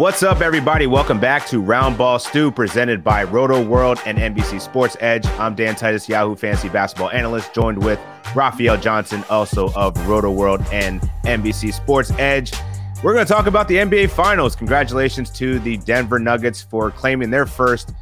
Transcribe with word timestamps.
What's 0.00 0.22
up, 0.22 0.40
everybody? 0.40 0.86
Welcome 0.86 1.20
back 1.20 1.46
to 1.48 1.62
Roundball 1.62 2.22
Stew, 2.22 2.50
presented 2.50 3.04
by 3.04 3.26
Rotoworld 3.26 4.00
and 4.06 4.16
NBC 4.16 4.58
Sports 4.58 4.96
Edge. 4.98 5.26
I'm 5.26 5.54
Dan 5.54 5.76
Titus, 5.76 6.08
Yahoo 6.08 6.36
Fantasy 6.36 6.70
Basketball 6.70 7.10
Analyst, 7.10 7.52
joined 7.52 7.84
with 7.84 8.00
Raphael 8.34 8.78
Johnson, 8.78 9.22
also 9.28 9.66
of 9.74 9.92
Rotoworld 10.06 10.64
and 10.72 11.02
NBC 11.24 11.74
Sports 11.74 12.12
Edge. 12.12 12.50
We're 13.02 13.12
going 13.12 13.26
to 13.26 13.30
talk 13.30 13.44
about 13.44 13.68
the 13.68 13.74
NBA 13.74 14.08
Finals. 14.08 14.56
Congratulations 14.56 15.28
to 15.32 15.58
the 15.58 15.76
Denver 15.76 16.18
Nuggets 16.18 16.62
for 16.62 16.90
claiming 16.90 17.28
their 17.28 17.44
first 17.44 17.92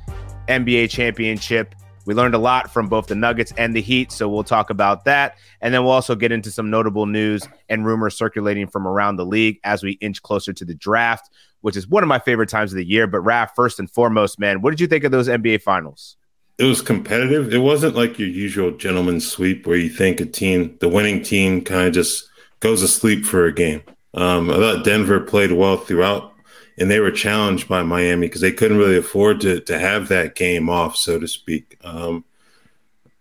NBA 0.47 0.91
championship. 0.91 1.75
We 2.07 2.15
learned 2.15 2.37
a 2.37 2.39
lot 2.39 2.73
from 2.73 2.87
both 2.87 3.09
the 3.09 3.17
Nuggets 3.17 3.53
and 3.59 3.75
the 3.75 3.83
Heat, 3.83 4.13
so 4.13 4.29
we'll 4.29 4.45
talk 4.45 4.71
about 4.71 5.05
that. 5.07 5.37
And 5.61 5.75
then 5.75 5.83
we'll 5.83 5.93
also 5.93 6.15
get 6.15 6.31
into 6.31 6.53
some 6.53 6.71
notable 6.71 7.07
news 7.07 7.43
and 7.69 7.85
rumors 7.85 8.17
circulating 8.17 8.69
from 8.69 8.87
around 8.87 9.17
the 9.17 9.27
league 9.27 9.59
as 9.65 9.83
we 9.83 9.93
inch 10.01 10.23
closer 10.23 10.53
to 10.53 10.65
the 10.65 10.77
draft 10.77 11.29
which 11.61 11.77
is 11.77 11.89
one 11.89 12.03
of 12.03 12.09
my 12.09 12.19
favorite 12.19 12.49
times 12.49 12.73
of 12.73 12.77
the 12.77 12.85
year. 12.85 13.07
But 13.07 13.23
Raph, 13.23 13.51
first 13.55 13.79
and 13.79 13.91
foremost, 13.91 14.39
man, 14.39 14.63
what 14.63 14.71
did 14.71 14.81
you 14.81 14.87
think 14.87 15.05
of 15.05 15.13
those 15.13 15.29
NBA 15.29 15.63
finals? 15.63 16.17
It 16.59 16.65
was 16.65 16.83
competitive. 16.83 17.53
It 17.55 17.59
wasn't 17.59 17.95
like 17.95 18.19
your 18.19 18.29
usual 18.29 18.73
gentleman's 18.73 19.31
sweep 19.31 19.67
where 19.67 19.77
you 19.77 19.89
think 19.89 20.21
a 20.21 20.27
team, 20.27 20.77
the 20.81 20.89
winning 20.89 21.23
team, 21.23 21.63
kind 21.63 21.87
of 21.87 21.95
just 21.95 22.29
goes 22.61 22.83
asleep 22.83 23.25
for 23.25 23.45
a 23.45 23.53
game. 23.53 23.83
Um, 24.15 24.51
I 24.51 24.55
thought 24.55 24.85
Denver 24.85 25.21
played 25.21 25.53
well 25.53 25.77
throughout, 25.77 26.33
and 26.77 26.91
they 26.91 26.99
were 26.99 27.13
challenged 27.13 27.69
by 27.69 27.83
Miami 27.85 28.27
because 28.27 28.41
they 28.41 28.51
couldn't 28.51 28.79
really 28.79 28.97
afford 28.97 29.41
to 29.43 29.61
to 29.61 29.79
have 29.79 30.09
that 30.09 30.35
game 30.35 30.69
off, 30.69 30.97
so 30.97 31.19
to 31.19 31.29
speak. 31.29 31.79
Um, 31.85 32.25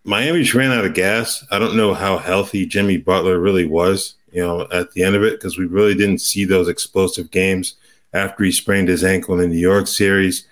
Miami 0.04 0.42
just 0.42 0.56
ran 0.56 0.72
out 0.72 0.86
of 0.86 0.94
gas. 0.94 1.46
I 1.52 1.60
don't 1.60 1.76
know 1.76 1.94
how 1.94 2.18
healthy 2.18 2.66
Jimmy 2.66 2.98
Butler 2.98 3.40
really 3.40 3.66
was, 3.66 4.16
you 4.32 4.42
know, 4.42 4.66
at 4.72 4.94
the 4.94 5.04
end 5.04 5.16
of 5.16 5.24
it 5.24 5.34
because 5.34 5.58
we 5.58 5.66
really 5.66 5.94
didn't 5.94 6.22
see 6.22 6.46
those 6.46 6.70
explosive 6.70 7.30
games 7.30 7.76
after 8.14 8.44
he 8.44 8.52
sprained 8.52 8.88
his 8.88 9.04
ankle 9.04 9.36
in 9.36 9.42
the 9.42 9.56
New 9.56 9.62
York 9.62 9.88
series. 9.88 10.48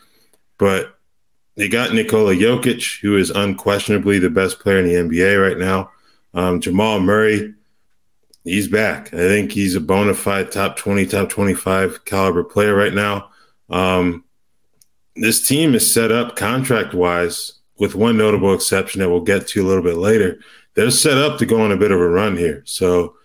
But 0.58 0.98
they 1.56 1.70
got 1.70 1.94
Nikola 1.94 2.36
Jokic, 2.36 3.00
who 3.02 3.18
is 3.18 3.30
unquestionably 3.30 4.20
the 4.20 4.30
best 4.30 4.60
player 4.60 4.80
in 4.80 4.86
the 4.86 4.94
NBA 4.96 5.42
right 5.42 5.58
now. 5.58 5.92
Um, 6.34 6.60
Jamal 6.60 7.00
Murray, 7.00 7.54
he's 8.44 8.68
back. 8.68 9.14
I 9.14 9.18
think 9.18 9.52
he's 9.52 9.76
a 9.76 9.82
bona 9.82 10.14
fide 10.14 10.52
top 10.52 10.76
20, 10.76 11.06
top 11.06 11.30
25 11.30 12.06
caliber 12.06 12.44
player 12.44 12.76
right 12.76 12.94
now. 12.94 13.30
Um, 13.70 14.26
this 15.16 15.48
team 15.48 15.76
is 15.76 15.94
set 15.94 16.12
up 16.12 16.36
contract 16.36 16.94
wise, 16.94 17.54
with 17.78 17.96
one 17.96 18.18
notable 18.18 18.54
exception 18.54 19.00
that 19.00 19.10
we'll 19.10 19.22
get 19.22 19.48
to 19.48 19.64
a 19.64 19.68
little 19.68 19.84
bit 19.84 19.98
later. 19.98 20.40
They're 20.74 20.92
set 20.92 21.18
up 21.18 21.40
to 21.40 21.46
go 21.46 21.62
on 21.62 21.72
a 21.72 21.78
bit 21.78 21.92
of 21.92 22.00
a 22.00 22.08
run 22.08 22.36
here. 22.36 22.64
So 22.66 23.16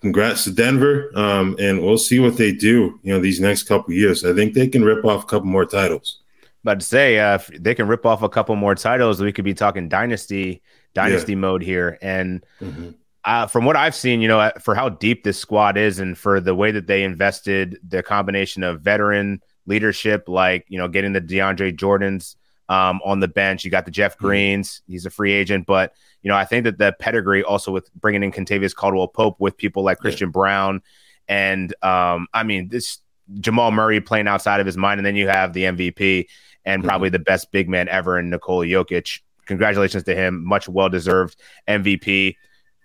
congrats 0.00 0.44
to 0.44 0.52
Denver, 0.52 1.10
um, 1.14 1.56
and 1.58 1.82
we'll 1.82 1.98
see 1.98 2.18
what 2.18 2.36
they 2.36 2.52
do. 2.52 2.98
You 3.02 3.14
know, 3.14 3.20
these 3.20 3.40
next 3.40 3.64
couple 3.64 3.92
years, 3.94 4.24
I 4.24 4.32
think 4.32 4.54
they 4.54 4.68
can 4.68 4.84
rip 4.84 5.04
off 5.04 5.24
a 5.24 5.26
couple 5.26 5.46
more 5.46 5.66
titles. 5.66 6.20
But 6.62 6.80
to 6.80 6.86
say, 6.86 7.18
uh, 7.18 7.34
if 7.34 7.48
they 7.48 7.74
can 7.74 7.88
rip 7.88 8.06
off 8.06 8.22
a 8.22 8.28
couple 8.28 8.56
more 8.56 8.74
titles, 8.74 9.20
we 9.20 9.32
could 9.32 9.44
be 9.44 9.54
talking 9.54 9.88
dynasty, 9.88 10.62
dynasty 10.94 11.32
yeah. 11.32 11.38
mode 11.38 11.62
here. 11.62 11.98
And 12.00 12.44
mm-hmm. 12.60 12.90
uh, 13.24 13.46
from 13.46 13.66
what 13.66 13.76
I've 13.76 13.94
seen, 13.94 14.22
you 14.22 14.28
know, 14.28 14.50
for 14.60 14.74
how 14.74 14.88
deep 14.88 15.24
this 15.24 15.38
squad 15.38 15.76
is, 15.76 15.98
and 15.98 16.16
for 16.16 16.40
the 16.40 16.54
way 16.54 16.70
that 16.70 16.86
they 16.86 17.04
invested, 17.04 17.78
the 17.86 18.02
combination 18.02 18.62
of 18.62 18.80
veteran 18.80 19.42
leadership, 19.66 20.28
like 20.28 20.64
you 20.68 20.78
know, 20.78 20.88
getting 20.88 21.12
the 21.12 21.20
DeAndre 21.20 21.76
Jordans 21.76 22.36
um, 22.68 23.00
on 23.04 23.20
the 23.20 23.28
bench, 23.28 23.64
you 23.64 23.70
got 23.70 23.84
the 23.84 23.90
Jeff 23.90 24.14
mm-hmm. 24.14 24.26
Greens, 24.26 24.82
he's 24.86 25.06
a 25.06 25.10
free 25.10 25.32
agent, 25.32 25.66
but 25.66 25.94
you 26.22 26.28
know, 26.30 26.36
I 26.36 26.44
think 26.44 26.64
that 26.64 26.78
the 26.78 26.94
pedigree 26.98 27.42
also 27.42 27.70
with 27.70 27.92
bringing 27.94 28.22
in 28.22 28.32
Kentavious 28.32 28.74
Caldwell 28.74 29.08
Pope 29.08 29.40
with 29.40 29.56
people 29.56 29.82
like 29.82 29.98
Christian 29.98 30.28
yeah. 30.28 30.32
Braun 30.32 30.82
and 31.28 31.74
um, 31.82 32.26
I 32.32 32.42
mean 32.42 32.68
this 32.68 32.98
Jamal 33.40 33.70
Murray 33.70 34.00
playing 34.00 34.28
outside 34.28 34.60
of 34.60 34.66
his 34.66 34.76
mind, 34.76 34.98
and 34.98 35.06
then 35.06 35.16
you 35.16 35.28
have 35.28 35.52
the 35.52 35.64
MVP 35.64 36.26
and 36.64 36.80
mm-hmm. 36.80 36.88
probably 36.88 37.08
the 37.08 37.18
best 37.18 37.52
big 37.52 37.68
man 37.68 37.88
ever 37.88 38.18
in 38.18 38.30
Nikola 38.30 38.66
Jokic. 38.66 39.20
Congratulations 39.46 40.04
to 40.04 40.14
him, 40.14 40.44
much 40.44 40.68
well 40.68 40.88
deserved 40.88 41.40
MVP. 41.68 42.36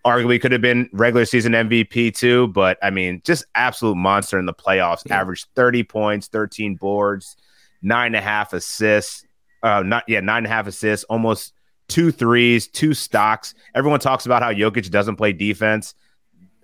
Arguably 0.05 0.39
could 0.39 0.53
have 0.53 0.61
been 0.61 0.89
regular 0.93 1.25
season 1.25 1.51
MVP 1.51 2.15
too, 2.15 2.47
but 2.47 2.77
I 2.81 2.89
mean, 2.89 3.21
just 3.25 3.45
absolute 3.55 3.95
monster 3.95 4.39
in 4.39 4.45
the 4.45 4.53
playoffs. 4.53 5.01
Yeah. 5.05 5.19
Averaged 5.19 5.47
30 5.55 5.83
points, 5.83 6.27
13 6.27 6.75
boards, 6.75 7.35
nine 7.81 8.07
and 8.07 8.15
a 8.15 8.21
half 8.21 8.53
assists. 8.53 9.25
Uh, 9.61 9.83
not 9.83 10.03
yeah, 10.07 10.19
nine 10.19 10.39
and 10.39 10.47
a 10.47 10.49
half 10.49 10.67
assists, 10.67 11.03
almost 11.05 11.53
two 11.87 12.11
threes, 12.11 12.67
two 12.67 12.93
stocks. 12.93 13.53
Everyone 13.75 13.99
talks 13.99 14.25
about 14.25 14.41
how 14.41 14.53
Jokic 14.53 14.89
doesn't 14.89 15.17
play 15.17 15.33
defense. 15.33 15.95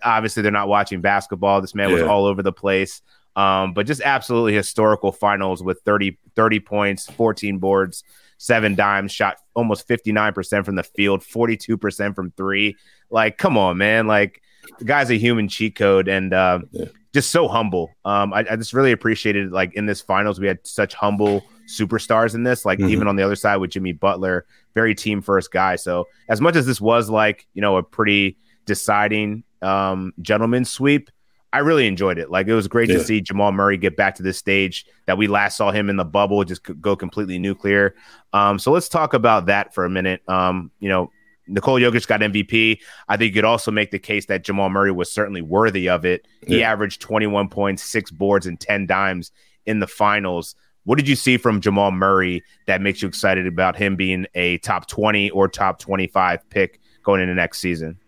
Obviously, 0.03 0.43
they're 0.43 0.51
not 0.51 0.67
watching 0.67 1.01
basketball. 1.01 1.61
This 1.61 1.75
man 1.75 1.89
yeah. 1.89 1.95
was 1.95 2.03
all 2.03 2.25
over 2.25 2.41
the 2.41 2.53
place. 2.53 3.01
Um, 3.35 3.73
but 3.73 3.85
just 3.85 4.01
absolutely 4.01 4.53
historical 4.53 5.11
finals 5.11 5.61
with 5.61 5.81
30, 5.81 6.17
30 6.35 6.59
points, 6.61 7.11
14 7.11 7.57
boards, 7.57 8.03
seven 8.37 8.75
dimes, 8.75 9.11
shot 9.11 9.37
almost 9.55 9.87
59% 9.87 10.63
from 10.63 10.75
the 10.75 10.83
field, 10.83 11.21
42% 11.21 12.15
from 12.15 12.31
three. 12.31 12.77
Like, 13.09 13.37
come 13.37 13.57
on, 13.57 13.77
man. 13.77 14.07
Like, 14.07 14.41
the 14.79 14.85
guy's 14.85 15.09
a 15.09 15.17
human 15.17 15.49
cheat 15.49 15.75
code 15.75 16.07
and 16.07 16.33
uh, 16.33 16.59
yeah. 16.71 16.85
just 17.13 17.31
so 17.31 17.47
humble. 17.47 17.91
Um, 18.05 18.33
I, 18.33 18.45
I 18.49 18.55
just 18.55 18.73
really 18.73 18.93
appreciated, 18.93 19.51
like, 19.51 19.73
in 19.73 19.85
this 19.85 20.01
finals, 20.01 20.39
we 20.39 20.47
had 20.47 20.65
such 20.65 20.93
humble 20.93 21.43
superstars 21.67 22.35
in 22.35 22.43
this. 22.43 22.65
Like, 22.65 22.79
mm-hmm. 22.79 22.89
even 22.89 23.07
on 23.07 23.15
the 23.15 23.23
other 23.23 23.35
side 23.35 23.57
with 23.57 23.71
Jimmy 23.71 23.91
Butler, 23.91 24.45
very 24.73 24.95
team 24.95 25.21
first 25.21 25.51
guy. 25.51 25.75
So 25.75 26.07
as 26.29 26.41
much 26.41 26.55
as 26.55 26.65
this 26.65 26.81
was 26.81 27.09
like, 27.09 27.47
you 27.53 27.61
know, 27.61 27.77
a 27.77 27.83
pretty 27.83 28.37
deciding 28.65 29.43
um, 29.61 30.13
gentleman 30.21 30.65
sweep, 30.65 31.09
I 31.53 31.59
really 31.59 31.87
enjoyed 31.87 32.17
it. 32.17 32.29
Like 32.29 32.47
it 32.47 32.53
was 32.53 32.67
great 32.67 32.89
yeah. 32.89 32.97
to 32.97 33.03
see 33.03 33.21
Jamal 33.21 33.53
Murray 33.53 33.77
get 33.77 33.95
back 33.95 34.15
to 34.15 34.23
this 34.23 34.37
stage 34.37 34.85
that 35.05 35.17
we 35.17 35.27
last 35.27 35.55
saw 35.55 35.71
him 35.71 35.89
in 35.89 35.95
the 35.95 36.03
bubble, 36.03 36.43
just 36.43 36.63
go 36.81 36.97
completely 36.97 37.39
nuclear. 37.39 37.95
Um, 38.33 38.59
so 38.59 38.73
let's 38.73 38.89
talk 38.89 39.13
about 39.13 39.45
that 39.45 39.73
for 39.73 39.85
a 39.85 39.89
minute. 39.89 40.21
Um, 40.27 40.69
you 40.79 40.89
know, 40.89 41.11
Nikola 41.47 41.79
Jokic 41.79 42.07
got 42.07 42.19
MVP. 42.19 42.79
I 43.07 43.15
think 43.15 43.29
you 43.29 43.41
could 43.41 43.45
also 43.45 43.71
make 43.71 43.91
the 43.91 43.99
case 43.99 44.25
that 44.25 44.43
Jamal 44.43 44.69
Murray 44.69 44.91
was 44.91 45.11
certainly 45.11 45.41
worthy 45.41 45.87
of 45.87 46.03
it. 46.03 46.27
He 46.45 46.59
yeah. 46.59 46.71
averaged 46.71 47.01
21 47.01 47.47
points, 47.47 47.83
six 47.83 48.11
boards, 48.11 48.47
and 48.47 48.59
10 48.59 48.85
dimes 48.87 49.31
in 49.65 49.79
the 49.79 49.87
finals. 49.87 50.55
What 50.85 50.97
did 50.97 51.07
you 51.07 51.15
see 51.15 51.37
from 51.37 51.61
Jamal 51.61 51.91
Murray 51.91 52.43
that 52.67 52.81
makes 52.81 53.01
you 53.01 53.07
excited 53.07 53.45
about 53.45 53.75
him 53.75 53.95
being 53.95 54.25
a 54.35 54.59
top 54.59 54.87
20 54.87 55.31
or 55.31 55.47
top 55.47 55.79
25 55.79 56.49
pick 56.49 56.79
going 57.03 57.21
into 57.21 57.33
next 57.33 57.59
season? 57.59 57.99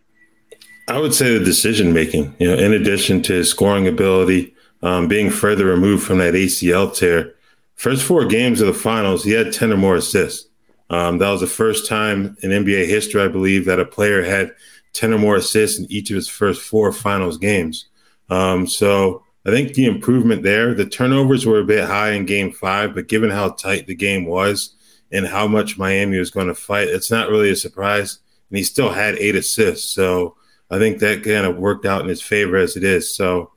I 0.87 0.99
would 0.99 1.13
say 1.13 1.37
the 1.37 1.43
decision 1.43 1.91
making, 1.91 2.35
you 2.39 2.47
know, 2.47 2.57
in 2.57 2.73
addition 2.73 3.21
to 3.23 3.33
his 3.33 3.49
scoring 3.49 3.87
ability, 3.87 4.55
um, 4.81 5.07
being 5.07 5.29
further 5.29 5.65
removed 5.65 6.05
from 6.05 6.19
that 6.19 6.33
ACL 6.33 6.95
tear. 6.95 7.33
First 7.75 8.03
four 8.03 8.25
games 8.25 8.61
of 8.61 8.67
the 8.67 8.73
finals, 8.73 9.23
he 9.23 9.31
had 9.31 9.51
10 9.51 9.73
or 9.73 9.77
more 9.77 9.95
assists. 9.95 10.47
Um, 10.89 11.17
that 11.17 11.29
was 11.29 11.41
the 11.41 11.47
first 11.47 11.87
time 11.87 12.37
in 12.41 12.51
NBA 12.51 12.87
history, 12.87 13.21
I 13.21 13.27
believe, 13.27 13.65
that 13.65 13.79
a 13.79 13.85
player 13.85 14.23
had 14.23 14.53
10 14.93 15.13
or 15.13 15.17
more 15.17 15.35
assists 15.35 15.77
in 15.77 15.91
each 15.91 16.09
of 16.09 16.15
his 16.15 16.29
first 16.29 16.61
four 16.61 16.91
finals 16.93 17.37
games. 17.37 17.89
Um, 18.29 18.65
so 18.67 19.23
I 19.47 19.51
think 19.51 19.73
the 19.73 19.85
improvement 19.85 20.43
there, 20.43 20.73
the 20.73 20.85
turnovers 20.85 21.45
were 21.45 21.59
a 21.59 21.65
bit 21.65 21.85
high 21.85 22.11
in 22.11 22.25
game 22.25 22.51
five, 22.51 22.93
but 22.93 23.07
given 23.07 23.29
how 23.29 23.51
tight 23.51 23.87
the 23.87 23.95
game 23.95 24.25
was 24.25 24.75
and 25.09 25.25
how 25.25 25.47
much 25.47 25.77
Miami 25.77 26.19
was 26.19 26.31
going 26.31 26.47
to 26.47 26.53
fight, 26.53 26.89
it's 26.89 27.09
not 27.09 27.29
really 27.29 27.49
a 27.49 27.55
surprise. 27.55 28.19
And 28.49 28.57
he 28.57 28.63
still 28.65 28.91
had 28.91 29.15
eight 29.15 29.35
assists. 29.35 29.89
So 29.89 30.35
I 30.69 30.79
think 30.79 30.99
that 30.99 31.23
kind 31.23 31.45
of 31.45 31.55
worked 31.55 31.85
out 31.85 32.01
in 32.01 32.09
his 32.09 32.21
favor 32.21 32.57
as 32.57 32.75
it 32.75 32.83
is. 32.83 33.15
So, 33.15 33.53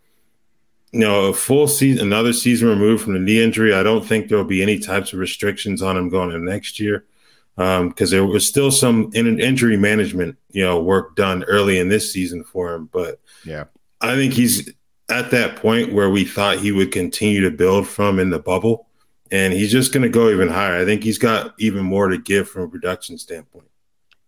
you 0.93 1.01
know, 1.01 1.27
a 1.27 1.35
full 1.35 1.67
season, 1.67 2.07
another 2.07 2.33
season 2.33 2.69
removed 2.69 3.03
from 3.03 3.15
the 3.15 3.19
knee 3.19 3.43
injury, 3.43 3.75
I 3.75 3.83
don't 3.83 4.07
think 4.07 4.29
there 4.29 4.39
will 4.39 4.45
be 4.45 4.63
any 4.63 4.79
types 4.79 5.13
of 5.13 5.19
restrictions 5.19 5.83
on 5.83 5.97
him 5.97 6.09
going 6.09 6.31
into 6.31 6.49
next 6.49 6.79
year 6.79 7.05
because 7.57 7.81
um, 7.81 8.11
there 8.11 8.25
was 8.25 8.47
still 8.47 8.71
some 8.71 9.11
in- 9.13 9.41
injury 9.41 9.77
management, 9.77 10.39
you 10.51 10.63
know, 10.63 10.81
work 10.81 11.17
done 11.17 11.43
early 11.45 11.81
in 11.81 11.89
this 11.89 12.13
season 12.13 12.45
for 12.45 12.73
him. 12.75 12.89
But 12.93 13.21
yeah, 13.45 13.65
I 14.01 14.15
think 14.15 14.35
he's 14.35 14.73
at 15.11 15.31
that 15.31 15.57
point 15.57 15.93
where 15.93 16.11
we 16.11 16.25
thought 16.25 16.59
he 16.59 16.73
would 16.73 16.93
continue 16.93 17.41
to 17.43 17.51
build 17.51 17.87
from 17.87 18.19
in 18.19 18.31
the 18.31 18.39
bubble. 18.39 18.87
And 19.33 19.53
he's 19.53 19.71
just 19.71 19.93
going 19.93 20.03
to 20.03 20.09
go 20.09 20.29
even 20.31 20.49
higher. 20.49 20.81
I 20.81 20.85
think 20.85 21.05
he's 21.05 21.19
got 21.19 21.55
even 21.59 21.85
more 21.85 22.09
to 22.09 22.19
give 22.19 22.49
from 22.49 22.63
a 22.63 22.69
production 22.69 23.17
standpoint. 23.17 23.67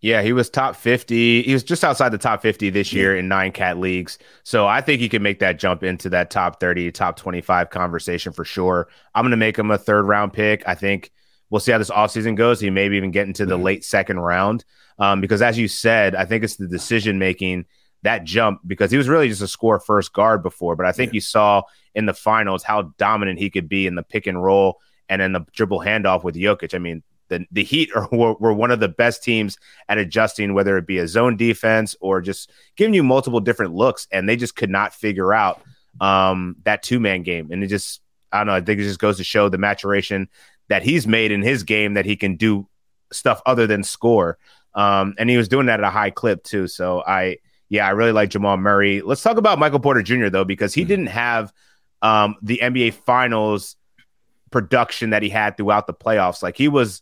Yeah, 0.00 0.22
he 0.22 0.32
was 0.32 0.50
top 0.50 0.74
50. 0.74 1.42
He 1.42 1.52
was 1.52 1.62
just 1.62 1.84
outside 1.84 2.08
the 2.08 2.18
top 2.18 2.42
50 2.42 2.70
this 2.70 2.92
year 2.92 3.16
in 3.16 3.28
nine 3.28 3.52
cat 3.52 3.78
leagues. 3.78 4.18
So 4.42 4.66
I 4.66 4.80
think 4.80 5.00
he 5.00 5.08
can 5.08 5.22
make 5.22 5.38
that 5.38 5.60
jump 5.60 5.84
into 5.84 6.08
that 6.10 6.28
top 6.28 6.58
30, 6.58 6.90
top 6.90 7.16
25 7.16 7.70
conversation 7.70 8.32
for 8.32 8.44
sure. 8.44 8.88
I'm 9.14 9.22
going 9.22 9.30
to 9.30 9.36
make 9.36 9.56
him 9.56 9.70
a 9.70 9.78
third 9.78 10.02
round 10.02 10.32
pick. 10.32 10.64
I 10.66 10.74
think 10.74 11.12
we'll 11.50 11.60
see 11.60 11.70
how 11.70 11.78
this 11.78 11.90
offseason 11.90 12.34
goes. 12.34 12.58
He 12.58 12.68
maybe 12.68 12.96
even 12.96 13.12
get 13.12 13.28
into 13.28 13.46
the 13.46 13.56
late 13.56 13.84
second 13.84 14.18
round. 14.18 14.64
Um, 14.98 15.20
because 15.20 15.40
as 15.40 15.56
you 15.56 15.68
said, 15.68 16.16
I 16.16 16.24
think 16.24 16.42
it's 16.42 16.56
the 16.56 16.66
decision 16.66 17.20
making 17.20 17.66
that 18.02 18.24
jump 18.24 18.60
because 18.66 18.90
he 18.90 18.96
was 18.96 19.08
really 19.08 19.28
just 19.28 19.42
a 19.42 19.48
score 19.48 19.78
first 19.78 20.12
guard 20.12 20.42
before. 20.42 20.76
But 20.76 20.86
I 20.86 20.92
think 20.92 21.12
yeah. 21.12 21.16
you 21.16 21.20
saw 21.20 21.62
in 21.94 22.06
the 22.06 22.14
finals 22.14 22.62
how 22.62 22.92
dominant 22.98 23.38
he 23.38 23.50
could 23.50 23.68
be 23.68 23.86
in 23.86 23.94
the 23.94 24.02
pick 24.02 24.26
and 24.26 24.42
roll 24.42 24.80
and 25.08 25.20
then 25.20 25.32
the 25.32 25.44
dribble 25.52 25.80
handoff 25.80 26.24
with 26.24 26.34
Jokic. 26.34 26.74
I 26.74 26.78
mean, 26.78 27.02
the, 27.28 27.46
the 27.50 27.64
Heat 27.64 27.90
are, 27.94 28.08
were, 28.12 28.34
were, 28.34 28.52
one 28.52 28.70
of 28.70 28.80
the 28.80 28.88
best 28.88 29.22
teams 29.22 29.58
at 29.88 29.98
adjusting, 29.98 30.54
whether 30.54 30.76
it 30.76 30.86
be 30.86 30.98
a 30.98 31.08
zone 31.08 31.36
defense 31.36 31.96
or 32.00 32.20
just 32.20 32.50
giving 32.76 32.94
you 32.94 33.02
multiple 33.02 33.40
different 33.40 33.74
looks. 33.74 34.06
And 34.10 34.28
they 34.28 34.36
just 34.36 34.56
could 34.56 34.70
not 34.70 34.94
figure 34.94 35.32
out 35.32 35.60
um, 36.00 36.56
that 36.64 36.82
two 36.82 37.00
man 37.00 37.22
game. 37.22 37.50
And 37.50 37.62
it 37.62 37.68
just, 37.68 38.00
I 38.32 38.38
don't 38.38 38.48
know, 38.48 38.54
I 38.54 38.60
think 38.60 38.80
it 38.80 38.84
just 38.84 38.98
goes 38.98 39.18
to 39.18 39.24
show 39.24 39.48
the 39.48 39.58
maturation 39.58 40.28
that 40.68 40.82
he's 40.82 41.06
made 41.06 41.32
in 41.32 41.42
his 41.42 41.62
game 41.64 41.94
that 41.94 42.06
he 42.06 42.16
can 42.16 42.36
do 42.36 42.66
stuff 43.12 43.42
other 43.44 43.66
than 43.66 43.82
score. 43.82 44.38
Um, 44.74 45.14
and 45.18 45.28
he 45.28 45.36
was 45.36 45.48
doing 45.48 45.66
that 45.66 45.80
at 45.80 45.84
a 45.84 45.90
high 45.90 46.10
clip 46.10 46.42
too. 46.44 46.66
So 46.66 47.02
I, 47.06 47.36
yeah, 47.72 47.86
I 47.86 47.90
really 47.92 48.12
like 48.12 48.28
Jamal 48.28 48.58
Murray. 48.58 49.00
Let's 49.00 49.22
talk 49.22 49.38
about 49.38 49.58
Michael 49.58 49.80
Porter 49.80 50.02
Jr. 50.02 50.28
though, 50.28 50.44
because 50.44 50.74
he 50.74 50.82
mm-hmm. 50.82 50.88
didn't 50.88 51.06
have 51.06 51.54
um, 52.02 52.36
the 52.42 52.60
NBA 52.62 52.92
Finals 52.92 53.76
production 54.50 55.08
that 55.08 55.22
he 55.22 55.30
had 55.30 55.56
throughout 55.56 55.86
the 55.86 55.94
playoffs. 55.94 56.42
Like 56.42 56.54
he 56.54 56.68
was 56.68 57.00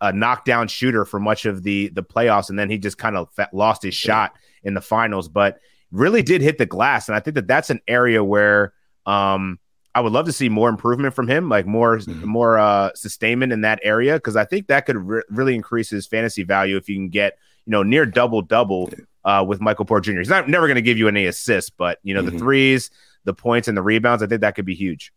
a 0.00 0.12
knockdown 0.12 0.66
shooter 0.66 1.04
for 1.04 1.20
much 1.20 1.46
of 1.46 1.62
the 1.62 1.90
the 1.90 2.02
playoffs, 2.02 2.50
and 2.50 2.58
then 2.58 2.68
he 2.68 2.78
just 2.78 2.98
kind 2.98 3.16
of 3.16 3.28
lost 3.52 3.84
his 3.84 3.94
shot 3.94 4.32
in 4.64 4.74
the 4.74 4.80
finals. 4.80 5.28
But 5.28 5.60
really 5.92 6.24
did 6.24 6.42
hit 6.42 6.58
the 6.58 6.66
glass, 6.66 7.08
and 7.08 7.14
I 7.14 7.20
think 7.20 7.36
that 7.36 7.46
that's 7.46 7.70
an 7.70 7.80
area 7.86 8.24
where 8.24 8.72
um, 9.06 9.60
I 9.94 10.00
would 10.00 10.12
love 10.12 10.26
to 10.26 10.32
see 10.32 10.48
more 10.48 10.68
improvement 10.68 11.14
from 11.14 11.28
him, 11.28 11.48
like 11.48 11.64
more 11.64 11.96
mm-hmm. 11.96 12.28
more 12.28 12.58
uh, 12.58 12.90
sustainment 12.96 13.52
in 13.52 13.60
that 13.60 13.78
area, 13.84 14.14
because 14.14 14.34
I 14.34 14.46
think 14.46 14.66
that 14.66 14.84
could 14.84 14.96
re- 14.96 15.22
really 15.30 15.54
increase 15.54 15.90
his 15.90 16.08
fantasy 16.08 16.42
value 16.42 16.76
if 16.76 16.88
you 16.88 16.96
can 16.96 17.08
get 17.08 17.38
you 17.66 17.70
know 17.70 17.84
near 17.84 18.04
double 18.04 18.42
double 18.42 18.90
uh, 19.24 19.44
with 19.46 19.60
Michael 19.60 19.84
Porter 19.84 20.12
Jr. 20.12 20.18
He's 20.18 20.28
not 20.28 20.48
never 20.48 20.66
going 20.66 20.76
to 20.76 20.82
give 20.82 20.98
you 20.98 21.08
any 21.08 21.26
assists, 21.26 21.70
but 21.70 21.98
you 22.02 22.14
know 22.14 22.22
mm-hmm. 22.22 22.36
the 22.36 22.38
threes, 22.38 22.90
the 23.24 23.34
points, 23.34 23.68
and 23.68 23.76
the 23.76 23.82
rebounds. 23.82 24.22
I 24.22 24.26
think 24.26 24.40
that 24.40 24.54
could 24.54 24.64
be 24.64 24.74
huge. 24.74 25.12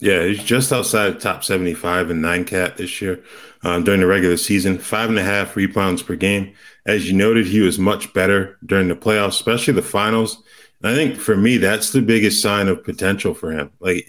Yeah, 0.00 0.24
he's 0.24 0.42
just 0.42 0.72
outside 0.72 1.20
top 1.20 1.44
75 1.44 2.10
and 2.10 2.20
nine 2.20 2.44
cat 2.44 2.76
this 2.76 3.00
year 3.00 3.22
um, 3.62 3.84
during 3.84 4.00
the 4.00 4.06
regular 4.06 4.36
season, 4.36 4.78
five 4.78 5.08
and 5.08 5.18
a 5.18 5.22
half 5.22 5.56
rebounds 5.56 6.02
per 6.02 6.16
game. 6.16 6.54
As 6.84 7.08
you 7.08 7.16
noted, 7.16 7.46
he 7.46 7.60
was 7.60 7.78
much 7.78 8.12
better 8.12 8.58
during 8.66 8.88
the 8.88 8.96
playoffs, 8.96 9.28
especially 9.28 9.74
the 9.74 9.82
finals. 9.82 10.42
And 10.82 10.90
I 10.90 10.94
think 10.94 11.16
for 11.16 11.36
me, 11.36 11.58
that's 11.58 11.92
the 11.92 12.02
biggest 12.02 12.42
sign 12.42 12.68
of 12.68 12.84
potential 12.84 13.34
for 13.34 13.52
him. 13.52 13.70
Like 13.80 14.06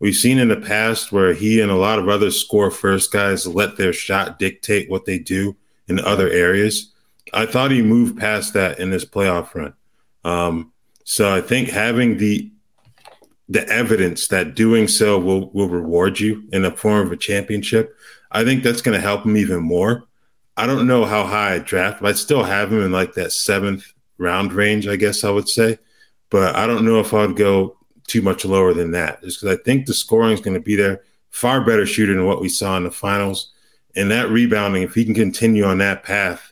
we've 0.00 0.16
seen 0.16 0.38
in 0.38 0.48
the 0.48 0.56
past 0.56 1.12
where 1.12 1.34
he 1.34 1.60
and 1.60 1.70
a 1.70 1.76
lot 1.76 1.98
of 1.98 2.08
other 2.08 2.30
score 2.30 2.70
first 2.70 3.12
guys 3.12 3.46
let 3.46 3.76
their 3.76 3.92
shot 3.92 4.38
dictate 4.38 4.90
what 4.90 5.04
they 5.04 5.18
do 5.18 5.56
in 5.86 6.00
other 6.00 6.28
areas. 6.28 6.89
I 7.32 7.46
thought 7.46 7.70
he 7.70 7.82
moved 7.82 8.18
past 8.18 8.54
that 8.54 8.78
in 8.78 8.90
this 8.90 9.04
playoff 9.04 9.54
run. 9.54 9.74
Um, 10.24 10.72
so 11.04 11.34
I 11.34 11.40
think 11.40 11.68
having 11.68 12.18
the 12.18 12.50
the 13.48 13.68
evidence 13.68 14.28
that 14.28 14.54
doing 14.54 14.86
so 14.86 15.18
will 15.18 15.50
will 15.50 15.68
reward 15.68 16.20
you 16.20 16.44
in 16.52 16.62
the 16.62 16.70
form 16.70 17.06
of 17.06 17.12
a 17.12 17.16
championship, 17.16 17.96
I 18.30 18.44
think 18.44 18.62
that's 18.62 18.82
going 18.82 18.96
to 18.96 19.02
help 19.02 19.24
him 19.24 19.36
even 19.36 19.60
more. 19.60 20.04
I 20.56 20.66
don't 20.66 20.86
know 20.86 21.04
how 21.04 21.24
high 21.24 21.54
I 21.54 21.58
draft, 21.58 22.00
but 22.00 22.10
I 22.10 22.12
still 22.12 22.44
have 22.44 22.72
him 22.72 22.82
in 22.82 22.92
like 22.92 23.14
that 23.14 23.32
seventh 23.32 23.92
round 24.18 24.52
range, 24.52 24.86
I 24.86 24.96
guess 24.96 25.24
I 25.24 25.30
would 25.30 25.48
say. 25.48 25.78
But 26.30 26.54
I 26.54 26.66
don't 26.66 26.84
know 26.84 27.00
if 27.00 27.12
I'd 27.12 27.34
go 27.34 27.76
too 28.06 28.22
much 28.22 28.44
lower 28.44 28.72
than 28.74 28.92
that, 28.92 29.22
just 29.22 29.40
because 29.40 29.58
I 29.58 29.62
think 29.62 29.86
the 29.86 29.94
scoring 29.94 30.32
is 30.32 30.40
going 30.40 30.54
to 30.54 30.60
be 30.60 30.76
there. 30.76 31.02
Far 31.30 31.64
better 31.64 31.86
shooter 31.86 32.14
than 32.14 32.26
what 32.26 32.40
we 32.40 32.48
saw 32.48 32.76
in 32.76 32.84
the 32.84 32.90
finals. 32.90 33.52
And 33.96 34.10
that 34.10 34.28
rebounding, 34.28 34.82
if 34.82 34.94
he 34.94 35.04
can 35.04 35.14
continue 35.14 35.64
on 35.64 35.78
that 35.78 36.04
path, 36.04 36.49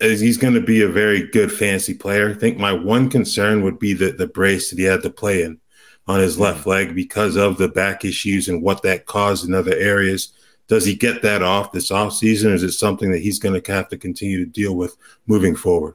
he's 0.00 0.36
going 0.38 0.54
to 0.54 0.60
be 0.60 0.82
a 0.82 0.88
very 0.88 1.26
good 1.28 1.52
fantasy 1.52 1.94
player. 1.94 2.30
I 2.30 2.34
think 2.34 2.58
my 2.58 2.72
one 2.72 3.10
concern 3.10 3.62
would 3.62 3.78
be 3.78 3.94
the, 3.94 4.12
the 4.12 4.26
brace 4.28 4.70
that 4.70 4.78
he 4.78 4.84
had 4.84 5.02
to 5.02 5.10
play 5.10 5.42
in 5.42 5.60
on 6.06 6.20
his 6.20 6.38
left 6.38 6.60
mm-hmm. 6.60 6.70
leg 6.70 6.94
because 6.94 7.36
of 7.36 7.58
the 7.58 7.68
back 7.68 8.04
issues 8.04 8.48
and 8.48 8.62
what 8.62 8.82
that 8.82 9.06
caused 9.06 9.46
in 9.46 9.54
other 9.54 9.74
areas. 9.74 10.32
Does 10.68 10.84
he 10.84 10.94
get 10.94 11.22
that 11.22 11.42
off 11.42 11.72
this 11.72 11.90
offseason, 11.90 12.50
or 12.50 12.54
is 12.54 12.62
it 12.62 12.72
something 12.72 13.10
that 13.10 13.22
he's 13.22 13.38
going 13.38 13.60
to 13.60 13.72
have 13.72 13.88
to 13.88 13.96
continue 13.96 14.44
to 14.44 14.50
deal 14.50 14.76
with 14.76 14.96
moving 15.26 15.56
forward? 15.56 15.94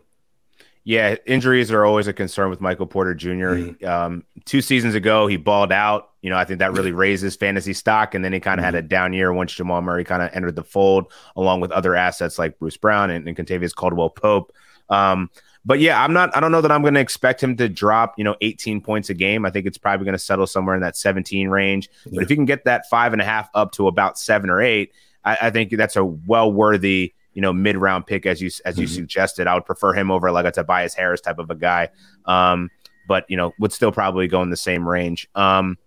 Yeah, 0.85 1.15
injuries 1.25 1.71
are 1.71 1.85
always 1.85 2.07
a 2.07 2.13
concern 2.13 2.49
with 2.49 2.59
Michael 2.59 2.85
Porter 2.85 3.15
junior 3.15 3.55
mm-hmm. 3.55 3.85
um, 3.85 4.23
two 4.43 4.61
seasons 4.61 4.95
ago, 4.95 5.27
he 5.27 5.37
balled 5.37 5.71
out. 5.71 6.09
You 6.21 6.29
know, 6.29 6.37
I 6.37 6.43
think 6.43 6.59
that 6.59 6.73
really 6.73 6.91
raises 7.05 7.35
fantasy 7.35 7.73
stock. 7.73 8.13
And 8.13 8.23
then 8.23 8.33
he 8.33 8.39
kind 8.39 8.59
of 8.59 8.65
mm-hmm. 8.65 8.75
had 8.75 8.83
a 8.83 8.87
down 8.87 9.13
year 9.13 9.31
once 9.31 9.53
Jamal 9.53 9.81
Murray 9.81 10.03
kind 10.03 10.21
of 10.21 10.29
entered 10.33 10.55
the 10.55 10.63
fold, 10.63 11.11
along 11.35 11.61
with 11.61 11.71
other 11.71 11.95
assets 11.95 12.37
like 12.37 12.59
Bruce 12.59 12.77
Brown 12.77 13.11
and, 13.11 13.27
and 13.27 13.37
Kentavious 13.37 13.73
Caldwell 13.73 14.09
Pope. 14.09 14.53
Um, 14.89 15.29
but 15.65 15.79
yeah, 15.79 16.03
I'm 16.03 16.11
not. 16.11 16.35
I 16.35 16.41
don't 16.41 16.51
know 16.51 16.59
that 16.59 16.71
I'm 16.71 16.81
going 16.81 16.95
to 16.95 16.99
expect 16.99 17.41
him 17.41 17.55
to 17.55 17.69
drop, 17.69 18.15
you 18.17 18.25
know, 18.25 18.35
18 18.41 18.81
points 18.81 19.09
a 19.09 19.13
game. 19.13 19.45
I 19.45 19.49
think 19.49 19.65
it's 19.65 19.77
probably 19.77 20.03
going 20.03 20.13
to 20.13 20.19
settle 20.19 20.45
somewhere 20.45 20.75
in 20.75 20.81
that 20.81 20.97
17 20.97 21.47
range. 21.47 21.89
Yeah. 22.05 22.11
But 22.15 22.23
if 22.23 22.29
you 22.29 22.35
can 22.35 22.45
get 22.45 22.65
that 22.65 22.89
five 22.89 23.13
and 23.13 23.21
a 23.21 23.25
half 23.25 23.49
up 23.53 23.71
to 23.73 23.87
about 23.87 24.19
seven 24.19 24.49
or 24.49 24.61
eight, 24.61 24.91
I, 25.23 25.37
I 25.43 25.49
think 25.51 25.71
that's 25.71 25.95
a 25.95 26.03
well 26.03 26.51
worthy 26.51 27.13
you 27.33 27.41
know, 27.41 27.53
mid 27.53 27.77
round 27.77 28.05
pick 28.05 28.25
as 28.25 28.41
you 28.41 28.49
as 28.65 28.77
you 28.77 28.85
mm-hmm. 28.85 28.95
suggested. 28.95 29.47
I 29.47 29.55
would 29.55 29.65
prefer 29.65 29.93
him 29.93 30.11
over 30.11 30.31
like 30.31 30.45
a 30.45 30.51
Tobias 30.51 30.93
Harris 30.93 31.21
type 31.21 31.39
of 31.39 31.49
a 31.49 31.55
guy. 31.55 31.89
Um, 32.25 32.69
but 33.07 33.25
you 33.29 33.37
know, 33.37 33.53
would 33.59 33.73
still 33.73 33.91
probably 33.91 34.27
go 34.27 34.41
in 34.41 34.49
the 34.49 34.57
same 34.57 34.87
range. 34.87 35.27
Um, 35.35 35.77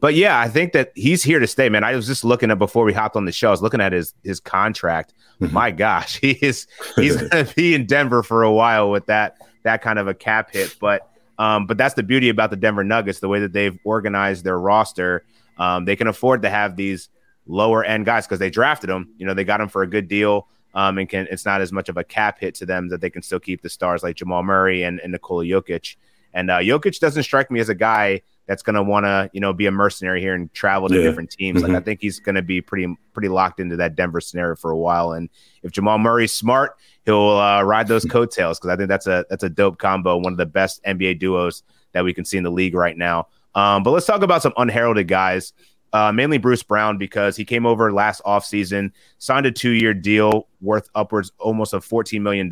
but 0.00 0.14
yeah, 0.14 0.40
I 0.40 0.48
think 0.48 0.72
that 0.72 0.90
he's 0.94 1.22
here 1.22 1.38
to 1.38 1.46
stay, 1.46 1.68
man. 1.68 1.84
I 1.84 1.94
was 1.94 2.06
just 2.06 2.24
looking 2.24 2.50
at 2.50 2.58
before 2.58 2.84
we 2.84 2.92
hopped 2.92 3.14
on 3.14 3.24
the 3.24 3.32
show. 3.32 3.48
I 3.48 3.50
was 3.52 3.62
looking 3.62 3.80
at 3.80 3.92
his 3.92 4.14
his 4.24 4.40
contract. 4.40 5.14
Mm-hmm. 5.40 5.54
My 5.54 5.70
gosh, 5.70 6.18
he 6.20 6.32
is 6.32 6.66
he's 6.96 7.16
gonna 7.28 7.48
be 7.56 7.74
in 7.74 7.86
Denver 7.86 8.22
for 8.22 8.42
a 8.42 8.52
while 8.52 8.90
with 8.90 9.06
that 9.06 9.36
that 9.62 9.82
kind 9.82 9.98
of 9.98 10.08
a 10.08 10.14
cap 10.14 10.52
hit. 10.52 10.76
But 10.80 11.08
um, 11.38 11.66
but 11.66 11.78
that's 11.78 11.94
the 11.94 12.02
beauty 12.02 12.28
about 12.28 12.50
the 12.50 12.56
Denver 12.56 12.84
Nuggets, 12.84 13.20
the 13.20 13.28
way 13.28 13.40
that 13.40 13.52
they've 13.52 13.78
organized 13.84 14.44
their 14.44 14.58
roster. 14.58 15.24
Um, 15.58 15.84
they 15.84 15.96
can 15.96 16.06
afford 16.06 16.42
to 16.42 16.50
have 16.50 16.76
these 16.76 17.08
lower 17.46 17.84
end 17.84 18.06
guys 18.06 18.26
because 18.26 18.38
they 18.38 18.50
drafted 18.50 18.90
them. 18.90 19.14
You 19.18 19.26
know, 19.26 19.34
they 19.34 19.44
got 19.44 19.58
them 19.58 19.68
for 19.68 19.82
a 19.82 19.86
good 19.86 20.08
deal 20.08 20.48
um, 20.74 20.98
and 20.98 21.08
can 21.08 21.26
it's 21.30 21.44
not 21.44 21.60
as 21.60 21.72
much 21.72 21.88
of 21.88 21.96
a 21.96 22.04
cap 22.04 22.38
hit 22.38 22.54
to 22.56 22.66
them 22.66 22.88
that 22.88 23.00
they 23.00 23.10
can 23.10 23.22
still 23.22 23.40
keep 23.40 23.62
the 23.62 23.68
stars 23.68 24.02
like 24.02 24.16
Jamal 24.16 24.42
Murray 24.42 24.82
and, 24.82 25.00
and 25.00 25.12
Nikola 25.12 25.44
Jokic. 25.44 25.96
And 26.34 26.50
uh, 26.50 26.58
Jokic 26.58 26.98
doesn't 26.98 27.24
strike 27.24 27.50
me 27.50 27.60
as 27.60 27.68
a 27.68 27.74
guy 27.74 28.22
that's 28.46 28.62
going 28.62 28.74
to 28.74 28.82
want 28.82 29.04
to 29.04 29.30
you 29.32 29.40
know 29.40 29.52
be 29.52 29.66
a 29.66 29.70
mercenary 29.70 30.20
here 30.20 30.34
and 30.34 30.52
travel 30.52 30.88
to 30.88 30.96
yeah. 30.96 31.02
different 31.02 31.30
teams. 31.30 31.62
Mm-hmm. 31.62 31.72
Like 31.72 31.82
I 31.82 31.84
think 31.84 32.00
he's 32.00 32.20
going 32.20 32.34
to 32.34 32.42
be 32.42 32.60
pretty 32.60 32.94
pretty 33.12 33.28
locked 33.28 33.60
into 33.60 33.76
that 33.76 33.96
Denver 33.96 34.20
scenario 34.20 34.56
for 34.56 34.70
a 34.70 34.78
while. 34.78 35.12
And 35.12 35.28
if 35.62 35.72
Jamal 35.72 35.98
Murray's 35.98 36.32
smart, 36.32 36.76
he'll 37.04 37.30
uh, 37.30 37.62
ride 37.62 37.88
those 37.88 38.04
coattails 38.10 38.58
because 38.58 38.70
I 38.70 38.76
think 38.76 38.88
that's 38.88 39.06
a 39.06 39.26
that's 39.28 39.44
a 39.44 39.50
dope 39.50 39.78
combo, 39.78 40.16
one 40.16 40.32
of 40.32 40.38
the 40.38 40.46
best 40.46 40.82
NBA 40.84 41.18
duos 41.18 41.62
that 41.92 42.04
we 42.04 42.14
can 42.14 42.24
see 42.24 42.38
in 42.38 42.44
the 42.44 42.50
league 42.50 42.74
right 42.74 42.96
now. 42.96 43.28
Um, 43.54 43.82
but 43.82 43.90
let's 43.90 44.06
talk 44.06 44.22
about 44.22 44.40
some 44.40 44.54
unheralded 44.56 45.08
guys 45.08 45.52
uh, 45.92 46.12
mainly 46.12 46.38
Bruce 46.38 46.62
Brown 46.62 46.96
because 46.98 47.36
he 47.36 47.44
came 47.44 47.66
over 47.66 47.92
last 47.92 48.22
offseason, 48.24 48.92
signed 49.18 49.46
a 49.46 49.52
two 49.52 49.70
year 49.70 49.92
deal 49.94 50.48
worth 50.60 50.88
upwards 50.94 51.32
almost 51.38 51.72
of 51.72 51.86
$14 51.86 52.20
million. 52.20 52.48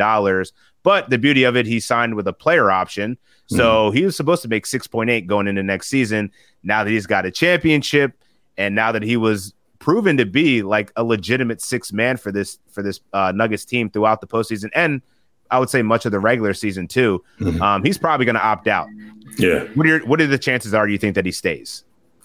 But 0.83 1.11
the 1.11 1.19
beauty 1.19 1.45
of 1.45 1.57
it, 1.57 1.67
he 1.67 1.81
signed 1.81 2.15
with 2.15 2.27
a 2.27 2.33
player 2.33 2.71
option. 2.71 3.19
So 3.47 3.91
mm. 3.91 3.95
he 3.95 4.05
was 4.05 4.17
supposed 4.17 4.43
to 4.43 4.49
make 4.49 4.65
6.8 4.65 5.27
going 5.27 5.47
into 5.47 5.63
next 5.63 5.89
season. 5.89 6.31
Now 6.63 6.85
that 6.85 6.91
he's 6.91 7.07
got 7.07 7.27
a 7.27 7.31
championship 7.31 8.13
and 8.57 8.75
now 8.75 8.93
that 8.93 9.03
he 9.03 9.17
was 9.17 9.55
proven 9.79 10.17
to 10.19 10.27
be 10.27 10.63
like 10.63 10.93
a 10.97 11.03
legitimate 11.03 11.63
six 11.63 11.93
man 11.93 12.19
for 12.19 12.31
this 12.31 12.59
for 12.71 12.83
this 12.83 13.01
uh, 13.15 13.33
Nuggets 13.35 13.65
team 13.65 13.89
throughout 13.89 14.21
the 14.21 14.27
postseason 14.27 14.69
and 14.75 15.01
I 15.51 15.59
would 15.59 15.71
say 15.71 15.83
much 15.83 16.07
of 16.07 16.13
the 16.13 16.21
regular 16.21 16.55
season 16.55 16.87
too. 16.87 17.25
Mm-hmm. 17.41 17.61
Um, 17.61 17.83
he's 17.83 17.99
probably 17.99 18.25
going 18.25 18.37
to 18.37 18.45
opt 18.45 18.69
out. 18.69 18.89
Yeah. 19.37 19.65
What 19.75 19.87
are 19.87 19.89
your, 19.89 20.07
what 20.07 20.21
are 20.21 20.27
the 20.27 20.39
chances 20.39 20.75
are? 20.75 20.87
You 20.87 20.99
think 20.99 21.15
that 21.17 21.27
he 21.27 21.33
stays? 21.33 21.83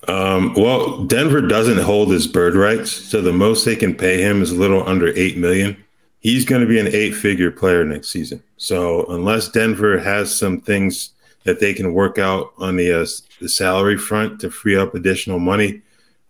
Um, 0.08 0.54
well, 0.54 1.04
Denver 1.06 1.42
doesn't 1.42 1.80
hold 1.80 2.12
his 2.12 2.28
bird 2.28 2.56
rights, 2.56 2.92
so 2.92 3.22
the 3.22 3.34
most 3.34 3.66
they 3.66 3.76
can 3.76 3.96
pay 3.96 4.22
him 4.22 4.42
is 4.42 4.52
a 4.52 4.56
little 4.56 4.88
under 4.88 5.08
eight 5.18 5.38
million. 5.38 5.84
He's 6.20 6.46
going 6.46 6.62
to 6.62 6.68
be 6.68 6.80
an 6.80 6.88
eight-figure 6.88 7.52
player 7.52 7.86
next 7.86 8.10
season. 8.10 8.42
So 8.58 9.06
unless 9.06 9.50
Denver 9.50 10.00
has 10.00 10.36
some 10.36 10.60
things 10.60 11.12
that 11.44 11.60
they 11.60 11.74
can 11.74 11.94
work 11.94 12.18
out 12.18 12.52
on 12.58 12.76
the 12.76 12.92
uh, 12.92 13.06
the 13.40 13.50
salary 13.50 13.98
front 13.98 14.42
to 14.42 14.50
free 14.50 14.76
up 14.76 14.96
additional 14.96 15.40
money, 15.40 15.82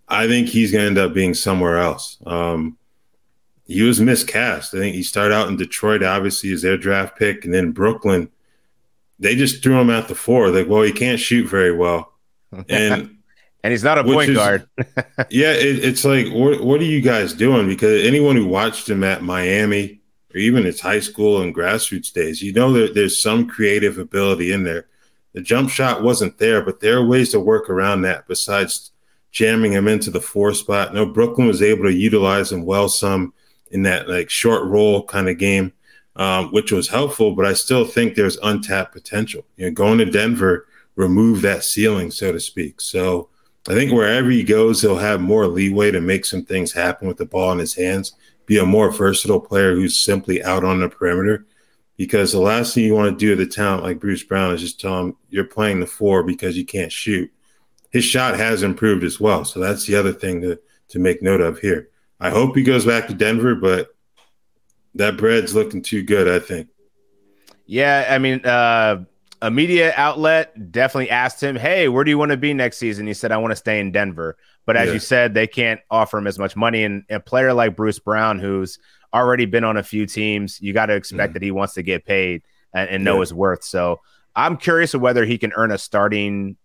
I 0.08 0.28
think 0.28 0.50
he's 0.50 0.72
going 0.72 0.84
to 0.84 0.88
end 0.88 0.98
up 0.98 1.14
being 1.14 1.34
somewhere 1.34 1.78
else. 1.78 2.18
Um, 2.26 2.78
he 3.66 3.82
was 3.82 4.00
miscast. 4.00 4.76
I 4.76 4.78
think 4.78 4.96
he 4.96 5.04
started 5.04 5.34
out 5.34 5.48
in 5.48 5.58
Detroit, 5.58 6.04
obviously, 6.04 6.52
as 6.52 6.62
their 6.62 6.78
draft 6.78 7.18
pick, 7.18 7.46
and 7.46 7.54
then 7.54 7.72
Brooklyn. 7.72 8.30
They 9.18 9.36
just 9.36 9.64
threw 9.64 9.80
him 9.80 9.90
at 9.90 10.10
the 10.10 10.16
four. 10.16 10.50
Like, 10.50 10.68
well, 10.68 10.82
he 10.82 10.92
can't 10.92 11.20
shoot 11.20 11.48
very 11.48 11.72
well, 11.72 12.12
and 12.70 13.15
and 13.66 13.72
he's 13.72 13.84
not 13.84 13.98
a 13.98 14.04
point 14.04 14.30
is, 14.30 14.38
guard. 14.38 14.70
yeah, 15.32 15.54
it, 15.54 15.84
it's 15.84 16.06
like 16.06 16.28
what 16.28 16.62
what 16.62 16.80
are 16.80 16.86
you 16.86 17.02
guys 17.02 17.34
doing? 17.34 17.68
Because 17.68 18.06
anyone 18.06 18.36
who 18.36 18.46
watched 18.46 18.88
him 18.88 19.04
at 19.04 19.24
Miami 19.24 20.02
or 20.32 20.38
even 20.38 20.66
his 20.66 20.82
high 20.82 21.00
school 21.00 21.42
and 21.42 21.56
grassroots 21.56 22.14
days. 22.14 22.44
You 22.44 22.54
know 22.54 22.72
that 22.74 22.94
there's 22.94 23.20
some 23.20 23.48
creative 23.48 23.98
ability 23.98 24.52
in 24.52 24.66
there. 24.66 24.86
The 25.34 25.42
jump 25.42 25.72
shot 25.72 26.04
wasn't 26.04 26.38
there, 26.38 26.62
but 26.62 26.80
there 26.80 27.00
are 27.00 27.06
ways 27.06 27.32
to 27.32 27.40
work 27.40 27.68
around 27.68 28.04
that 28.04 28.28
besides 28.28 28.92
jamming 29.32 29.72
him 29.72 29.88
into 29.88 30.12
the 30.12 30.22
four 30.22 30.54
spot. 30.54 30.94
No, 30.94 31.08
Brooklyn 31.08 31.48
was 31.48 31.64
able 31.64 31.86
to 31.86 31.94
utilize 31.94 32.52
him 32.52 32.66
well 32.66 32.88
some 32.88 33.34
in 33.72 33.82
that 33.82 34.08
like 34.08 34.30
short 34.30 34.64
roll 34.66 35.04
kind 35.06 35.28
of 35.28 35.40
game, 35.40 35.74
um, 36.18 36.52
which 36.52 36.72
was 36.72 36.90
helpful. 36.90 37.34
But 37.34 37.48
I 37.48 37.54
still 37.54 37.84
think 37.84 38.14
there's 38.14 38.38
untapped 38.44 38.94
potential. 38.94 39.44
You 39.58 39.66
know, 39.66 39.72
going 39.72 39.98
to 39.98 40.06
Denver 40.06 40.68
remove 40.96 41.42
that 41.42 41.64
ceiling, 41.64 42.12
so 42.12 42.32
to 42.32 42.40
speak. 42.40 42.80
So 42.80 43.30
I 43.68 43.74
think 43.74 43.92
wherever 43.92 44.30
he 44.30 44.44
goes, 44.44 44.82
he'll 44.82 44.98
have 44.98 45.22
more 45.22 45.48
leeway 45.48 45.92
to 45.92 46.02
make 46.02 46.26
some 46.26 46.44
things 46.46 46.72
happen 46.72 47.08
with 47.08 47.18
the 47.18 47.26
ball 47.26 47.52
in 47.52 47.60
his 47.60 47.74
hands. 47.74 48.14
Be 48.46 48.60
a 48.60 48.66
more 48.66 48.92
versatile 48.92 49.40
player 49.40 49.74
who's 49.74 50.00
simply 50.00 50.44
out 50.44 50.64
on 50.64 50.80
the 50.80 50.90
perimeter. 50.90 51.46
Because 51.98 52.32
the 52.32 52.40
last 52.40 52.74
thing 52.76 52.84
you 52.84 52.94
want 52.94 53.18
to 53.18 53.26
do 53.26 53.32
with 53.32 53.48
a 53.48 53.50
talent 53.50 53.84
like 53.84 54.00
Bruce 54.00 54.22
Brown 54.22 54.54
is 54.54 54.62
just 54.62 54.80
tell 54.80 55.00
him 55.00 55.18
you're 55.30 55.46
playing 55.46 55.80
the 55.80 55.88
four 55.88 56.24
because 56.24 56.58
you 56.58 56.66
can't 56.66 56.92
shoot 56.92 57.32
his 57.96 58.04
shot 58.04 58.36
has 58.36 58.62
improved 58.62 59.06
as 59.06 59.22
well. 59.22 59.46
So 59.46 59.62
that's 59.62 59.86
the 59.86 59.96
other 59.96 60.12
thing 60.12 60.42
to 60.42 60.60
to 60.90 61.00
make 61.00 61.22
note 61.22 61.40
of 61.40 61.60
here. 61.60 61.88
I 62.20 62.30
hope 62.30 62.54
he 62.54 62.62
goes 62.62 62.86
back 62.86 63.08
to 63.08 63.14
Denver, 63.14 63.56
but 63.56 63.96
that 64.96 65.16
bread's 65.16 65.56
looking 65.56 65.82
too 65.82 66.04
good, 66.04 66.28
I 66.28 66.46
think. 66.46 66.68
Yeah, 67.66 68.06
I 68.10 68.18
mean, 68.18 68.46
uh, 68.46 69.06
a 69.42 69.52
media 69.52 69.94
outlet 69.96 70.72
definitely 70.72 71.10
asked 71.10 71.42
him, 71.42 71.56
"Hey, 71.56 71.88
where 71.88 72.04
do 72.04 72.12
you 72.12 72.18
want 72.18 72.32
to 72.32 72.38
be 72.38 72.54
next 72.54 72.78
season?" 72.78 73.08
He 73.08 73.14
said, 73.14 73.32
"I 73.32 73.38
want 73.38 73.52
to 73.52 73.56
stay 73.56 73.80
in 73.80 73.92
Denver." 73.92 74.38
But 74.66 74.78
as 74.78 74.88
yeah. 74.88 74.94
you 74.94 75.00
said, 75.00 75.34
they 75.34 75.48
can't 75.48 75.80
offer 75.92 76.18
him 76.18 76.28
as 76.28 76.40
much 76.40 76.56
money. 76.56 76.84
And 76.84 77.04
a 77.10 77.20
player 77.20 77.54
like 77.54 77.76
Bruce 77.76 78.00
Brown, 78.00 78.40
who's 78.40 78.80
already 79.14 79.46
been 79.46 79.64
on 79.64 79.78
a 79.78 79.84
few 79.84 80.06
teams, 80.06 80.60
you 80.62 80.74
got 80.74 80.88
to 80.88 80.96
expect 80.96 81.32
mm. 81.32 81.34
that 81.34 81.42
he 81.42 81.52
wants 81.52 81.74
to 81.76 81.84
get 81.84 82.06
paid 82.06 82.42
and, 82.74 82.90
and 82.90 83.04
know 83.04 83.16
yeah. 83.16 83.22
his 83.22 83.34
worth. 83.34 83.64
So 83.64 84.02
I'm 84.36 84.58
curious 84.58 84.94
of 84.94 85.02
whether 85.02 85.24
he 85.26 85.38
can 85.38 85.54
earn 85.56 85.72
a 85.72 85.78
starting 85.78 86.58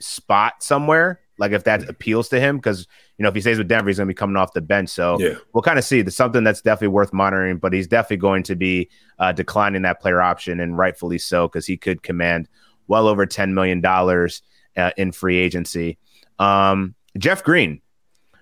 spot 0.00 0.62
somewhere. 0.62 1.20
Like 1.38 1.52
if 1.52 1.64
that 1.64 1.88
appeals 1.88 2.28
to 2.28 2.40
him, 2.40 2.56
because 2.56 2.86
you 3.18 3.22
know 3.22 3.28
if 3.28 3.34
he 3.34 3.40
stays 3.40 3.58
with 3.58 3.68
Denver, 3.68 3.88
he's 3.88 3.96
going 3.96 4.06
to 4.06 4.10
be 4.10 4.14
coming 4.14 4.36
off 4.36 4.52
the 4.52 4.60
bench. 4.60 4.90
So 4.90 5.18
yeah. 5.18 5.36
we'll 5.52 5.62
kind 5.62 5.78
of 5.78 5.84
see. 5.84 6.02
There's 6.02 6.16
something 6.16 6.44
that's 6.44 6.60
definitely 6.60 6.88
worth 6.88 7.12
monitoring, 7.12 7.58
but 7.58 7.72
he's 7.72 7.86
definitely 7.86 8.18
going 8.18 8.42
to 8.44 8.54
be 8.54 8.90
uh, 9.18 9.32
declining 9.32 9.82
that 9.82 10.00
player 10.00 10.20
option, 10.20 10.60
and 10.60 10.76
rightfully 10.76 11.18
so, 11.18 11.48
because 11.48 11.66
he 11.66 11.76
could 11.76 12.02
command 12.02 12.48
well 12.86 13.08
over 13.08 13.26
ten 13.26 13.54
million 13.54 13.80
dollars 13.80 14.42
uh, 14.76 14.90
in 14.96 15.12
free 15.12 15.38
agency. 15.38 15.98
Um, 16.38 16.94
Jeff 17.18 17.42
Green. 17.42 17.80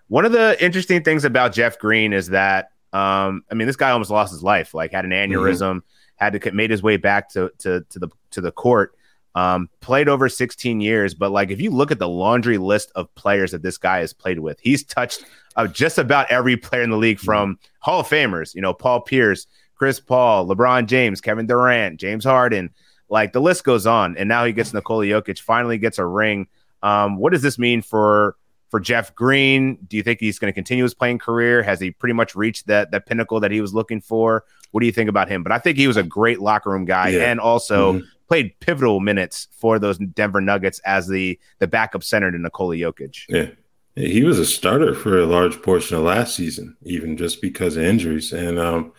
One 0.08 0.24
of 0.24 0.32
the 0.32 0.62
interesting 0.62 1.04
things 1.04 1.24
about 1.24 1.52
Jeff 1.52 1.78
Green 1.78 2.12
is 2.12 2.28
that 2.28 2.72
um, 2.92 3.44
I 3.50 3.54
mean, 3.54 3.66
this 3.66 3.76
guy 3.76 3.90
almost 3.90 4.10
lost 4.10 4.32
his 4.32 4.42
life. 4.42 4.74
Like 4.74 4.92
had 4.92 5.04
an 5.04 5.12
aneurysm, 5.12 5.76
mm-hmm. 5.76 5.78
had 6.16 6.40
to 6.40 6.52
made 6.52 6.70
his 6.70 6.82
way 6.82 6.96
back 6.96 7.28
to 7.30 7.50
to 7.58 7.84
to 7.88 7.98
the 7.98 8.08
to 8.32 8.40
the 8.40 8.50
court 8.50 8.94
um, 9.34 9.68
played 9.80 10.08
over 10.08 10.28
16 10.28 10.80
years, 10.80 11.14
but 11.14 11.30
like 11.30 11.50
if 11.50 11.60
you 11.60 11.70
look 11.70 11.90
at 11.90 11.98
the 11.98 12.08
laundry 12.08 12.58
list 12.58 12.90
of 12.94 13.14
players 13.14 13.52
that 13.52 13.62
this 13.62 13.78
guy 13.78 13.98
has 13.98 14.12
played 14.12 14.40
with, 14.40 14.58
he's 14.60 14.84
touched 14.84 15.24
uh, 15.56 15.66
just 15.66 15.98
about 15.98 16.30
every 16.30 16.56
player 16.56 16.82
in 16.82 16.90
the 16.90 16.96
league 16.96 17.18
from 17.18 17.58
Hall 17.80 18.00
of 18.00 18.08
Famers, 18.08 18.54
you 18.54 18.60
know, 18.60 18.74
Paul 18.74 19.00
Pierce, 19.00 19.46
Chris 19.76 20.00
Paul, 20.00 20.46
LeBron 20.46 20.86
James, 20.86 21.20
Kevin 21.20 21.46
Durant, 21.46 21.98
James 21.98 22.24
Harden, 22.24 22.70
like 23.08 23.32
the 23.32 23.40
list 23.40 23.64
goes 23.64 23.86
on. 23.86 24.16
And 24.16 24.28
now 24.28 24.44
he 24.44 24.52
gets 24.52 24.74
Nikola 24.74 25.04
Jokic, 25.06 25.40
finally 25.40 25.78
gets 25.78 25.98
a 25.98 26.04
ring. 26.04 26.48
Um, 26.82 27.16
what 27.16 27.32
does 27.32 27.42
this 27.42 27.58
mean 27.58 27.82
for 27.82 28.36
for 28.68 28.80
Jeff 28.80 29.14
Green? 29.14 29.76
Do 29.88 29.96
you 29.96 30.02
think 30.02 30.20
he's 30.20 30.38
going 30.38 30.52
to 30.52 30.54
continue 30.54 30.84
his 30.84 30.94
playing 30.94 31.18
career? 31.18 31.62
Has 31.62 31.80
he 31.80 31.90
pretty 31.90 32.12
much 32.14 32.34
reached 32.34 32.66
that 32.66 32.90
that 32.90 33.06
pinnacle 33.06 33.40
that 33.40 33.50
he 33.50 33.60
was 33.60 33.74
looking 33.74 34.00
for? 34.00 34.44
What 34.70 34.80
do 34.80 34.86
you 34.86 34.92
think 34.92 35.10
about 35.10 35.28
him? 35.28 35.42
But 35.42 35.52
I 35.52 35.58
think 35.58 35.76
he 35.76 35.86
was 35.86 35.96
a 35.96 36.02
great 36.02 36.40
locker 36.40 36.70
room 36.70 36.84
guy 36.84 37.08
yeah. 37.08 37.30
and 37.30 37.40
also 37.40 37.94
mm-hmm 37.94 38.06
played 38.30 38.58
pivotal 38.60 39.00
minutes 39.00 39.48
for 39.50 39.80
those 39.80 39.98
Denver 39.98 40.40
Nuggets 40.40 40.78
as 40.86 41.08
the 41.08 41.38
the 41.58 41.66
backup 41.66 42.04
center 42.04 42.30
to 42.30 42.38
Nikola 42.38 42.76
Jokic. 42.76 43.24
Yeah. 43.28 43.48
He 43.96 44.22
was 44.22 44.38
a 44.38 44.46
starter 44.46 44.94
for 44.94 45.18
a 45.18 45.26
large 45.26 45.60
portion 45.62 45.96
of 45.96 46.04
last 46.04 46.36
season, 46.36 46.76
even 46.84 47.16
just 47.16 47.42
because 47.42 47.76
of 47.76 47.82
injuries. 47.82 48.32
And 48.32 48.56
um, 48.56 48.92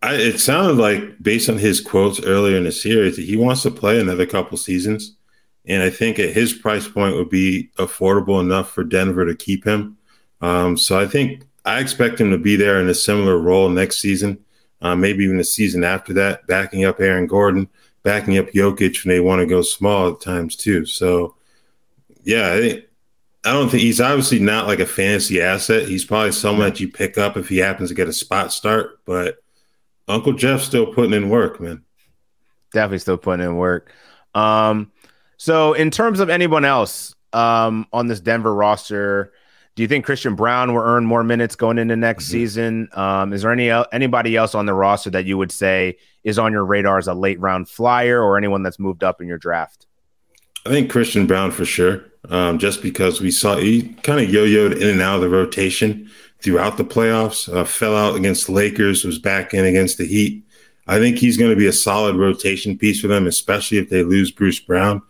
I, 0.00 0.14
it 0.14 0.38
sounded 0.40 0.78
like, 0.78 1.22
based 1.22 1.50
on 1.50 1.58
his 1.58 1.82
quotes 1.82 2.18
earlier 2.24 2.56
in 2.56 2.64
the 2.64 2.72
series, 2.72 3.16
that 3.16 3.26
he 3.26 3.36
wants 3.36 3.62
to 3.62 3.70
play 3.70 4.00
another 4.00 4.24
couple 4.24 4.56
seasons. 4.56 5.16
And 5.66 5.82
I 5.82 5.90
think 5.90 6.18
at 6.18 6.30
his 6.30 6.54
price 6.54 6.88
point 6.88 7.16
would 7.16 7.28
be 7.28 7.70
affordable 7.76 8.40
enough 8.40 8.72
for 8.72 8.84
Denver 8.84 9.26
to 9.26 9.36
keep 9.36 9.64
him. 9.64 9.98
Um, 10.40 10.78
so 10.78 10.98
I 10.98 11.06
think 11.06 11.44
I 11.66 11.78
expect 11.78 12.18
him 12.18 12.30
to 12.30 12.38
be 12.38 12.56
there 12.56 12.80
in 12.80 12.88
a 12.88 12.94
similar 12.94 13.38
role 13.38 13.68
next 13.68 13.98
season, 13.98 14.38
uh, 14.80 14.96
maybe 14.96 15.24
even 15.24 15.36
the 15.36 15.44
season 15.44 15.84
after 15.84 16.14
that, 16.14 16.46
backing 16.46 16.86
up 16.86 17.00
Aaron 17.00 17.26
Gordon 17.26 17.68
backing 18.02 18.38
up 18.38 18.50
Jokic 18.50 19.04
when 19.04 19.14
they 19.14 19.20
want 19.20 19.40
to 19.40 19.46
go 19.46 19.62
small 19.62 20.08
at 20.10 20.20
times 20.20 20.56
too. 20.56 20.86
So, 20.86 21.36
yeah, 22.22 22.52
I 22.52 22.60
think 22.60 22.84
I 23.44 23.52
don't 23.52 23.70
think 23.70 23.82
he's 23.82 24.00
obviously 24.00 24.38
not 24.38 24.66
like 24.66 24.80
a 24.80 24.86
fantasy 24.86 25.40
asset. 25.40 25.88
He's 25.88 26.04
probably 26.04 26.32
someone 26.32 26.68
that 26.68 26.80
you 26.80 26.88
pick 26.88 27.16
up 27.16 27.36
if 27.36 27.48
he 27.48 27.58
happens 27.58 27.88
to 27.88 27.94
get 27.94 28.08
a 28.08 28.12
spot 28.12 28.52
start. 28.52 29.00
But 29.06 29.42
Uncle 30.08 30.34
Jeff's 30.34 30.64
still 30.64 30.92
putting 30.92 31.14
in 31.14 31.30
work, 31.30 31.60
man. 31.60 31.82
Definitely 32.72 32.98
still 32.98 33.16
putting 33.16 33.46
in 33.46 33.56
work. 33.56 33.92
Um, 34.34 34.92
so 35.38 35.72
in 35.72 35.90
terms 35.90 36.20
of 36.20 36.28
anyone 36.28 36.66
else 36.66 37.14
um, 37.32 37.86
on 37.92 38.08
this 38.08 38.20
Denver 38.20 38.54
roster, 38.54 39.32
do 39.80 39.82
you 39.82 39.88
think 39.88 40.04
Christian 40.04 40.34
Braun 40.34 40.74
will 40.74 40.82
earn 40.82 41.06
more 41.06 41.24
minutes 41.24 41.56
going 41.56 41.78
into 41.78 41.96
next 41.96 42.24
mm-hmm. 42.24 42.32
season? 42.32 42.88
Um, 42.92 43.32
is 43.32 43.40
there 43.40 43.50
any 43.50 43.70
anybody 43.92 44.36
else 44.36 44.54
on 44.54 44.66
the 44.66 44.74
roster 44.74 45.08
that 45.08 45.24
you 45.24 45.38
would 45.38 45.50
say 45.50 45.96
is 46.22 46.38
on 46.38 46.52
your 46.52 46.66
radar 46.66 46.98
as 46.98 47.08
a 47.08 47.14
late 47.14 47.40
round 47.40 47.66
flyer 47.66 48.22
or 48.22 48.36
anyone 48.36 48.62
that's 48.62 48.78
moved 48.78 49.02
up 49.02 49.22
in 49.22 49.26
your 49.26 49.38
draft? 49.38 49.86
I 50.66 50.68
think 50.68 50.90
Christian 50.90 51.26
Braun 51.26 51.50
for 51.50 51.64
sure. 51.64 52.04
Um, 52.28 52.58
just 52.58 52.82
because 52.82 53.22
we 53.22 53.30
saw 53.30 53.56
he 53.56 53.94
kind 54.02 54.22
of 54.22 54.28
yo-yoed 54.28 54.76
in 54.76 54.86
and 54.86 55.00
out 55.00 55.14
of 55.14 55.20
the 55.22 55.30
rotation 55.30 56.10
throughout 56.42 56.76
the 56.76 56.84
playoffs, 56.84 57.50
uh, 57.50 57.64
fell 57.64 57.96
out 57.96 58.16
against 58.16 58.48
the 58.48 58.52
Lakers, 58.52 59.02
was 59.02 59.18
back 59.18 59.54
in 59.54 59.64
against 59.64 59.96
the 59.96 60.06
Heat. 60.06 60.44
I 60.88 60.98
think 60.98 61.16
he's 61.16 61.38
going 61.38 61.52
to 61.52 61.56
be 61.56 61.68
a 61.68 61.72
solid 61.72 62.16
rotation 62.16 62.76
piece 62.76 63.00
for 63.00 63.08
them, 63.08 63.26
especially 63.26 63.78
if 63.78 63.88
they 63.88 64.02
lose 64.02 64.30
Bruce 64.30 64.60
Brown. 64.60 65.00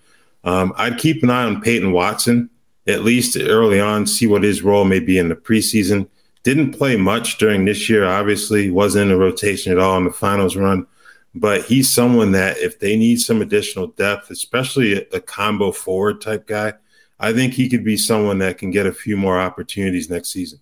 Um, 0.45 0.73
I'd 0.77 0.97
keep 0.97 1.25
an 1.25 1.31
eye 1.31 1.43
on 1.43 1.61
Peyton 1.61 1.91
Watson 1.91 2.50
at 2.90 3.04
least 3.04 3.37
early 3.37 3.80
on, 3.80 4.06
see 4.06 4.26
what 4.26 4.42
his 4.42 4.62
role 4.62 4.85
may 4.85 5.00
be 5.00 5.18
in 5.18 5.28
the 5.28 5.37
preseason. 5.37 6.09
Didn't 6.42 6.73
play 6.73 6.97
much 6.97 7.38
during 7.38 7.64
this 7.64 7.88
year, 7.88 8.04
obviously, 8.04 8.70
wasn't 8.70 9.04
in 9.04 9.09
the 9.09 9.16
rotation 9.16 9.73
at 9.73 9.78
all 9.78 9.97
in 9.99 10.04
the 10.04 10.12
finals 10.12 10.56
run. 10.56 10.87
But 11.35 11.64
he's 11.64 11.88
someone 11.90 12.32
that 12.32 12.59
if 12.59 12.80
they 12.80 12.97
need 12.97 13.20
some 13.20 13.40
additional 13.40 13.88
depth, 13.88 14.30
especially 14.30 14.94
a, 14.94 15.06
a 15.12 15.20
combo 15.20 15.70
forward 15.70 16.20
type 16.20 16.47
guy, 16.47 16.75
I 17.20 17.32
think 17.32 17.52
he 17.52 17.68
could 17.68 17.85
be 17.85 17.97
someone 17.97 18.38
that 18.38 18.59
can 18.59 18.70
get 18.70 18.87
a 18.87 18.92
few 18.92 19.16
more 19.16 19.38
opportunities 19.38 20.11
next 20.11 20.30
season. 20.30 20.61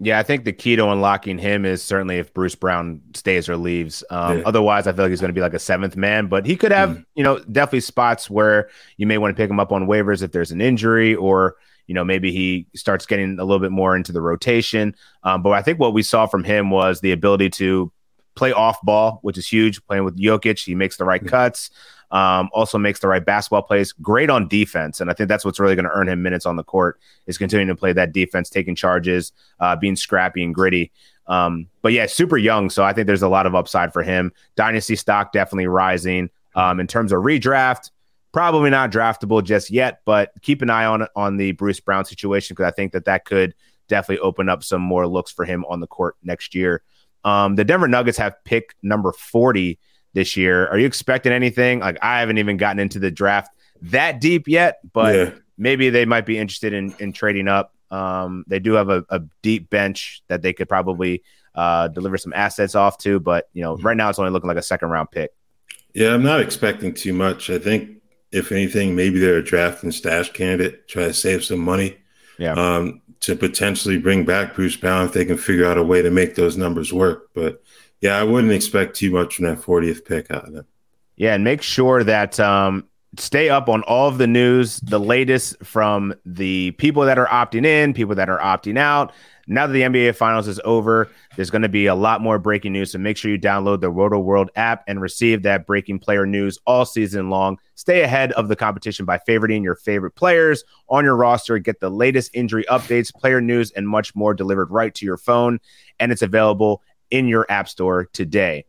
Yeah, 0.00 0.18
I 0.18 0.22
think 0.22 0.44
the 0.44 0.52
key 0.52 0.76
to 0.76 0.88
unlocking 0.88 1.38
him 1.38 1.64
is 1.64 1.82
certainly 1.82 2.18
if 2.18 2.32
Bruce 2.32 2.54
Brown 2.54 3.00
stays 3.14 3.48
or 3.48 3.56
leaves. 3.56 4.04
Um, 4.10 4.38
yeah. 4.38 4.44
Otherwise, 4.46 4.86
I 4.86 4.92
feel 4.92 5.04
like 5.04 5.10
he's 5.10 5.20
going 5.20 5.30
to 5.30 5.34
be 5.34 5.40
like 5.40 5.54
a 5.54 5.58
seventh 5.58 5.96
man, 5.96 6.28
but 6.28 6.46
he 6.46 6.56
could 6.56 6.70
have, 6.70 6.90
mm. 6.90 7.04
you 7.16 7.24
know, 7.24 7.40
definitely 7.40 7.80
spots 7.80 8.30
where 8.30 8.70
you 8.96 9.06
may 9.06 9.18
want 9.18 9.36
to 9.36 9.40
pick 9.40 9.50
him 9.50 9.58
up 9.58 9.72
on 9.72 9.86
waivers 9.86 10.22
if 10.22 10.30
there's 10.30 10.52
an 10.52 10.60
injury 10.60 11.16
or, 11.16 11.56
you 11.88 11.94
know, 11.94 12.04
maybe 12.04 12.30
he 12.30 12.66
starts 12.76 13.06
getting 13.06 13.40
a 13.40 13.44
little 13.44 13.58
bit 13.58 13.72
more 13.72 13.96
into 13.96 14.12
the 14.12 14.20
rotation. 14.20 14.94
Um, 15.24 15.42
but 15.42 15.50
I 15.50 15.62
think 15.62 15.80
what 15.80 15.94
we 15.94 16.02
saw 16.02 16.26
from 16.26 16.44
him 16.44 16.70
was 16.70 17.00
the 17.00 17.12
ability 17.12 17.50
to 17.50 17.90
play 18.36 18.52
off 18.52 18.80
ball, 18.82 19.18
which 19.22 19.36
is 19.36 19.48
huge. 19.48 19.84
Playing 19.86 20.04
with 20.04 20.16
Jokic, 20.16 20.64
he 20.64 20.76
makes 20.76 20.96
the 20.96 21.04
right 21.04 21.24
mm. 21.24 21.28
cuts. 21.28 21.70
Um, 22.10 22.48
also 22.52 22.78
makes 22.78 23.00
the 23.00 23.08
right 23.08 23.24
basketball 23.24 23.62
plays. 23.62 23.92
Great 23.92 24.30
on 24.30 24.48
defense, 24.48 25.00
and 25.00 25.10
I 25.10 25.14
think 25.14 25.28
that's 25.28 25.44
what's 25.44 25.60
really 25.60 25.74
going 25.74 25.84
to 25.84 25.90
earn 25.90 26.08
him 26.08 26.22
minutes 26.22 26.46
on 26.46 26.56
the 26.56 26.64
court 26.64 26.98
is 27.26 27.36
continuing 27.36 27.68
to 27.68 27.76
play 27.76 27.92
that 27.92 28.12
defense, 28.12 28.48
taking 28.48 28.74
charges, 28.74 29.32
uh, 29.60 29.76
being 29.76 29.94
scrappy 29.94 30.42
and 30.42 30.54
gritty. 30.54 30.90
Um, 31.26 31.68
but 31.82 31.92
yeah, 31.92 32.06
super 32.06 32.38
young, 32.38 32.70
so 32.70 32.82
I 32.82 32.94
think 32.94 33.06
there's 33.06 33.22
a 33.22 33.28
lot 33.28 33.44
of 33.44 33.54
upside 33.54 33.92
for 33.92 34.02
him. 34.02 34.32
Dynasty 34.56 34.96
stock 34.96 35.32
definitely 35.32 35.66
rising. 35.66 36.30
Um, 36.54 36.80
in 36.80 36.86
terms 36.86 37.12
of 37.12 37.22
redraft, 37.22 37.90
probably 38.32 38.70
not 38.70 38.90
draftable 38.90 39.44
just 39.44 39.70
yet, 39.70 40.00
but 40.04 40.32
keep 40.42 40.62
an 40.62 40.70
eye 40.70 40.86
on 40.86 41.06
on 41.14 41.36
the 41.36 41.52
Bruce 41.52 41.80
Brown 41.80 42.04
situation 42.04 42.54
because 42.54 42.70
I 42.70 42.74
think 42.74 42.92
that 42.92 43.04
that 43.04 43.24
could 43.24 43.54
definitely 43.88 44.20
open 44.20 44.48
up 44.48 44.62
some 44.62 44.82
more 44.82 45.06
looks 45.06 45.30
for 45.30 45.44
him 45.44 45.64
on 45.66 45.80
the 45.80 45.86
court 45.86 46.16
next 46.22 46.54
year. 46.54 46.82
Um, 47.24 47.56
the 47.56 47.64
Denver 47.64 47.88
Nuggets 47.88 48.18
have 48.18 48.42
pick 48.44 48.74
number 48.82 49.12
40 49.12 49.78
this 50.12 50.36
year. 50.36 50.66
Are 50.68 50.78
you 50.78 50.86
expecting 50.86 51.32
anything? 51.32 51.80
Like 51.80 51.98
I 52.02 52.20
haven't 52.20 52.38
even 52.38 52.56
gotten 52.56 52.78
into 52.78 52.98
the 52.98 53.10
draft 53.10 53.50
that 53.82 54.20
deep 54.20 54.48
yet, 54.48 54.78
but 54.92 55.14
yeah. 55.14 55.30
maybe 55.56 55.90
they 55.90 56.04
might 56.04 56.26
be 56.26 56.38
interested 56.38 56.72
in 56.72 56.94
in 56.98 57.12
trading 57.12 57.48
up. 57.48 57.74
Um, 57.90 58.44
they 58.46 58.58
do 58.58 58.72
have 58.74 58.90
a, 58.90 59.04
a, 59.08 59.22
deep 59.40 59.70
bench 59.70 60.22
that 60.28 60.42
they 60.42 60.52
could 60.52 60.68
probably 60.68 61.22
uh, 61.54 61.88
deliver 61.88 62.18
some 62.18 62.34
assets 62.34 62.74
off 62.74 62.98
to, 62.98 63.18
but 63.18 63.48
you 63.54 63.62
know, 63.62 63.76
right 63.78 63.96
now 63.96 64.10
it's 64.10 64.18
only 64.18 64.30
looking 64.30 64.48
like 64.48 64.58
a 64.58 64.62
second 64.62 64.90
round 64.90 65.10
pick. 65.10 65.30
Yeah, 65.94 66.12
I'm 66.12 66.22
not 66.22 66.40
expecting 66.40 66.92
too 66.92 67.14
much. 67.14 67.48
I 67.48 67.58
think 67.58 68.02
if 68.30 68.52
anything, 68.52 68.94
maybe 68.94 69.18
they're 69.18 69.38
a 69.38 69.44
draft 69.44 69.82
and 69.84 69.94
stash 69.94 70.30
candidate, 70.32 70.86
try 70.86 71.04
to 71.04 71.14
save 71.14 71.44
some 71.44 71.60
money. 71.60 71.96
Yeah. 72.38 72.52
Um, 72.52 73.00
to 73.20 73.34
potentially 73.34 73.98
bring 73.98 74.24
back 74.24 74.54
Bruce 74.54 74.76
Brown 74.76 75.06
if 75.06 75.12
they 75.12 75.24
can 75.24 75.36
figure 75.36 75.66
out 75.66 75.76
a 75.76 75.82
way 75.82 76.02
to 76.02 76.10
make 76.10 76.36
those 76.36 76.56
numbers 76.56 76.92
work. 76.92 77.30
But 77.34 77.62
yeah, 78.00 78.16
I 78.16 78.24
wouldn't 78.24 78.52
expect 78.52 78.96
too 78.96 79.10
much 79.10 79.36
from 79.36 79.46
that 79.46 79.60
40th 79.60 80.04
pick 80.04 80.30
out 80.30 80.46
of 80.46 80.52
them. 80.52 80.66
Yeah, 81.16 81.34
and 81.34 81.42
make 81.42 81.62
sure 81.62 82.04
that 82.04 82.38
um, 82.38 82.88
stay 83.16 83.48
up 83.48 83.68
on 83.68 83.82
all 83.82 84.08
of 84.08 84.18
the 84.18 84.26
news, 84.26 84.78
the 84.80 85.00
latest 85.00 85.56
from 85.64 86.14
the 86.24 86.72
people 86.72 87.02
that 87.04 87.18
are 87.18 87.26
opting 87.26 87.66
in, 87.66 87.94
people 87.94 88.14
that 88.14 88.28
are 88.28 88.38
opting 88.38 88.78
out. 88.78 89.12
Now 89.50 89.66
that 89.66 89.72
the 89.72 89.80
NBA 89.80 90.14
Finals 90.14 90.46
is 90.46 90.60
over, 90.62 91.10
there's 91.34 91.48
going 91.50 91.62
to 91.62 91.70
be 91.70 91.86
a 91.86 91.94
lot 91.94 92.20
more 92.20 92.38
breaking 92.38 92.74
news. 92.74 92.92
So 92.92 92.98
make 92.98 93.16
sure 93.16 93.30
you 93.30 93.38
download 93.38 93.80
the 93.80 93.90
Rotoworld 93.90 94.48
app 94.56 94.84
and 94.86 95.00
receive 95.00 95.42
that 95.42 95.66
breaking 95.66 96.00
player 96.00 96.26
news 96.26 96.58
all 96.66 96.84
season 96.84 97.30
long. 97.30 97.58
Stay 97.74 98.02
ahead 98.02 98.32
of 98.32 98.48
the 98.48 98.56
competition 98.56 99.06
by 99.06 99.18
favoriting 99.26 99.64
your 99.64 99.74
favorite 99.74 100.14
players 100.14 100.64
on 100.90 101.02
your 101.02 101.16
roster. 101.16 101.58
Get 101.58 101.80
the 101.80 101.88
latest 101.88 102.30
injury 102.34 102.64
updates, 102.68 103.12
player 103.12 103.40
news, 103.40 103.70
and 103.70 103.88
much 103.88 104.14
more 104.14 104.34
delivered 104.34 104.70
right 104.70 104.94
to 104.94 105.06
your 105.06 105.16
phone. 105.16 105.60
And 105.98 106.12
it's 106.12 106.22
available 106.22 106.82
in 107.10 107.28
your 107.28 107.46
app 107.48 107.68
store 107.68 108.08
today. 108.12 108.64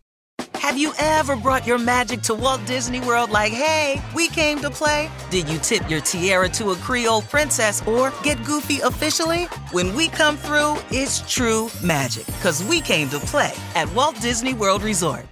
Have 0.55 0.77
you 0.77 0.93
ever 0.99 1.35
brought 1.35 1.65
your 1.65 1.77
magic 1.77 2.21
to 2.23 2.33
Walt 2.35 2.63
Disney 2.65 2.99
World 3.01 3.29
like, 3.29 3.51
hey, 3.51 4.01
we 4.13 4.27
came 4.27 4.59
to 4.59 4.69
play? 4.69 5.09
Did 5.29 5.49
you 5.49 5.57
tip 5.57 5.89
your 5.89 6.01
tiara 6.01 6.49
to 6.49 6.71
a 6.71 6.75
Creole 6.75 7.21
princess 7.23 7.85
or 7.87 8.13
get 8.23 8.43
goofy 8.45 8.79
officially? 8.81 9.45
When 9.71 9.95
we 9.95 10.09
come 10.09 10.37
through, 10.37 10.77
it's 10.91 11.21
true 11.31 11.69
magic 11.83 12.25
because 12.25 12.63
we 12.63 12.81
came 12.81 13.09
to 13.09 13.19
play 13.19 13.53
at 13.75 13.91
Walt 13.93 14.19
Disney 14.21 14.53
World 14.53 14.83
Resort. 14.83 15.25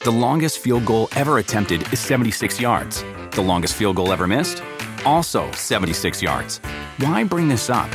The 0.00 0.10
longest 0.10 0.58
field 0.58 0.84
goal 0.84 1.08
ever 1.14 1.38
attempted 1.38 1.80
is 1.92 2.00
76 2.00 2.60
yards. 2.60 3.04
The 3.30 3.42
longest 3.42 3.74
field 3.74 3.94
goal 3.94 4.12
ever 4.12 4.26
missed? 4.26 4.60
Also 5.06 5.48
76 5.52 6.20
yards. 6.20 6.58
Why 6.96 7.22
bring 7.22 7.46
this 7.46 7.70
up? 7.70 7.88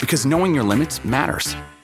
Because 0.00 0.24
knowing 0.24 0.54
your 0.54 0.64
limits 0.64 1.04
matters, 1.04 1.54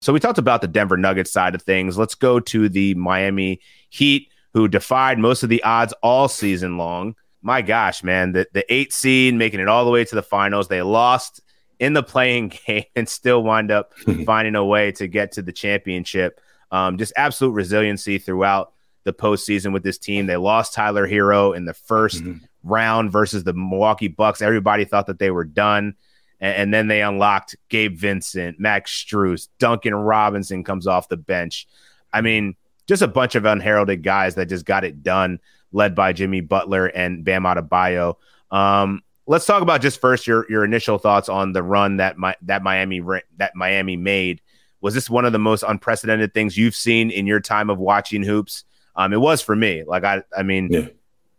So 0.00 0.12
we 0.12 0.20
talked 0.20 0.38
about 0.38 0.60
the 0.60 0.68
Denver 0.68 0.96
Nuggets 0.96 1.32
side 1.32 1.54
of 1.54 1.62
things. 1.62 1.98
Let's 1.98 2.14
go 2.14 2.38
to 2.40 2.68
the 2.68 2.94
Miami 2.94 3.60
Heat, 3.90 4.30
who 4.52 4.68
defied 4.68 5.18
most 5.18 5.42
of 5.42 5.48
the 5.48 5.62
odds 5.62 5.92
all 6.02 6.28
season 6.28 6.78
long. 6.78 7.16
My 7.42 7.62
gosh, 7.62 8.02
man, 8.02 8.32
the, 8.32 8.46
the 8.52 8.72
eight 8.72 8.92
seed 8.92 9.34
making 9.34 9.60
it 9.60 9.68
all 9.68 9.84
the 9.84 9.90
way 9.90 10.04
to 10.04 10.14
the 10.14 10.22
finals. 10.22 10.68
They 10.68 10.82
lost 10.82 11.40
in 11.78 11.92
the 11.92 12.02
playing 12.02 12.52
game 12.66 12.84
and 12.94 13.08
still 13.08 13.42
wind 13.42 13.70
up 13.70 13.94
finding 14.26 14.54
a 14.54 14.64
way 14.64 14.92
to 14.92 15.08
get 15.08 15.32
to 15.32 15.42
the 15.42 15.52
championship. 15.52 16.40
Um, 16.70 16.98
just 16.98 17.12
absolute 17.16 17.52
resiliency 17.52 18.18
throughout 18.18 18.72
the 19.04 19.12
postseason 19.12 19.72
with 19.72 19.82
this 19.82 19.98
team. 19.98 20.26
They 20.26 20.36
lost 20.36 20.74
Tyler 20.74 21.08
Herro 21.08 21.56
in 21.56 21.64
the 21.64 21.72
1st 21.72 22.20
mm-hmm. 22.20 22.38
round 22.62 23.10
versus 23.10 23.42
the 23.42 23.54
Milwaukee 23.54 24.08
Bucks. 24.08 24.42
Everybody 24.42 24.84
thought 24.84 25.06
that 25.06 25.18
they 25.18 25.30
were 25.30 25.44
done. 25.44 25.94
And, 26.40 26.56
and 26.56 26.74
then 26.74 26.88
they 26.88 27.02
unlocked 27.02 27.56
Gabe 27.68 27.96
Vincent, 27.96 28.58
Max 28.58 28.92
Strus, 28.92 29.48
Duncan 29.58 29.94
Robinson 29.94 30.64
comes 30.64 30.86
off 30.86 31.08
the 31.08 31.16
bench. 31.16 31.66
I 32.12 32.20
mean, 32.20 32.56
just 32.86 33.02
a 33.02 33.08
bunch 33.08 33.34
of 33.34 33.44
unheralded 33.44 34.02
guys 34.02 34.34
that 34.36 34.46
just 34.46 34.64
got 34.64 34.84
it 34.84 35.02
done, 35.02 35.40
led 35.72 35.94
by 35.94 36.12
Jimmy 36.12 36.40
Butler 36.40 36.86
and 36.86 37.24
Bam 37.24 37.42
Adebayo. 37.42 38.16
Um, 38.50 39.02
let's 39.26 39.44
talk 39.44 39.62
about 39.62 39.82
just 39.82 40.00
first 40.00 40.26
your 40.26 40.46
your 40.48 40.64
initial 40.64 40.98
thoughts 40.98 41.28
on 41.28 41.52
the 41.52 41.62
run 41.62 41.98
that 41.98 42.16
my 42.16 42.34
that 42.42 42.62
Miami 42.62 43.02
that 43.36 43.54
Miami 43.54 43.96
made. 43.96 44.40
Was 44.80 44.94
this 44.94 45.10
one 45.10 45.24
of 45.24 45.32
the 45.32 45.38
most 45.38 45.64
unprecedented 45.66 46.32
things 46.32 46.56
you've 46.56 46.74
seen 46.74 47.10
in 47.10 47.26
your 47.26 47.40
time 47.40 47.68
of 47.68 47.78
watching 47.78 48.22
hoops? 48.22 48.64
Um, 48.96 49.12
it 49.12 49.20
was 49.20 49.42
for 49.42 49.54
me. 49.54 49.84
Like 49.84 50.04
I, 50.04 50.22
I 50.36 50.42
mean, 50.42 50.68
yeah. 50.70 50.86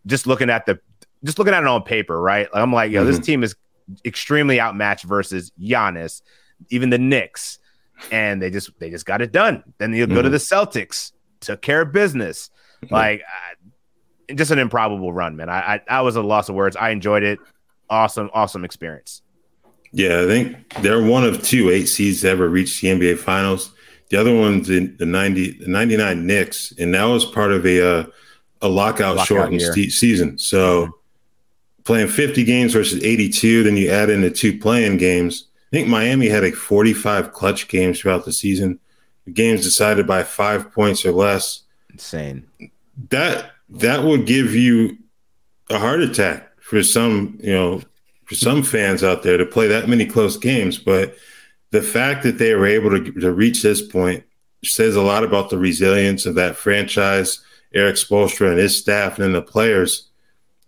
just 0.06 0.28
looking 0.28 0.50
at 0.50 0.66
the, 0.66 0.80
just 1.24 1.40
looking 1.40 1.54
at 1.54 1.64
it 1.64 1.68
on 1.68 1.84
paper, 1.84 2.20
right? 2.20 2.52
Like 2.54 2.62
I'm 2.62 2.74
like, 2.74 2.92
yo, 2.92 3.02
mm-hmm. 3.02 3.12
this 3.12 3.26
team 3.26 3.44
is 3.44 3.56
extremely 4.06 4.60
outmatched 4.60 5.06
versus 5.06 5.52
Giannis, 5.60 6.22
even 6.70 6.90
the 6.90 6.98
Knicks, 6.98 7.60
and 8.12 8.42
they 8.42 8.50
just 8.50 8.78
they 8.80 8.90
just 8.90 9.06
got 9.06 9.22
it 9.22 9.32
done. 9.32 9.64
Then 9.78 9.94
you 9.94 10.06
mm-hmm. 10.06 10.16
go 10.16 10.22
to 10.22 10.30
mm-hmm. 10.30 10.34
the 10.34 10.38
Celtics, 10.38 11.12
took 11.40 11.62
care 11.62 11.82
of 11.82 11.92
business. 11.92 12.50
Mm-hmm. 12.84 12.94
Like 12.94 13.22
uh, 13.22 14.36
just 14.36 14.52
an 14.52 14.60
improbable 14.60 15.12
run, 15.12 15.36
man. 15.36 15.50
I, 15.50 15.76
I 15.76 15.82
I 15.90 16.02
was 16.02 16.16
a 16.16 16.22
loss 16.22 16.50
of 16.50 16.56
words. 16.56 16.76
I 16.76 16.90
enjoyed 16.90 17.24
it. 17.24 17.40
Awesome, 17.90 18.30
awesome 18.34 18.64
experience. 18.64 19.22
Yeah, 19.92 20.22
I 20.22 20.26
think 20.28 20.74
they're 20.82 21.02
one 21.02 21.24
of 21.24 21.44
two 21.44 21.70
eight 21.70 21.88
seeds 21.88 22.22
to 22.22 22.30
ever 22.30 22.48
reach 22.48 22.82
the 22.82 22.90
NBA 22.90 23.18
Finals. 23.20 23.72
The 24.10 24.18
other 24.18 24.36
one's 24.36 24.70
in 24.70 24.96
the 24.98 25.06
ninety 25.06 25.58
the 25.58 25.68
ninety 25.68 25.98
nine 25.98 26.26
Knicks, 26.26 26.74
and 26.78 26.94
that 26.94 27.06
was 27.06 27.26
part 27.26 27.52
of 27.52 27.66
a 27.66 28.00
uh, 28.00 28.06
a 28.62 28.68
lockout, 28.68 29.16
lockout 29.16 29.28
shortened 29.28 29.62
season. 29.62 30.38
So 30.38 30.86
mm-hmm 30.86 30.99
playing 31.90 32.08
50 32.08 32.44
games 32.44 32.74
versus 32.74 33.04
82. 33.04 33.64
Then 33.64 33.76
you 33.76 33.90
add 33.90 34.12
in 34.12 34.22
the 34.22 34.30
two 34.30 34.60
playing 34.60 34.98
games. 34.98 35.48
I 35.74 35.76
think 35.76 35.88
Miami 35.88 36.30
had 36.30 36.44
like 36.44 36.54
45 36.54 37.34
clutch 37.34 37.68
games 37.68 38.00
throughout 38.00 38.26
the 38.26 38.32
season. 38.32 38.80
The 39.26 39.32
games 39.32 39.64
decided 39.64 40.06
by 40.06 40.22
five 40.22 40.72
points 40.72 41.04
or 41.04 41.12
less. 41.12 41.64
Insane. 41.92 42.46
That 43.10 43.54
that 43.70 44.04
would 44.04 44.28
give 44.28 44.54
you 44.54 45.00
a 45.72 45.80
heart 45.80 46.02
attack 46.02 46.62
for 46.62 46.84
some, 46.84 47.40
you 47.42 47.54
know, 47.54 47.82
for 48.26 48.36
some 48.36 48.62
fans 48.62 49.04
out 49.04 49.24
there 49.24 49.38
to 49.38 49.46
play 49.48 49.66
that 49.66 49.90
many 49.90 50.06
close 50.06 50.38
games. 50.38 50.78
But 50.78 51.16
the 51.72 51.82
fact 51.82 52.22
that 52.22 52.38
they 52.38 52.54
were 52.54 52.68
able 52.68 52.92
to, 52.92 53.12
to 53.14 53.32
reach 53.32 53.64
this 53.64 53.82
point 53.82 54.24
says 54.64 54.96
a 54.96 55.02
lot 55.02 55.24
about 55.24 55.50
the 55.50 55.58
resilience 55.58 56.28
of 56.28 56.36
that 56.36 56.56
franchise, 56.56 57.40
Erik 57.74 57.96
Spoelstra 57.96 58.52
and 58.52 58.60
his 58.60 58.78
staff, 58.78 59.16
and 59.16 59.24
then 59.24 59.34
the 59.34 59.42
players 59.42 60.09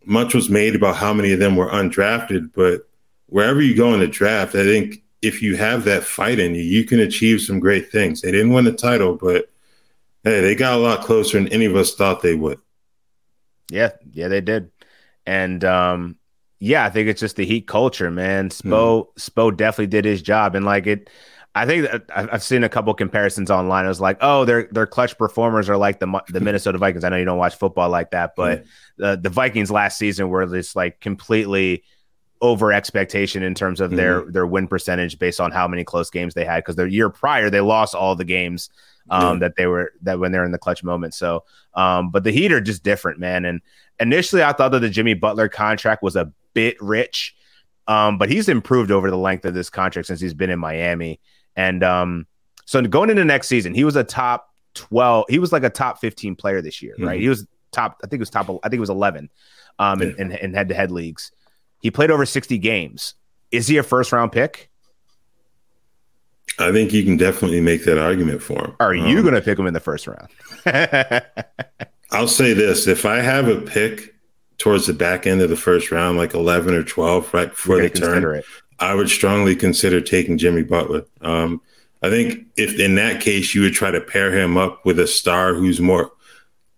much 0.06 0.34
was 0.34 0.50
made 0.50 0.76
about 0.76 0.96
how 0.96 1.14
many 1.14 1.32
of 1.32 1.40
them 1.40 1.56
were 1.56 1.70
undrafted, 1.70 2.52
but 2.54 2.88
wherever 3.28 3.62
you 3.62 3.76
go 3.76 3.94
in 3.94 4.00
the 4.00 4.08
draft, 4.08 4.56
I 4.56 4.64
think 4.64 5.04
if 5.22 5.42
you 5.42 5.56
have 5.58 5.84
that 5.86 6.04
fight 6.04 6.40
in 6.40 6.56
you, 6.56 6.64
you 6.64 6.84
can 6.84 7.00
achieve 7.00 7.42
some 7.42 7.60
great 7.60 7.92
things. 7.92 8.22
They 8.22 8.32
didn't 8.32 8.54
win 8.54 8.66
the 8.66 8.74
title, 8.74 9.16
but 9.16 9.50
hey, 10.24 10.42
they 10.42 10.56
got 10.56 10.74
a 10.74 10.82
lot 10.82 11.02
closer 11.02 11.38
than 11.38 11.48
any 11.50 11.66
of 11.66 11.76
us 11.76 11.96
thought 11.96 12.22
they 12.22 12.36
would. 12.36 12.60
Yeah, 13.70 13.92
yeah, 14.12 14.28
they 14.28 14.42
did. 14.42 14.72
And 15.26 15.64
um, 15.64 16.18
yeah, 16.60 16.84
I 16.86 16.90
think 16.90 17.08
it's 17.08 17.22
just 17.22 17.36
the 17.36 17.46
Heat 17.46 17.68
culture, 17.68 18.12
man. 18.12 18.50
Spo 18.50 19.08
mm. 19.08 19.08
Spo 19.18 19.56
definitely 19.56 19.88
did 19.88 20.06
his 20.06 20.22
job, 20.22 20.56
and 20.56 20.66
like 20.66 20.88
it. 20.88 21.10
I 21.54 21.66
think 21.66 21.90
I've 22.16 22.44
seen 22.44 22.64
a 22.64 22.70
couple 22.70 22.94
comparisons 22.94 23.52
online. 23.52 23.84
I 23.84 23.90
was 23.90 24.00
like, 24.00 24.18
oh, 24.22 24.46
their 24.46 24.70
their 24.72 24.88
clutch 24.88 25.18
performers 25.18 25.68
are 25.68 25.76
like 25.76 26.00
the 26.00 26.22
the 26.30 26.40
Minnesota 26.40 26.78
Vikings. 26.78 27.04
I 27.04 27.10
know 27.10 27.18
you 27.18 27.26
don't 27.26 27.38
watch 27.38 27.56
football 27.56 27.90
like 27.90 28.12
that, 28.12 28.34
but 28.38 28.64
the 28.98 29.20
the 29.22 29.30
Vikings 29.30 29.70
last 29.70 29.98
season 29.98 30.30
were 30.30 30.46
just 30.46 30.76
like 30.76 31.02
completely 31.02 31.84
over 32.42 32.72
expectation 32.72 33.44
in 33.44 33.54
terms 33.54 33.82
of 33.82 33.90
mm-hmm. 33.90 33.98
their 33.98 34.32
their 34.32 34.48
win 34.48 34.68
percentage 34.68 35.20
based 35.20 35.42
on 35.42 35.52
how 35.52 35.68
many 35.68 35.84
close 35.84 36.10
games 36.10 36.34
they 36.34 36.46
had 36.46 36.60
because 36.64 36.76
the 36.76 36.90
year 36.90 37.10
prior 37.10 37.50
they 37.50 37.62
lost 37.62 37.94
all 37.94 38.16
the 38.16 38.26
games 38.26 38.70
um, 39.10 39.24
mm-hmm. 39.24 39.40
that 39.40 39.56
they 39.58 39.68
were 39.68 39.92
that 40.02 40.20
when 40.20 40.32
they're 40.32 40.46
in 40.46 40.52
the 40.52 40.58
clutch 40.58 40.84
moment. 40.84 41.14
So, 41.14 41.44
um, 41.74 42.12
but 42.12 42.24
the 42.24 42.32
Heat 42.32 42.52
are 42.52 42.62
just 42.62 42.84
different, 42.84 43.20
man. 43.20 43.46
And 43.46 43.62
initially, 44.00 44.44
I 44.44 44.54
thought 44.54 44.72
that 44.72 44.80
the 44.80 44.90
Jimmy 44.90 45.14
Butler 45.14 45.50
contract 45.50 46.02
was 46.02 46.16
a 46.16 46.32
bit 46.54 46.82
rich, 46.82 47.36
um, 47.88 48.18
but 48.18 48.30
he's 48.30 48.48
improved 48.48 48.92
over 48.92 49.10
the 49.10 49.18
length 49.18 49.46
of 49.46 49.54
this 49.54 49.70
contract 49.70 50.08
since 50.08 50.22
he's 50.22 50.34
been 50.34 50.50
in 50.50 50.60
Miami. 50.60 51.20
And 51.56 51.84
um, 51.84 52.28
so 52.66 52.82
going 52.82 53.10
into 53.10 53.26
next 53.26 53.48
season, 53.48 53.74
he 53.74 53.84
was 53.84 53.96
a 53.96 54.04
top 54.04 54.50
12, 54.76 55.26
he 55.30 55.40
was 55.40 55.52
like 55.52 55.64
a 55.64 55.70
top 55.70 56.00
15 56.00 56.36
player 56.36 56.62
this 56.62 56.82
year, 56.82 56.94
mm-hmm. 56.94 57.08
right? 57.08 57.20
He 57.20 57.30
was 57.30 57.46
top, 57.72 58.00
I 58.04 58.08
think 58.08 58.20
it 58.20 58.22
was 58.22 58.30
top, 58.30 58.50
I 58.64 58.70
think 58.70 58.78
it 58.78 58.80
was 58.80 58.90
11 58.90 59.30
um, 59.80 60.02
yeah. 60.02 60.10
in, 60.18 60.32
in 60.32 60.54
head 60.54 60.70
to 60.70 60.76
head 60.76 60.92
leagues. 60.92 61.32
He 61.82 61.92
played 61.92 62.12
over 62.12 62.26
60 62.26 62.58
games. 62.60 63.16
Is 63.52 63.68
he 63.68 63.78
a 63.78 63.84
first 63.84 64.12
round 64.12 64.32
pick? 64.32 64.70
I 66.60 66.72
think 66.72 66.94
you 66.94 67.04
can 67.04 67.18
definitely 67.18 67.62
make 67.62 67.86
that 67.86 67.98
argument 67.98 68.42
for 68.42 68.66
him. 68.66 68.76
Are 68.80 68.94
you 68.94 69.18
um, 69.18 69.24
going 69.24 69.36
to 69.36 69.42
pick 69.42 69.58
him 69.58 69.68
in 69.68 69.74
the 69.74 69.80
first 69.80 70.08
round? 70.08 70.28
I'll 72.12 72.28
say 72.28 72.54
this 72.54 72.88
if 72.88 73.06
I 73.06 73.20
have 73.20 73.48
a 73.48 73.62
pick 73.62 74.14
towards 74.58 74.86
the 74.86 74.94
back 74.94 75.26
end 75.26 75.42
of 75.42 75.50
the 75.50 75.56
first 75.56 75.92
round, 75.92 76.18
like 76.18 76.34
11 76.34 76.74
or 76.74 76.84
12, 76.84 77.34
right 77.34 77.50
before 77.50 77.82
the 77.82 77.90
turn, 77.90 78.36
it. 78.36 78.46
I 78.82 78.96
would 78.96 79.10
strongly 79.10 79.56
consider 79.56 80.02
taking 80.02 80.40
Jimmy 80.40 80.64
Butler. 80.64 81.06
Um, 81.22 81.62
I 82.02 82.10
think 82.10 82.48
if 82.58 82.80
in 82.80 82.96
that 82.96 83.22
case 83.22 83.54
you 83.54 83.62
would 83.62 83.74
try 83.74 83.92
to 83.92 84.02
pair 84.02 84.36
him 84.36 84.58
up 84.58 84.84
with 84.86 85.00
a 85.00 85.08
star 85.08 85.54
who's 85.54 85.80
more, 85.80 86.12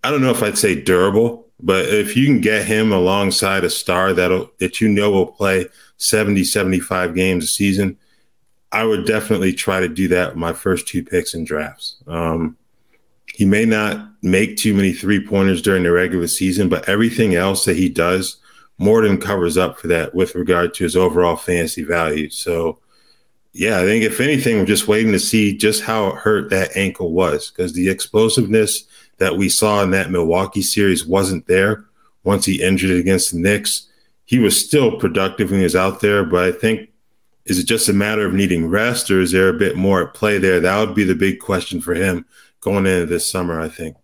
I 0.03 0.11
don't 0.11 0.21
know 0.21 0.31
if 0.31 0.43
I'd 0.43 0.57
say 0.57 0.79
durable, 0.79 1.47
but 1.61 1.85
if 1.85 2.17
you 2.17 2.25
can 2.25 2.41
get 2.41 2.65
him 2.65 2.91
alongside 2.91 3.63
a 3.63 3.69
star 3.69 4.11
that'll 4.11 4.51
that 4.59 4.81
you 4.81 4.89
know 4.89 5.11
will 5.11 5.27
play 5.27 5.67
70, 5.97 6.43
75 6.43 7.15
games 7.15 7.45
a 7.45 7.47
season, 7.47 7.97
I 8.73 8.83
would 8.83 9.05
definitely 9.05 9.53
try 9.53 9.79
to 9.79 9.87
do 9.87 10.09
that 10.09 10.29
with 10.29 10.37
my 10.37 10.51
first 10.51 10.87
two 10.87 11.03
picks 11.03 11.33
in 11.33 11.45
drafts. 11.45 12.03
Um, 12.05 12.57
he 13.27 13.45
may 13.45 13.63
not 13.63 14.09
make 14.21 14.57
too 14.57 14.73
many 14.73 14.91
three 14.91 15.25
pointers 15.25 15.61
during 15.61 15.83
the 15.83 15.91
regular 15.91 16.27
season, 16.27 16.67
but 16.67 16.89
everything 16.89 17.33
else 17.33 17.63
that 17.63 17.77
he 17.77 17.87
does 17.87 18.37
more 18.77 19.01
than 19.01 19.19
covers 19.19 19.57
up 19.57 19.79
for 19.79 19.87
that 19.87 20.13
with 20.13 20.35
regard 20.35 20.73
to 20.73 20.83
his 20.83 20.95
overall 20.95 21.35
fantasy 21.35 21.83
value. 21.83 22.29
So, 22.29 22.79
yeah, 23.53 23.79
I 23.79 23.83
think 23.83 24.03
if 24.03 24.19
anything, 24.19 24.57
we're 24.57 24.65
just 24.65 24.87
waiting 24.87 25.11
to 25.11 25.19
see 25.19 25.55
just 25.55 25.83
how 25.83 26.11
hurt 26.11 26.49
that 26.49 26.75
ankle 26.75 27.11
was 27.11 27.51
because 27.51 27.73
the 27.73 27.89
explosiveness 27.89 28.85
that 29.17 29.37
we 29.37 29.47
saw 29.47 29.83
in 29.83 29.91
that 29.91 30.09
Milwaukee 30.09 30.63
series 30.63 31.05
wasn't 31.05 31.47
there 31.47 31.85
once 32.23 32.45
he 32.45 32.63
injured 32.63 32.91
it 32.91 32.99
against 32.99 33.31
the 33.31 33.39
Knicks. 33.39 33.87
He 34.25 34.39
was 34.39 34.59
still 34.59 34.97
productive 34.97 35.51
when 35.51 35.59
he 35.59 35.65
was 35.65 35.75
out 35.75 36.01
there, 36.01 36.23
but 36.23 36.43
I 36.43 36.51
think 36.51 36.89
is 37.45 37.59
it 37.59 37.65
just 37.65 37.89
a 37.89 37.93
matter 37.93 38.25
of 38.25 38.33
needing 38.33 38.69
rest 38.69 39.11
or 39.11 39.19
is 39.19 39.31
there 39.31 39.49
a 39.49 39.57
bit 39.57 39.75
more 39.75 40.01
at 40.01 40.13
play 40.13 40.37
there? 40.37 40.59
That 40.59 40.79
would 40.79 40.95
be 40.95 41.03
the 41.03 41.15
big 41.15 41.39
question 41.39 41.81
for 41.81 41.93
him 41.93 42.25
going 42.61 42.85
into 42.85 43.05
this 43.05 43.27
summer, 43.27 43.59
I 43.59 43.67
think. 43.67 43.97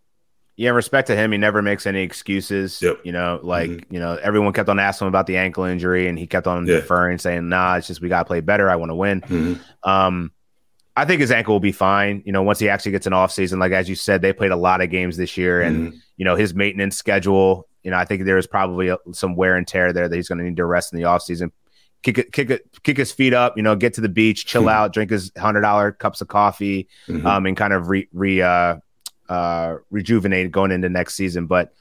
Yeah, 0.60 0.72
respect 0.72 1.08
to 1.08 1.16
him. 1.16 1.32
He 1.32 1.38
never 1.38 1.62
makes 1.62 1.88
any 1.88 2.02
excuses. 2.02 2.82
Yep. 2.82 3.00
You 3.06 3.14
know, 3.14 3.40
like, 3.42 3.70
mm-hmm. 3.70 3.94
you 3.94 3.98
know, 3.98 4.16
everyone 4.22 4.52
kept 4.52 4.68
on 4.68 4.78
asking 4.78 5.06
him 5.06 5.10
about 5.10 5.26
the 5.26 5.38
ankle 5.38 5.64
injury 5.64 6.10
and 6.10 6.20
he 6.20 6.28
kept 6.28 6.48
on 6.48 6.68
yeah. 6.68 6.82
deferring, 6.82 7.18
saying, 7.18 7.48
nah, 7.48 7.78
it's 7.78 7.88
just 7.88 8.02
we 8.02 8.10
got 8.10 8.24
to 8.24 8.26
play 8.26 8.42
better. 8.42 8.70
I 8.70 8.76
want 8.76 8.90
to 8.90 8.96
win. 8.96 9.22
Mm-hmm. 9.22 9.90
Um, 9.90 10.34
I 10.98 11.06
think 11.06 11.22
his 11.22 11.32
ankle 11.32 11.56
will 11.56 11.62
be 11.62 11.72
fine. 11.72 12.24
You 12.26 12.34
know, 12.34 12.44
once 12.44 12.60
he 12.60 12.68
actually 12.68 12.92
gets 12.92 13.08
an 13.08 13.14
off 13.14 13.32
season, 13.32 13.58
like 13.58 13.72
as 13.72 13.88
you 13.88 13.96
said, 13.96 14.22
they 14.22 14.34
played 14.34 14.52
a 14.52 14.58
lot 14.58 14.82
of 14.82 14.90
games 14.90 15.16
this 15.16 15.38
year, 15.38 15.62
and 15.62 15.78
mm-hmm. 15.78 15.98
you 16.18 16.26
know 16.26 16.36
his 16.36 16.54
maintenance 16.54 16.98
schedule. 16.98 17.66
You 17.84 17.92
know, 17.92 17.98
I 17.98 18.04
think 18.04 18.26
there 18.26 18.38
is 18.38 18.46
probably 18.46 18.90
a, 18.90 18.98
some 19.14 19.38
wear 19.38 19.56
and 19.56 19.66
tear 19.66 19.94
there 19.94 20.10
that 20.10 20.16
he's 20.16 20.28
going 20.28 20.40
to 20.40 20.44
need 20.44 20.58
to 20.58 20.66
rest 20.66 20.92
in 20.92 21.00
the 21.00 21.06
off 21.06 21.22
season. 21.22 21.54
Kick 22.04 22.18
it, 22.18 22.34
kick 22.34 22.50
it, 22.50 22.66
kick 22.84 22.98
his 22.98 23.14
feet 23.14 23.34
up. 23.34 23.56
You 23.56 23.64
know, 23.64 23.78
get 23.78 23.94
to 23.94 24.02
the 24.02 24.10
beach, 24.10 24.46
chill 24.46 24.64
mm-hmm. 24.64 24.70
out, 24.72 24.92
drink 24.92 25.10
his 25.10 25.32
hundred 25.38 25.62
dollar 25.62 25.94
cups 25.94 26.20
of 26.20 26.28
coffee, 26.28 26.90
mm-hmm. 27.08 27.26
um, 27.26 27.46
and 27.46 27.56
kind 27.56 27.72
of 27.72 27.88
re, 27.88 28.10
re 28.12 28.42
uh, 28.42 28.76
uh, 29.30 29.78
rejuvenated 29.92 30.52
going 30.52 30.72
into 30.72 30.90
next 30.90 31.16
season. 31.16 31.46
But 31.46 31.74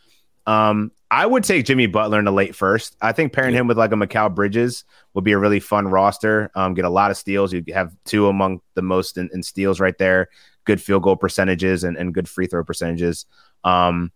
um, 0.47 0.93
I 1.11 1.27
would 1.27 1.45
take 1.45 1.67
Jimmy 1.67 1.87
Butler 1.87 2.19
in 2.19 2.25
the 2.25 2.33
late 2.33 2.55
first. 2.55 2.97
I 3.01 3.13
think 3.13 3.33
pairing 3.33 3.55
him 3.55 3.67
with 3.67 3.79
like 3.79 3.93
a 3.93 3.97
Mikal 3.97 4.35
Bridges 4.35 4.85
would 5.15 5.25
be 5.25 5.33
a 5.33 5.39
really 5.39 5.61
fun 5.61 5.89
roster. 5.89 6.51
Um, 6.55 6.75
get 6.75 6.85
a 6.85 6.91
lot 6.91 7.11
of 7.11 7.17
steals. 7.17 7.53
You 7.53 7.65
have 7.73 7.95
two 8.05 8.29
among 8.29 8.61
the 8.75 8.83
most 8.83 9.17
in, 9.17 9.31
in 9.33 9.43
steals 9.43 9.81
right 9.81 9.97
there. 9.99 10.29
Good 10.65 10.81
field 10.81 11.03
goal 11.03 11.17
percentages 11.17 11.85
and, 11.85 11.97
and 11.97 12.13
good 12.13 12.29
free 12.29 12.47
throw 12.47 12.63
percentages. 12.63 13.27
Um, 13.65 14.13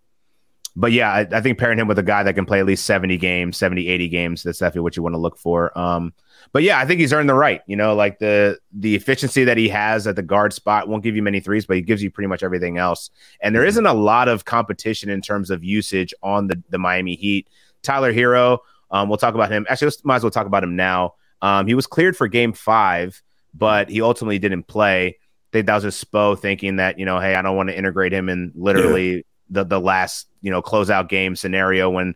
but 0.74 0.92
yeah, 0.92 1.10
I, 1.12 1.20
I, 1.30 1.40
think 1.40 1.58
pairing 1.58 1.78
him 1.78 1.86
with 1.86 1.98
a 1.98 2.02
guy 2.02 2.22
that 2.22 2.34
can 2.34 2.46
play 2.46 2.58
at 2.58 2.66
least 2.66 2.86
70 2.86 3.18
games, 3.18 3.56
70, 3.58 3.88
80 3.88 4.08
games, 4.08 4.42
that's 4.42 4.58
definitely 4.58 4.82
what 4.82 4.96
you 4.96 5.02
want 5.02 5.14
to 5.14 5.18
look 5.18 5.36
for. 5.36 5.76
Um, 5.78 6.14
but 6.52 6.62
yeah, 6.62 6.78
I 6.78 6.86
think 6.86 7.00
he's 7.00 7.12
earned 7.12 7.28
the 7.28 7.34
right. 7.34 7.62
You 7.66 7.76
know, 7.76 7.94
like 7.94 8.18
the 8.18 8.58
the 8.72 8.94
efficiency 8.94 9.44
that 9.44 9.56
he 9.56 9.68
has 9.68 10.06
at 10.06 10.16
the 10.16 10.22
guard 10.22 10.52
spot 10.52 10.88
won't 10.88 11.02
give 11.02 11.14
you 11.14 11.22
many 11.22 11.40
threes, 11.40 11.66
but 11.66 11.76
he 11.76 11.82
gives 11.82 12.02
you 12.02 12.10
pretty 12.10 12.28
much 12.28 12.42
everything 12.42 12.78
else. 12.78 13.10
And 13.40 13.54
there 13.54 13.64
isn't 13.64 13.86
a 13.86 13.94
lot 13.94 14.28
of 14.28 14.44
competition 14.44 15.08
in 15.08 15.20
terms 15.20 15.50
of 15.50 15.62
usage 15.62 16.12
on 16.22 16.48
the 16.48 16.62
the 16.70 16.78
Miami 16.78 17.14
Heat. 17.14 17.48
Tyler 17.82 18.12
Herro, 18.12 18.58
um, 18.90 19.08
we'll 19.08 19.18
talk 19.18 19.34
about 19.34 19.50
him. 19.50 19.66
Actually, 19.68 19.86
let's 19.86 20.04
might 20.04 20.16
as 20.16 20.22
well 20.22 20.30
talk 20.30 20.46
about 20.46 20.64
him 20.64 20.76
now. 20.76 21.14
Um, 21.40 21.66
he 21.66 21.74
was 21.74 21.86
cleared 21.86 22.16
for 22.16 22.28
Game 22.28 22.52
Five, 22.52 23.22
but 23.54 23.88
he 23.88 24.02
ultimately 24.02 24.38
didn't 24.38 24.64
play. 24.64 25.08
I 25.08 25.52
think 25.52 25.66
that 25.66 25.74
was 25.74 25.84
a 25.84 25.88
Spo 25.88 26.38
thinking 26.38 26.76
that 26.76 26.98
you 26.98 27.04
know, 27.04 27.18
hey, 27.18 27.34
I 27.34 27.42
don't 27.42 27.56
want 27.56 27.68
to 27.68 27.76
integrate 27.76 28.12
him 28.12 28.28
in 28.28 28.52
literally 28.54 29.16
yeah. 29.16 29.22
the 29.50 29.64
the 29.64 29.80
last 29.80 30.28
you 30.42 30.50
know 30.50 30.60
closeout 30.60 31.08
game 31.08 31.34
scenario 31.34 31.88
when 31.88 32.14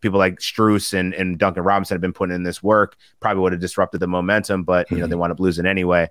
people 0.00 0.18
like 0.18 0.38
Strus 0.38 0.94
and, 0.94 1.14
and 1.14 1.38
Duncan 1.38 1.62
Robinson 1.62 1.94
have 1.94 2.00
been 2.00 2.12
putting 2.12 2.34
in 2.34 2.42
this 2.42 2.62
work, 2.62 2.96
probably 3.20 3.42
would 3.42 3.52
have 3.52 3.60
disrupted 3.60 4.00
the 4.00 4.06
momentum, 4.06 4.64
but 4.64 4.90
you 4.90 4.98
know, 4.98 5.06
they 5.06 5.12
mm-hmm. 5.12 5.20
wound 5.20 5.32
up 5.32 5.40
losing 5.40 5.66
anyway. 5.66 6.08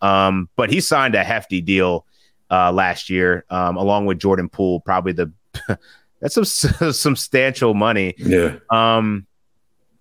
Um, 0.00 0.48
but 0.56 0.70
he 0.70 0.80
signed 0.80 1.14
a 1.14 1.24
hefty 1.24 1.60
deal 1.60 2.06
uh, 2.50 2.72
last 2.72 3.08
year, 3.08 3.44
um, 3.50 3.76
along 3.76 4.06
with 4.06 4.18
Jordan 4.18 4.48
Poole, 4.48 4.80
probably 4.80 5.12
the 5.12 5.32
that's 6.20 6.34
some 6.34 6.44
substantial 6.92 7.74
money. 7.74 8.14
Yeah. 8.18 8.56
Um, 8.70 9.26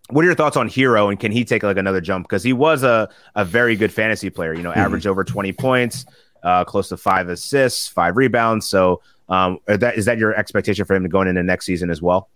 what 0.10 0.24
are 0.24 0.26
your 0.26 0.36
thoughts 0.36 0.58
on 0.58 0.70
Herro 0.70 1.10
and 1.10 1.20
can 1.20 1.32
he 1.32 1.46
take 1.46 1.64
like 1.64 1.78
another 1.78 2.02
jump? 2.02 2.28
Because 2.28 2.44
he 2.44 2.52
was 2.52 2.84
a, 2.84 3.10
a 3.36 3.46
very 3.46 3.76
good 3.76 3.94
fantasy 3.94 4.30
player, 4.30 4.54
you 4.54 4.62
know, 4.62 4.72
mm-hmm. 4.72 4.80
average 4.80 5.08
over 5.08 5.24
20 5.24 5.54
points, 5.54 6.06
uh, 6.44 6.66
close 6.66 6.90
to 6.90 6.98
five 6.98 7.30
assists, 7.30 7.88
five 7.88 8.18
rebounds. 8.18 8.68
So 8.68 9.02
um, 9.32 9.60
that 9.66 9.98
is 9.98 10.06
that 10.06 10.18
your 10.18 10.36
expectation 10.36 10.86
for 10.86 10.96
him 10.96 11.04
to 11.04 11.10
go 11.10 11.22
into 11.22 11.42
next 11.42 11.66
season 11.66 11.90
as 11.90 12.02
well? 12.02 12.30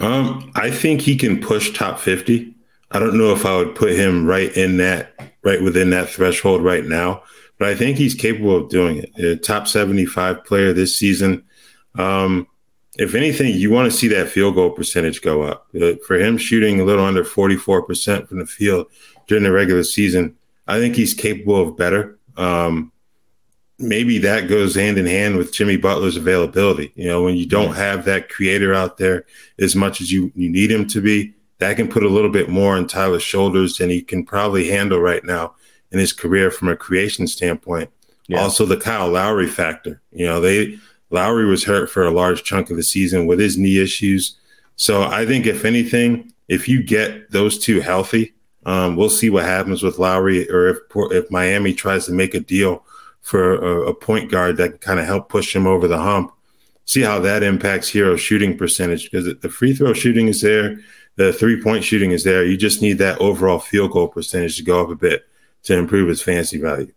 Um, 0.00 0.50
I 0.54 0.70
think 0.70 1.00
he 1.00 1.16
can 1.16 1.40
push 1.40 1.76
top 1.76 1.98
50. 1.98 2.54
I 2.92 2.98
don't 2.98 3.18
know 3.18 3.32
if 3.32 3.44
I 3.44 3.56
would 3.56 3.74
put 3.74 3.92
him 3.92 4.26
right 4.26 4.54
in 4.56 4.76
that, 4.78 5.14
right 5.42 5.62
within 5.62 5.90
that 5.90 6.08
threshold 6.08 6.62
right 6.62 6.84
now, 6.84 7.22
but 7.58 7.68
I 7.68 7.74
think 7.74 7.96
he's 7.96 8.14
capable 8.14 8.56
of 8.56 8.68
doing 8.68 8.98
it. 8.98 9.24
A 9.24 9.36
top 9.36 9.66
75 9.66 10.44
player 10.44 10.72
this 10.72 10.96
season. 10.96 11.44
Um, 11.96 12.46
if 12.98 13.14
anything, 13.14 13.54
you 13.54 13.70
want 13.70 13.90
to 13.90 13.96
see 13.96 14.08
that 14.08 14.28
field 14.28 14.54
goal 14.54 14.70
percentage 14.70 15.22
go 15.22 15.42
up. 15.42 15.66
Uh, 15.80 15.94
for 16.06 16.16
him 16.16 16.36
shooting 16.36 16.80
a 16.80 16.84
little 16.84 17.04
under 17.04 17.24
44% 17.24 18.28
from 18.28 18.38
the 18.38 18.46
field 18.46 18.86
during 19.26 19.44
the 19.44 19.52
regular 19.52 19.82
season, 19.82 20.36
I 20.68 20.78
think 20.78 20.94
he's 20.94 21.14
capable 21.14 21.60
of 21.60 21.76
better. 21.76 22.18
Um, 22.36 22.92
maybe 23.82 24.18
that 24.18 24.48
goes 24.48 24.74
hand 24.74 24.96
in 24.96 25.06
hand 25.06 25.36
with 25.36 25.52
Jimmy 25.52 25.76
Butler's 25.76 26.16
availability. 26.16 26.92
You 26.94 27.08
know, 27.08 27.22
when 27.22 27.36
you 27.36 27.46
don't 27.46 27.74
have 27.74 28.04
that 28.04 28.28
creator 28.28 28.72
out 28.72 28.96
there 28.96 29.26
as 29.58 29.74
much 29.74 30.00
as 30.00 30.10
you, 30.12 30.32
you 30.34 30.48
need 30.48 30.70
him 30.70 30.86
to 30.88 31.00
be, 31.00 31.34
that 31.58 31.76
can 31.76 31.88
put 31.88 32.04
a 32.04 32.08
little 32.08 32.30
bit 32.30 32.48
more 32.48 32.76
on 32.76 32.86
Tyler's 32.86 33.22
shoulders 33.22 33.76
than 33.76 33.90
he 33.90 34.00
can 34.02 34.24
probably 34.24 34.68
handle 34.68 35.00
right 35.00 35.24
now 35.24 35.54
in 35.90 35.98
his 35.98 36.12
career 36.12 36.50
from 36.50 36.68
a 36.68 36.76
creation 36.76 37.26
standpoint. 37.26 37.90
Yeah. 38.28 38.40
Also, 38.40 38.64
the 38.64 38.76
Kyle 38.76 39.08
Lowry 39.08 39.46
factor. 39.48 40.00
You 40.12 40.26
know, 40.26 40.40
they 40.40 40.78
Lowry 41.10 41.44
was 41.44 41.64
hurt 41.64 41.90
for 41.90 42.04
a 42.04 42.10
large 42.10 42.42
chunk 42.42 42.70
of 42.70 42.76
the 42.76 42.82
season 42.82 43.26
with 43.26 43.38
his 43.38 43.58
knee 43.58 43.80
issues. 43.80 44.38
So 44.76 45.02
I 45.02 45.26
think 45.26 45.46
if 45.46 45.64
anything, 45.64 46.32
if 46.48 46.68
you 46.68 46.82
get 46.82 47.30
those 47.30 47.58
two 47.58 47.80
healthy, 47.80 48.32
um, 48.64 48.96
we'll 48.96 49.10
see 49.10 49.28
what 49.28 49.44
happens 49.44 49.82
with 49.82 49.98
Lowry, 49.98 50.48
or 50.50 50.68
if 50.68 50.78
if 50.94 51.30
Miami 51.30 51.74
tries 51.74 52.06
to 52.06 52.12
make 52.12 52.34
a 52.34 52.40
deal 52.40 52.84
for 53.22 53.54
a, 53.54 53.88
a 53.88 53.94
point 53.94 54.30
guard 54.30 54.56
that 54.58 54.68
can 54.68 54.78
kind 54.78 55.00
of 55.00 55.06
help 55.06 55.28
push 55.28 55.54
him 55.54 55.66
over 55.66 55.88
the 55.88 55.98
hump. 55.98 56.32
See 56.84 57.02
how 57.02 57.20
that 57.20 57.42
impacts 57.42 57.90
Herro's 57.90 58.20
shooting 58.20 58.58
percentage 58.58 59.10
because 59.10 59.32
the 59.40 59.48
free 59.48 59.72
throw 59.72 59.94
shooting 59.94 60.28
is 60.28 60.40
there, 60.42 60.78
the 61.16 61.32
three 61.32 61.62
point 61.62 61.84
shooting 61.84 62.10
is 62.10 62.24
there. 62.24 62.44
You 62.44 62.56
just 62.56 62.82
need 62.82 62.98
that 62.98 63.20
overall 63.20 63.58
field 63.58 63.92
goal 63.92 64.08
percentage 64.08 64.56
to 64.56 64.64
go 64.64 64.82
up 64.82 64.90
a 64.90 64.96
bit 64.96 65.24
to 65.64 65.76
improve 65.76 66.08
his 66.08 66.22
fantasy 66.22 66.58
value. 66.58 66.92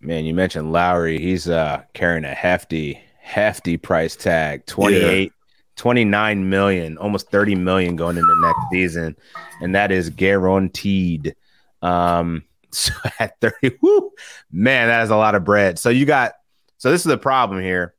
Man, 0.00 0.24
you 0.24 0.32
mentioned 0.32 0.72
Lowry. 0.72 1.18
He's 1.18 1.48
uh, 1.48 1.82
carrying 1.92 2.24
a 2.24 2.34
hefty, 2.34 3.00
hefty 3.20 3.76
price 3.76 4.14
tag 4.16 4.64
28, 4.66 5.22
yeah. 5.24 5.28
29 5.76 6.48
million, 6.48 6.96
almost 6.98 7.30
30 7.30 7.56
million 7.56 7.96
going 7.96 8.16
into 8.16 8.40
next 8.40 8.70
season. 8.70 9.16
And 9.60 9.74
that 9.74 9.90
is 9.90 10.10
guaranteed. 10.10 11.34
Um, 11.82 12.44
So 12.72 12.92
at 13.18 13.40
30, 13.40 13.78
whoo, 13.80 14.10
man, 14.52 14.88
that 14.88 15.02
is 15.02 15.10
a 15.10 15.16
lot 15.16 15.34
of 15.34 15.42
bread. 15.42 15.78
So 15.78 15.88
you 15.88 16.04
got, 16.04 16.34
so 16.76 16.90
this 16.90 17.00
is 17.00 17.06
the 17.06 17.16
problem 17.16 17.62
here. 17.62 17.94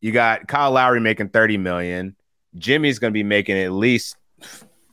You 0.00 0.12
got 0.12 0.46
Kyle 0.46 0.70
Lowry 0.70 1.00
making 1.00 1.30
30 1.30 1.58
million. 1.58 2.14
Jimmy's 2.56 3.00
going 3.00 3.12
to 3.12 3.14
be 3.14 3.24
making 3.24 3.58
at 3.58 3.72
least 3.72 4.16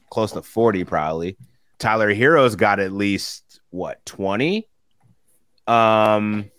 close 0.10 0.32
to 0.32 0.42
40, 0.42 0.84
probably. 0.84 1.38
Tyler 1.80 2.14
Herro's 2.14 2.56
got 2.56 2.80
at 2.80 2.92
least 2.92 3.62
what 3.70 4.04
20? 4.06 4.68
Um, 5.68 6.50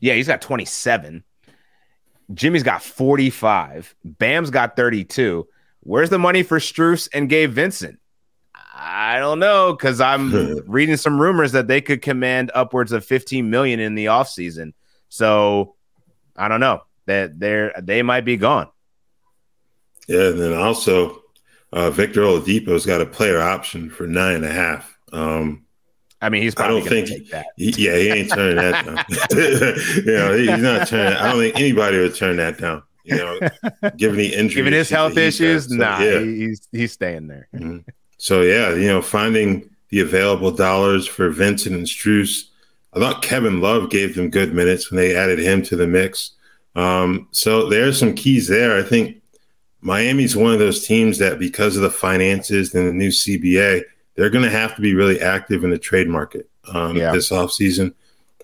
yeah, 0.00 0.14
he's 0.14 0.26
got 0.26 0.42
27. 0.42 1.24
Jimmy's 2.34 2.62
got 2.62 2.82
45. 2.82 3.94
Bam's 4.04 4.50
got 4.50 4.76
32. 4.76 5.48
Where's 5.80 6.10
the 6.10 6.18
money 6.18 6.42
for 6.42 6.58
Strus 6.58 7.08
and 7.12 7.28
Gabe 7.28 7.50
Vincent? 7.50 7.98
I 8.74 9.18
don't 9.18 9.38
know 9.38 9.72
because 9.72 10.00
I'm 10.00 10.58
reading 10.66 10.96
some 10.96 11.20
rumors 11.20 11.52
that 11.52 11.66
they 11.68 11.80
could 11.80 12.02
command 12.02 12.50
upwards 12.54 12.92
of 12.92 13.04
15 13.04 13.50
million 13.50 13.80
in 13.80 13.94
the 13.94 14.06
offseason. 14.06 14.72
So 15.08 15.74
I 16.36 16.48
don't 16.48 16.60
know 16.60 16.82
that 17.06 17.38
they're 17.38 17.72
they 17.80 18.02
might 18.02 18.24
be 18.24 18.36
gone. 18.36 18.68
Yeah, 20.06 20.28
and 20.28 20.40
then 20.40 20.54
also 20.54 21.22
uh, 21.72 21.90
Victor 21.90 22.22
Oladipo's 22.22 22.86
got 22.86 23.00
a 23.00 23.06
player 23.06 23.40
option 23.40 23.90
for 23.90 24.06
nine 24.06 24.36
and 24.36 24.44
a 24.44 24.52
half. 24.52 24.96
Um, 25.12 25.66
I 26.20 26.28
mean, 26.30 26.42
he's. 26.42 26.54
I 26.56 26.66
don't 26.66 26.82
think. 26.82 27.08
He, 27.08 27.24
yeah, 27.56 27.96
he 27.96 28.08
ain't 28.10 28.30
turning 28.30 28.56
that 28.56 28.84
down. 28.84 29.04
you 30.04 30.12
know, 30.12 30.36
he's 30.36 30.62
not 30.62 30.88
turning. 30.88 31.16
I 31.16 31.30
don't 31.30 31.40
think 31.40 31.56
anybody 31.56 31.98
would 31.98 32.14
turn 32.14 32.36
that 32.38 32.58
down. 32.58 32.82
you 33.04 33.16
know, 33.16 33.38
given 33.96 34.18
the 34.18 34.34
injury, 34.34 34.56
given 34.56 34.72
his 34.72 34.90
health 34.90 35.16
issues, 35.16 35.68
so, 35.68 35.76
nah, 35.76 36.00
yeah. 36.00 36.20
he's 36.20 36.68
he's 36.72 36.92
staying 36.92 37.28
there. 37.28 37.48
Mm-hmm. 37.54 37.78
So 38.18 38.42
yeah, 38.42 38.74
you 38.74 38.86
know, 38.86 39.00
finding 39.00 39.68
the 39.88 40.00
available 40.00 40.50
dollars 40.50 41.06
for 41.06 41.30
Vincent 41.30 41.74
and 41.74 41.86
Strus. 41.86 42.44
I 42.94 43.00
thought 43.00 43.22
Kevin 43.22 43.60
Love 43.60 43.90
gave 43.90 44.14
them 44.14 44.30
good 44.30 44.52
minutes 44.52 44.90
when 44.90 44.98
they 44.98 45.16
added 45.16 45.38
him 45.38 45.62
to 45.64 45.76
the 45.76 45.86
mix. 45.86 46.32
Um, 46.74 47.28
so 47.32 47.68
there's 47.68 47.98
some 47.98 48.14
keys 48.14 48.48
there. 48.48 48.76
I 48.76 48.82
think 48.82 49.20
Miami's 49.80 50.36
one 50.36 50.52
of 50.52 50.58
those 50.58 50.86
teams 50.86 51.18
that, 51.18 51.38
because 51.38 51.76
of 51.76 51.82
the 51.82 51.90
finances 51.90 52.74
and 52.74 52.88
the 52.88 52.92
new 52.92 53.08
CBA, 53.08 53.82
they're 54.14 54.30
going 54.30 54.44
to 54.44 54.50
have 54.50 54.74
to 54.74 54.82
be 54.82 54.94
really 54.94 55.20
active 55.20 55.64
in 55.64 55.70
the 55.70 55.78
trade 55.78 56.08
market 56.08 56.48
um, 56.72 56.96
yeah. 56.96 57.12
this 57.12 57.30
offseason. 57.30 57.94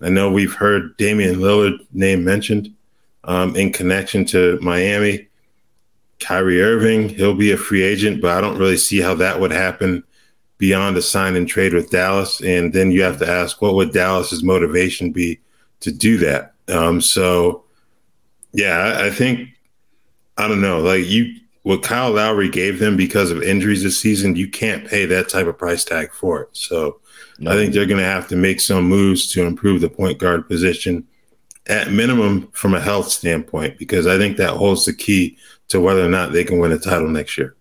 I 0.01 0.09
know 0.09 0.31
we've 0.31 0.53
heard 0.53 0.95
Damian 0.97 1.35
Lillard 1.35 1.77
name 1.93 2.23
mentioned 2.23 2.73
um, 3.23 3.55
in 3.55 3.71
connection 3.71 4.25
to 4.25 4.59
Miami. 4.61 5.27
Kyrie 6.19 6.61
Irving, 6.61 7.09
he'll 7.09 7.35
be 7.35 7.51
a 7.51 7.57
free 7.57 7.83
agent, 7.83 8.21
but 8.21 8.37
I 8.37 8.41
don't 8.41 8.57
really 8.57 8.77
see 8.77 9.01
how 9.01 9.15
that 9.15 9.39
would 9.39 9.51
happen 9.51 10.03
beyond 10.57 10.95
a 10.95 11.01
sign 11.01 11.35
and 11.35 11.47
trade 11.47 11.73
with 11.73 11.91
Dallas. 11.91 12.41
And 12.41 12.71
then 12.71 12.91
you 12.91 13.03
have 13.03 13.19
to 13.19 13.29
ask, 13.29 13.61
what 13.61 13.75
would 13.75 13.91
Dallas's 13.91 14.43
motivation 14.43 15.11
be 15.11 15.39
to 15.81 15.91
do 15.91 16.17
that? 16.19 16.53
Um, 16.69 17.01
so, 17.01 17.63
yeah, 18.53 18.77
I, 18.77 19.07
I 19.07 19.09
think 19.09 19.49
I 20.37 20.47
don't 20.47 20.61
know, 20.61 20.79
like 20.79 21.05
you, 21.05 21.35
what 21.63 21.83
Kyle 21.83 22.11
Lowry 22.11 22.49
gave 22.49 22.79
them 22.79 22.95
because 22.95 23.31
of 23.31 23.41
injuries 23.41 23.83
this 23.83 23.99
season, 23.99 24.35
you 24.35 24.49
can't 24.49 24.87
pay 24.87 25.05
that 25.05 25.29
type 25.29 25.47
of 25.47 25.57
price 25.57 25.83
tag 25.83 26.11
for 26.11 26.43
it. 26.43 26.49
So, 26.53 26.99
no. 27.39 27.51
I 27.51 27.55
think 27.55 27.73
they're 27.73 27.85
going 27.85 27.99
to 27.99 28.05
have 28.05 28.27
to 28.29 28.35
make 28.35 28.61
some 28.61 28.85
moves 28.85 29.31
to 29.33 29.43
improve 29.43 29.81
the 29.81 29.89
point 29.89 30.19
guard 30.19 30.47
position 30.47 31.05
at 31.67 31.91
minimum 31.91 32.47
from 32.51 32.73
a 32.75 32.79
health 32.79 33.09
standpoint, 33.09 33.77
because 33.77 34.07
I 34.07 34.17
think 34.17 34.37
that 34.37 34.51
holds 34.51 34.85
the 34.85 34.93
key 34.93 35.37
to 35.69 35.79
whether 35.79 36.05
or 36.05 36.09
not 36.09 36.31
they 36.31 36.43
can 36.43 36.59
win 36.59 36.71
a 36.71 36.79
title 36.79 37.07
next 37.07 37.37
year. 37.37 37.55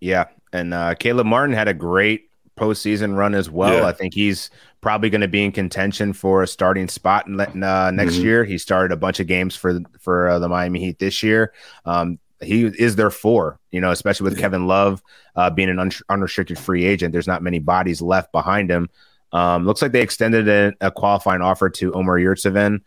Yeah. 0.00 0.26
And 0.52 0.74
uh, 0.74 0.94
Caleb 0.94 1.26
Martin 1.26 1.54
had 1.54 1.68
a 1.68 1.74
great 1.74 2.28
postseason 2.56 3.16
run 3.16 3.34
as 3.34 3.48
well. 3.48 3.78
Yeah. 3.78 3.86
I 3.86 3.92
think 3.92 4.14
he's 4.14 4.50
probably 4.80 5.08
going 5.10 5.22
to 5.22 5.28
be 5.28 5.44
in 5.44 5.52
contention 5.52 6.12
for 6.12 6.42
a 6.42 6.46
starting 6.46 6.88
spot 6.88 7.26
in, 7.26 7.40
uh, 7.40 7.90
next 7.90 8.14
mm-hmm. 8.14 8.24
year. 8.24 8.44
He 8.44 8.58
started 8.58 8.92
a 8.92 8.96
bunch 8.96 9.20
of 9.20 9.26
games 9.26 9.56
for 9.56 9.80
for 10.00 10.28
uh, 10.28 10.38
the 10.38 10.48
Miami 10.48 10.80
Heat 10.80 10.98
this 10.98 11.22
year. 11.22 11.52
Um, 11.86 12.18
he 12.42 12.64
is 12.64 12.96
their 12.96 13.10
four, 13.10 13.60
you 13.70 13.80
know, 13.80 13.92
especially 13.92 14.24
with 14.24 14.34
yeah. 14.34 14.40
Kevin 14.40 14.66
Love 14.66 15.02
uh, 15.36 15.48
being 15.50 15.68
an 15.68 15.78
un- 15.78 15.92
unrestricted 16.08 16.58
free 16.58 16.84
agent. 16.84 17.12
There's 17.12 17.28
not 17.28 17.42
many 17.42 17.60
bodies 17.60 18.02
left 18.02 18.32
behind 18.32 18.70
him. 18.70 18.90
Um, 19.32 19.64
looks 19.64 19.80
like 19.80 19.92
they 19.92 20.02
extended 20.02 20.48
a, 20.48 20.74
a, 20.80 20.90
qualifying 20.90 21.40
offer 21.40 21.70
to 21.70 21.94
Omer 21.94 22.20
Yurtseven. 22.20 22.80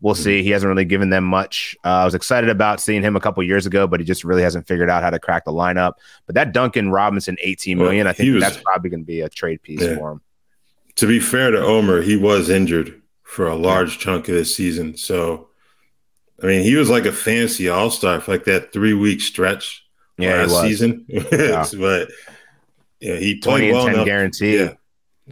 We'll 0.00 0.14
mm-hmm. 0.14 0.22
see. 0.22 0.42
He 0.42 0.50
hasn't 0.50 0.68
really 0.68 0.84
given 0.84 1.10
them 1.10 1.24
much. 1.24 1.76
Uh, 1.84 1.88
I 1.88 2.04
was 2.04 2.14
excited 2.14 2.50
about 2.50 2.80
seeing 2.80 3.02
him 3.02 3.16
a 3.16 3.20
couple 3.20 3.42
years 3.42 3.66
ago, 3.66 3.86
but 3.86 4.00
he 4.00 4.06
just 4.06 4.24
really 4.24 4.42
hasn't 4.42 4.66
figured 4.66 4.90
out 4.90 5.02
how 5.02 5.10
to 5.10 5.18
crack 5.18 5.44
the 5.44 5.52
lineup. 5.52 5.94
But 6.26 6.34
that 6.34 6.52
Duncan 6.52 6.90
Robinson, 6.90 7.36
18 7.40 7.78
million, 7.78 8.04
well, 8.04 8.10
I 8.10 8.12
think 8.12 8.34
was, 8.34 8.42
that's 8.42 8.58
probably 8.58 8.90
going 8.90 9.00
to 9.00 9.06
be 9.06 9.20
a 9.20 9.28
trade 9.28 9.62
piece 9.62 9.82
yeah. 9.82 9.96
for 9.96 10.12
him. 10.12 10.20
To 10.96 11.06
be 11.06 11.20
fair 11.20 11.50
to 11.50 11.62
Omer, 11.62 12.02
he 12.02 12.16
was 12.16 12.48
injured 12.50 13.02
for 13.22 13.48
a 13.48 13.54
large 13.54 13.98
chunk 13.98 14.28
of 14.28 14.34
this 14.34 14.54
season. 14.54 14.96
So, 14.96 15.48
I 16.42 16.46
mean, 16.46 16.62
he 16.62 16.76
was 16.76 16.88
like 16.88 17.04
a 17.04 17.12
fancy 17.12 17.68
all 17.68 17.90
star 17.90 18.20
for 18.20 18.32
like 18.32 18.44
that 18.44 18.72
three 18.72 18.94
week 18.94 19.20
stretch 19.20 19.86
yeah, 20.18 20.44
last 20.44 20.62
season. 20.62 21.04
yeah. 21.08 21.66
but 21.78 22.08
yeah, 23.00 23.16
he 23.16 23.36
played 23.36 23.72
well 23.72 23.86
enough. 23.86 24.06
guarantee. 24.06 24.58
Yeah. 24.58 24.74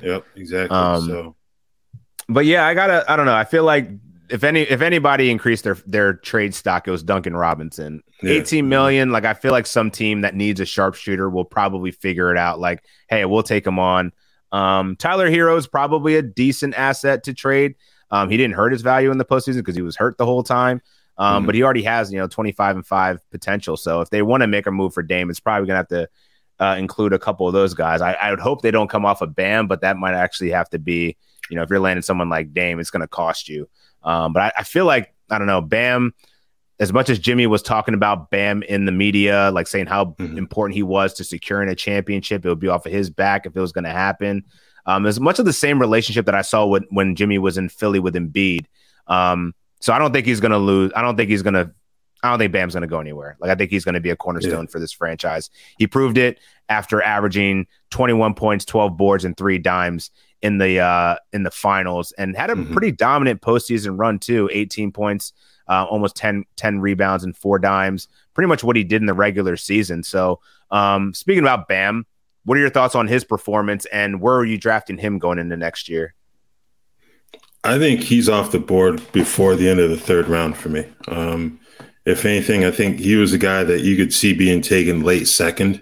Yep, 0.02 0.26
exactly. 0.36 0.76
Um, 0.76 1.06
so, 1.06 1.36
but 2.28 2.46
yeah, 2.46 2.66
I 2.66 2.74
gotta. 2.74 3.04
I 3.10 3.16
don't 3.16 3.26
know. 3.26 3.34
I 3.34 3.44
feel 3.44 3.64
like 3.64 3.88
if 4.30 4.44
any 4.44 4.62
if 4.62 4.80
anybody 4.80 5.30
increased 5.30 5.64
their 5.64 5.76
their 5.86 6.14
trade 6.14 6.54
stock, 6.54 6.88
it 6.88 6.90
was 6.90 7.02
Duncan 7.02 7.36
Robinson. 7.36 8.02
Yeah. 8.22 8.34
18 8.34 8.68
million. 8.68 9.12
Like 9.12 9.24
I 9.24 9.34
feel 9.34 9.52
like 9.52 9.66
some 9.66 9.90
team 9.90 10.22
that 10.22 10.34
needs 10.34 10.60
a 10.60 10.64
sharpshooter 10.64 11.28
will 11.28 11.44
probably 11.44 11.90
figure 11.90 12.30
it 12.30 12.38
out. 12.38 12.58
Like, 12.58 12.84
hey, 13.08 13.24
we'll 13.24 13.42
take 13.42 13.66
him 13.66 13.78
on. 13.78 14.12
Um, 14.52 14.96
Tyler 14.96 15.28
Herro 15.28 15.56
is 15.56 15.66
probably 15.66 16.16
a 16.16 16.22
decent 16.22 16.74
asset 16.74 17.24
to 17.24 17.34
trade. 17.34 17.74
Um, 18.10 18.30
he 18.30 18.36
didn't 18.36 18.54
hurt 18.54 18.72
his 18.72 18.82
value 18.82 19.10
in 19.10 19.18
the 19.18 19.24
postseason 19.24 19.56
because 19.56 19.74
he 19.74 19.82
was 19.82 19.96
hurt 19.96 20.16
the 20.16 20.26
whole 20.26 20.42
time. 20.42 20.80
Um, 21.16 21.38
mm-hmm. 21.38 21.46
but 21.46 21.54
he 21.54 21.62
already 21.62 21.82
has, 21.84 22.12
you 22.12 22.18
know, 22.18 22.26
25 22.26 22.76
and 22.76 22.86
5 22.86 23.30
potential. 23.30 23.76
So 23.76 24.00
if 24.00 24.10
they 24.10 24.22
want 24.22 24.42
to 24.42 24.46
make 24.46 24.66
a 24.66 24.70
move 24.70 24.94
for 24.94 25.02
Dame, 25.02 25.30
it's 25.30 25.40
probably 25.40 25.66
gonna 25.66 25.78
have 25.78 25.88
to 25.88 26.08
uh, 26.60 26.76
include 26.78 27.12
a 27.12 27.18
couple 27.18 27.46
of 27.46 27.52
those 27.52 27.74
guys. 27.74 28.00
I, 28.00 28.12
I 28.12 28.30
would 28.30 28.40
hope 28.40 28.62
they 28.62 28.70
don't 28.70 28.90
come 28.90 29.04
off 29.04 29.20
a 29.20 29.24
of 29.24 29.34
Bam, 29.34 29.66
but 29.66 29.80
that 29.82 29.96
might 29.96 30.14
actually 30.14 30.50
have 30.50 30.68
to 30.70 30.78
be, 30.78 31.16
you 31.50 31.56
know, 31.56 31.62
if 31.62 31.70
you're 31.70 31.80
landing 31.80 32.02
someone 32.02 32.28
like 32.28 32.52
Dame, 32.52 32.80
it's 32.80 32.90
gonna 32.90 33.08
cost 33.08 33.48
you. 33.48 33.68
Um, 34.04 34.32
but 34.32 34.42
I, 34.42 34.52
I, 34.58 34.62
feel 34.64 34.84
like 34.84 35.14
I 35.30 35.38
don't 35.38 35.46
know, 35.46 35.60
Bam. 35.60 36.14
As 36.80 36.92
much 36.92 37.08
as 37.08 37.20
Jimmy 37.20 37.46
was 37.46 37.62
talking 37.62 37.94
about 37.94 38.30
Bam 38.30 38.62
in 38.64 38.84
the 38.84 38.92
media, 38.92 39.50
like 39.52 39.68
saying 39.68 39.86
how 39.86 40.06
mm-hmm. 40.06 40.36
important 40.36 40.74
he 40.74 40.82
was 40.82 41.14
to 41.14 41.24
securing 41.24 41.68
a 41.68 41.74
championship, 41.74 42.44
it 42.44 42.48
would 42.48 42.58
be 42.58 42.68
off 42.68 42.84
of 42.84 42.92
his 42.92 43.10
back 43.10 43.46
if 43.46 43.56
it 43.56 43.60
was 43.60 43.72
going 43.72 43.84
to 43.84 43.90
happen. 43.90 44.44
Um, 44.86 45.06
as 45.06 45.18
much 45.20 45.38
of 45.38 45.44
the 45.44 45.52
same 45.52 45.78
relationship 45.78 46.26
that 46.26 46.34
I 46.34 46.42
saw 46.42 46.66
when, 46.66 46.84
when 46.90 47.14
Jimmy 47.14 47.38
was 47.38 47.56
in 47.56 47.68
Philly 47.68 48.00
with 48.00 48.14
Embiid. 48.14 48.66
Um, 49.06 49.54
so 49.80 49.92
I 49.92 49.98
don't 49.98 50.12
think 50.12 50.26
he's 50.26 50.40
going 50.40 50.52
to 50.52 50.58
lose. 50.58 50.92
I 50.96 51.02
don't 51.02 51.16
think 51.16 51.30
he's 51.30 51.42
going 51.42 51.54
to. 51.54 51.70
I 52.22 52.30
don't 52.30 52.38
think 52.38 52.52
Bam's 52.52 52.72
going 52.72 52.82
to 52.82 52.88
go 52.88 53.00
anywhere. 53.00 53.36
Like 53.38 53.50
I 53.50 53.54
think 53.54 53.70
he's 53.70 53.84
going 53.84 53.96
to 53.96 54.00
be 54.00 54.08
a 54.08 54.16
cornerstone 54.16 54.64
yeah. 54.64 54.70
for 54.70 54.80
this 54.80 54.92
franchise. 54.92 55.50
He 55.76 55.86
proved 55.86 56.16
it 56.16 56.40
after 56.70 57.02
averaging 57.02 57.66
21 57.90 58.32
points, 58.32 58.64
12 58.64 58.96
boards, 58.96 59.26
and 59.26 59.36
three 59.36 59.58
dimes 59.58 60.10
in 60.44 60.58
the 60.58 60.78
uh, 60.78 61.16
in 61.32 61.42
the 61.42 61.50
finals 61.50 62.12
and 62.12 62.36
had 62.36 62.50
a 62.50 62.54
mm-hmm. 62.54 62.70
pretty 62.72 62.92
dominant 62.92 63.40
postseason 63.40 63.98
run 63.98 64.18
too. 64.18 64.48
18 64.52 64.92
points, 64.92 65.32
uh, 65.68 65.86
almost 65.86 66.16
10, 66.16 66.44
10 66.56 66.80
rebounds 66.80 67.24
and 67.24 67.34
four 67.34 67.58
dimes. 67.58 68.08
Pretty 68.34 68.46
much 68.46 68.62
what 68.62 68.76
he 68.76 68.84
did 68.84 69.00
in 69.00 69.06
the 69.06 69.14
regular 69.14 69.56
season. 69.56 70.02
So 70.02 70.40
um, 70.70 71.14
speaking 71.14 71.42
about 71.42 71.66
Bam, 71.66 72.06
what 72.44 72.58
are 72.58 72.60
your 72.60 72.68
thoughts 72.68 72.94
on 72.94 73.08
his 73.08 73.24
performance 73.24 73.86
and 73.86 74.20
where 74.20 74.34
are 74.34 74.44
you 74.44 74.58
drafting 74.58 74.98
him 74.98 75.18
going 75.18 75.38
into 75.38 75.56
next 75.56 75.88
year? 75.88 76.14
I 77.64 77.78
think 77.78 78.02
he's 78.02 78.28
off 78.28 78.52
the 78.52 78.58
board 78.58 79.00
before 79.12 79.56
the 79.56 79.70
end 79.70 79.80
of 79.80 79.88
the 79.88 79.96
third 79.96 80.28
round 80.28 80.58
for 80.58 80.68
me. 80.68 80.86
Um, 81.08 81.58
if 82.04 82.26
anything, 82.26 82.66
I 82.66 82.70
think 82.70 83.00
he 83.00 83.16
was 83.16 83.32
a 83.32 83.38
guy 83.38 83.64
that 83.64 83.80
you 83.80 83.96
could 83.96 84.12
see 84.12 84.34
being 84.34 84.60
taken 84.60 85.02
late 85.02 85.26
second 85.26 85.80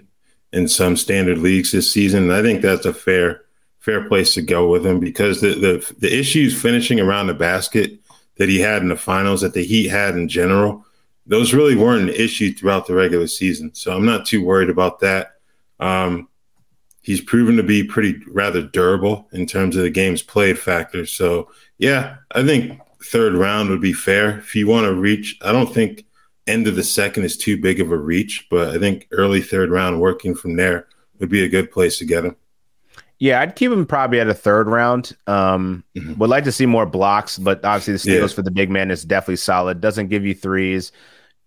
in 0.53 0.69
some 0.69 0.95
standard 0.95 1.39
leagues 1.39 1.73
this 1.73 1.91
season. 1.91 2.23
And 2.23 2.33
I 2.33 2.41
think 2.41 2.61
that's 2.61 2.85
a 2.85 2.93
fair 2.93 3.43
fair 3.83 4.07
place 4.07 4.33
to 4.33 4.41
go 4.41 4.69
with 4.69 4.85
him 4.85 4.97
because 4.97 5.41
the, 5.41 5.49
the 5.55 5.95
the 5.99 6.17
issues 6.19 6.59
finishing 6.59 7.01
around 7.01 7.27
the 7.27 7.33
basket 7.33 7.99
that 8.37 8.47
he 8.47 8.59
had 8.59 8.81
in 8.81 8.87
the 8.87 8.95
finals 8.95 9.41
that 9.41 9.53
the 9.53 9.63
Heat 9.63 9.89
had 9.89 10.15
in 10.15 10.29
general, 10.29 10.85
those 11.27 11.53
really 11.53 11.75
weren't 11.75 12.09
an 12.09 12.15
issue 12.15 12.53
throughout 12.53 12.87
the 12.87 12.95
regular 12.95 13.27
season. 13.27 13.75
So 13.75 13.93
I'm 13.93 14.05
not 14.05 14.25
too 14.25 14.43
worried 14.43 14.69
about 14.69 15.01
that. 15.01 15.33
Um, 15.81 16.29
he's 17.01 17.19
proven 17.19 17.57
to 17.57 17.63
be 17.63 17.83
pretty 17.83 18.15
rather 18.27 18.61
durable 18.61 19.27
in 19.33 19.45
terms 19.45 19.75
of 19.75 19.83
the 19.83 19.89
game's 19.89 20.23
played 20.23 20.57
factor. 20.57 21.05
So 21.05 21.51
yeah, 21.77 22.15
I 22.31 22.43
think 22.43 22.79
third 23.03 23.33
round 23.33 23.69
would 23.69 23.81
be 23.81 23.93
fair. 23.93 24.39
If 24.39 24.55
you 24.55 24.65
want 24.65 24.85
to 24.85 24.95
reach, 24.95 25.37
I 25.41 25.51
don't 25.51 25.71
think 25.71 26.05
end 26.47 26.67
of 26.67 26.77
the 26.77 26.83
second 26.83 27.25
is 27.25 27.35
too 27.35 27.61
big 27.61 27.81
of 27.81 27.91
a 27.91 27.97
reach, 27.97 28.47
but 28.49 28.69
I 28.69 28.79
think 28.79 29.07
early 29.11 29.41
third 29.41 29.69
round 29.71 29.99
working 29.99 30.33
from 30.33 30.55
there 30.55 30.87
would 31.19 31.29
be 31.29 31.43
a 31.43 31.49
good 31.49 31.69
place 31.69 31.97
to 31.97 32.05
get 32.05 32.23
him. 32.23 32.37
Yeah, 33.23 33.39
I'd 33.39 33.55
keep 33.55 33.71
him 33.71 33.85
probably 33.85 34.19
at 34.19 34.27
a 34.27 34.33
third 34.33 34.67
round. 34.67 35.15
Um, 35.27 35.85
mm-hmm. 35.95 36.15
Would 36.15 36.29
like 36.29 36.43
to 36.43 36.51
see 36.51 36.65
more 36.65 36.85
blocks, 36.85 37.37
but 37.37 37.63
obviously 37.63 37.93
the 37.93 37.99
steals 37.99 38.31
yeah. 38.31 38.35
for 38.35 38.41
the 38.41 38.51
big 38.51 38.69
man 38.69 38.91
is 38.91 39.05
definitely 39.05 39.37
solid. 39.37 39.79
Doesn't 39.79 40.09
give 40.09 40.25
you 40.25 40.33
threes. 40.33 40.91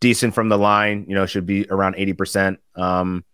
Decent 0.00 0.32
from 0.32 0.48
the 0.48 0.56
line, 0.56 1.04
you 1.06 1.14
know, 1.14 1.26
should 1.26 1.44
be 1.44 1.66
around 1.68 1.96
eighty 1.98 2.14
percent. 2.14 2.60
Um, 2.76 3.26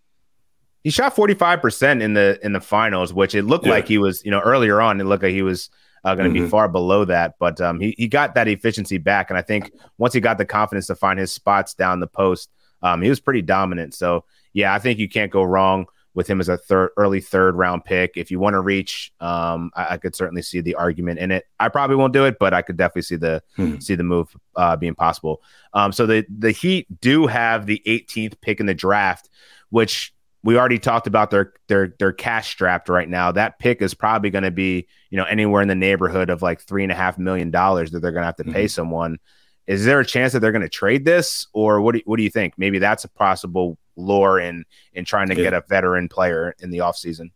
he 0.82 0.90
shot 0.90 1.14
forty 1.14 1.34
five 1.34 1.62
percent 1.62 2.02
in 2.02 2.14
the 2.14 2.40
in 2.42 2.52
the 2.52 2.60
finals, 2.60 3.14
which 3.14 3.36
it 3.36 3.44
looked 3.44 3.66
yeah. 3.66 3.74
like 3.74 3.86
he 3.86 3.98
was, 3.98 4.24
you 4.24 4.32
know, 4.32 4.40
earlier 4.40 4.80
on. 4.80 5.00
It 5.00 5.04
looked 5.04 5.22
like 5.22 5.34
he 5.34 5.42
was 5.42 5.70
uh, 6.02 6.16
going 6.16 6.28
to 6.28 6.36
mm-hmm. 6.36 6.46
be 6.46 6.50
far 6.50 6.66
below 6.66 7.04
that, 7.04 7.36
but 7.38 7.60
um, 7.60 7.78
he 7.78 7.94
he 7.96 8.08
got 8.08 8.34
that 8.34 8.48
efficiency 8.48 8.98
back, 8.98 9.30
and 9.30 9.38
I 9.38 9.42
think 9.42 9.70
once 9.98 10.14
he 10.14 10.20
got 10.20 10.36
the 10.36 10.44
confidence 10.44 10.88
to 10.88 10.96
find 10.96 11.16
his 11.16 11.32
spots 11.32 11.74
down 11.74 12.00
the 12.00 12.08
post, 12.08 12.50
um, 12.82 13.02
he 13.02 13.08
was 13.08 13.20
pretty 13.20 13.42
dominant. 13.42 13.94
So 13.94 14.24
yeah, 14.52 14.74
I 14.74 14.80
think 14.80 14.98
you 14.98 15.08
can't 15.08 15.30
go 15.30 15.44
wrong 15.44 15.86
with 16.14 16.28
him 16.28 16.40
as 16.40 16.48
a 16.48 16.56
third 16.56 16.90
early 16.96 17.20
third 17.20 17.56
round 17.56 17.84
pick. 17.84 18.12
If 18.16 18.30
you 18.30 18.38
want 18.38 18.54
to 18.54 18.60
reach, 18.60 19.12
um, 19.20 19.70
I, 19.74 19.94
I, 19.94 19.96
could 19.96 20.14
certainly 20.14 20.42
see 20.42 20.60
the 20.60 20.74
argument 20.74 21.18
in 21.18 21.30
it. 21.30 21.44
I 21.58 21.68
probably 21.68 21.96
won't 21.96 22.12
do 22.12 22.24
it, 22.24 22.38
but 22.38 22.52
I 22.52 22.62
could 22.62 22.76
definitely 22.76 23.02
see 23.02 23.16
the 23.16 23.42
hmm. 23.56 23.78
see 23.78 23.94
the 23.94 24.02
move 24.02 24.34
uh, 24.56 24.76
being 24.76 24.94
possible. 24.94 25.42
Um, 25.72 25.92
so 25.92 26.06
the 26.06 26.26
the 26.28 26.50
Heat 26.50 27.00
do 27.00 27.26
have 27.26 27.66
the 27.66 27.82
18th 27.86 28.40
pick 28.40 28.60
in 28.60 28.66
the 28.66 28.74
draft, 28.74 29.30
which 29.70 30.12
we 30.44 30.58
already 30.58 30.78
talked 30.78 31.06
about 31.06 31.30
their 31.30 31.54
their 31.68 31.94
their 31.98 32.12
cash 32.12 32.50
strapped 32.50 32.88
right 32.88 33.08
now. 33.08 33.32
That 33.32 33.58
pick 33.58 33.80
is 33.80 33.94
probably 33.94 34.30
going 34.30 34.44
to 34.44 34.50
be 34.50 34.86
you 35.10 35.16
know 35.16 35.24
anywhere 35.24 35.62
in 35.62 35.68
the 35.68 35.74
neighborhood 35.74 36.30
of 36.30 36.42
like 36.42 36.60
three 36.60 36.82
and 36.82 36.92
a 36.92 36.96
half 36.96 37.18
million 37.18 37.50
dollars 37.50 37.92
that 37.92 38.00
they're 38.00 38.12
going 38.12 38.22
to 38.22 38.26
have 38.26 38.36
to 38.36 38.44
mm-hmm. 38.44 38.52
pay 38.52 38.68
someone. 38.68 39.18
Is 39.66 39.84
there 39.84 40.00
a 40.00 40.04
chance 40.04 40.32
that 40.32 40.40
they're 40.40 40.52
going 40.52 40.62
to 40.62 40.68
trade 40.68 41.04
this, 41.04 41.46
or 41.52 41.80
what? 41.80 41.94
Do, 41.94 42.02
what 42.04 42.16
do 42.16 42.22
you 42.24 42.30
think? 42.30 42.54
Maybe 42.58 42.78
that's 42.78 43.04
a 43.04 43.08
possible 43.08 43.78
lure 43.96 44.38
in 44.38 44.64
in 44.92 45.04
trying 45.04 45.28
to 45.28 45.36
yeah. 45.36 45.44
get 45.44 45.54
a 45.54 45.62
veteran 45.68 46.08
player 46.08 46.54
in 46.60 46.70
the 46.70 46.78
offseason? 46.78 47.30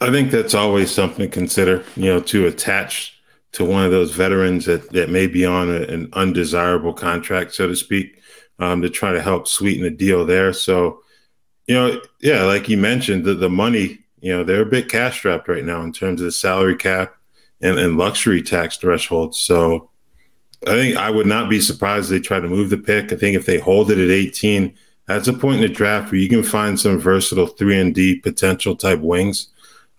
I 0.00 0.10
think 0.10 0.30
that's 0.30 0.54
always 0.54 0.90
something 0.90 1.18
to 1.18 1.28
consider, 1.28 1.84
you 1.94 2.06
know, 2.06 2.20
to 2.20 2.46
attach 2.46 3.20
to 3.52 3.64
one 3.64 3.84
of 3.84 3.90
those 3.90 4.12
veterans 4.12 4.64
that, 4.64 4.90
that 4.92 5.10
may 5.10 5.26
be 5.26 5.44
on 5.44 5.68
a, 5.68 5.82
an 5.82 6.08
undesirable 6.14 6.92
contract, 6.92 7.54
so 7.54 7.68
to 7.68 7.76
speak. 7.76 8.20
um, 8.58 8.82
to 8.82 8.90
try 8.90 9.12
to 9.12 9.22
help 9.22 9.48
sweeten 9.48 9.82
the 9.82 9.90
deal 9.90 10.24
there. 10.24 10.52
So, 10.52 11.00
you 11.66 11.74
know, 11.74 12.00
yeah, 12.20 12.44
like 12.44 12.68
you 12.68 12.76
mentioned, 12.76 13.24
the, 13.24 13.34
the 13.34 13.48
money, 13.48 13.98
you 14.20 14.32
know, 14.32 14.44
they're 14.44 14.62
a 14.62 14.66
bit 14.66 14.88
cash 14.88 15.18
strapped 15.18 15.48
right 15.48 15.64
now 15.64 15.82
in 15.82 15.92
terms 15.92 16.20
of 16.20 16.26
the 16.26 16.32
salary 16.32 16.76
cap 16.76 17.14
and, 17.60 17.78
and 17.78 17.98
luxury 17.98 18.42
tax 18.42 18.76
thresholds. 18.76 19.38
So 19.38 19.90
I 20.66 20.70
think 20.70 20.96
I 20.96 21.10
would 21.10 21.26
not 21.26 21.50
be 21.50 21.60
surprised 21.60 22.10
if 22.10 22.22
they 22.22 22.26
try 22.26 22.40
to 22.40 22.48
move 22.48 22.70
the 22.70 22.78
pick. 22.78 23.12
I 23.12 23.16
think 23.16 23.36
if 23.36 23.46
they 23.46 23.58
hold 23.58 23.90
it 23.90 23.98
at 23.98 24.10
18, 24.10 24.74
that's 25.06 25.28
a 25.28 25.32
point 25.32 25.56
in 25.56 25.62
the 25.62 25.68
draft 25.68 26.10
where 26.10 26.20
you 26.20 26.28
can 26.28 26.42
find 26.42 26.78
some 26.78 26.98
versatile 26.98 27.46
three 27.46 27.78
and 27.78 27.94
D 27.94 28.16
potential 28.16 28.76
type 28.76 29.00
wings. 29.00 29.48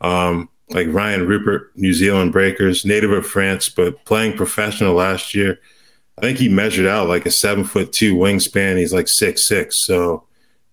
Um, 0.01 0.49
like 0.69 0.87
Rayan 0.87 1.27
Rupert, 1.27 1.71
New 1.75 1.93
Zealand 1.93 2.31
Breakers, 2.31 2.85
native 2.85 3.11
of 3.11 3.25
France, 3.25 3.69
but 3.69 4.03
playing 4.05 4.35
professional 4.35 4.95
last 4.95 5.35
year. 5.35 5.59
I 6.17 6.21
think 6.21 6.39
he 6.39 6.49
measured 6.49 6.87
out 6.87 7.07
like 7.07 7.25
a 7.25 7.31
seven 7.31 7.63
foot 7.63 7.91
two 7.91 8.15
wingspan. 8.15 8.77
He's 8.77 8.93
like 8.93 9.07
six 9.07 9.47
six. 9.47 9.77
So 9.77 10.23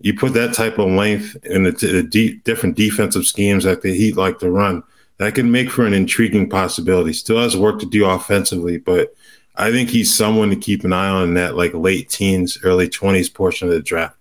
you 0.00 0.14
put 0.14 0.32
that 0.34 0.54
type 0.54 0.78
of 0.78 0.90
length 0.90 1.36
in 1.44 1.64
the, 1.64 1.72
the 1.72 2.02
deep, 2.02 2.44
different 2.44 2.76
defensive 2.76 3.26
schemes 3.26 3.64
that 3.64 3.82
the 3.82 3.94
Heat 3.94 4.16
like 4.16 4.38
to 4.38 4.50
run. 4.50 4.82
That 5.18 5.34
can 5.34 5.52
make 5.52 5.70
for 5.70 5.86
an 5.86 5.94
intriguing 5.94 6.48
possibility. 6.48 7.12
Still 7.12 7.38
has 7.38 7.56
work 7.56 7.78
to 7.80 7.86
do 7.86 8.06
offensively, 8.06 8.78
but 8.78 9.14
I 9.56 9.70
think 9.70 9.90
he's 9.90 10.16
someone 10.16 10.48
to 10.50 10.56
keep 10.56 10.84
an 10.84 10.92
eye 10.92 11.08
on 11.08 11.24
in 11.24 11.34
that 11.34 11.54
like 11.56 11.74
late 11.74 12.08
teens, 12.08 12.58
early 12.64 12.88
twenties 12.88 13.28
portion 13.28 13.68
of 13.68 13.74
the 13.74 13.80
draft. 13.80 14.16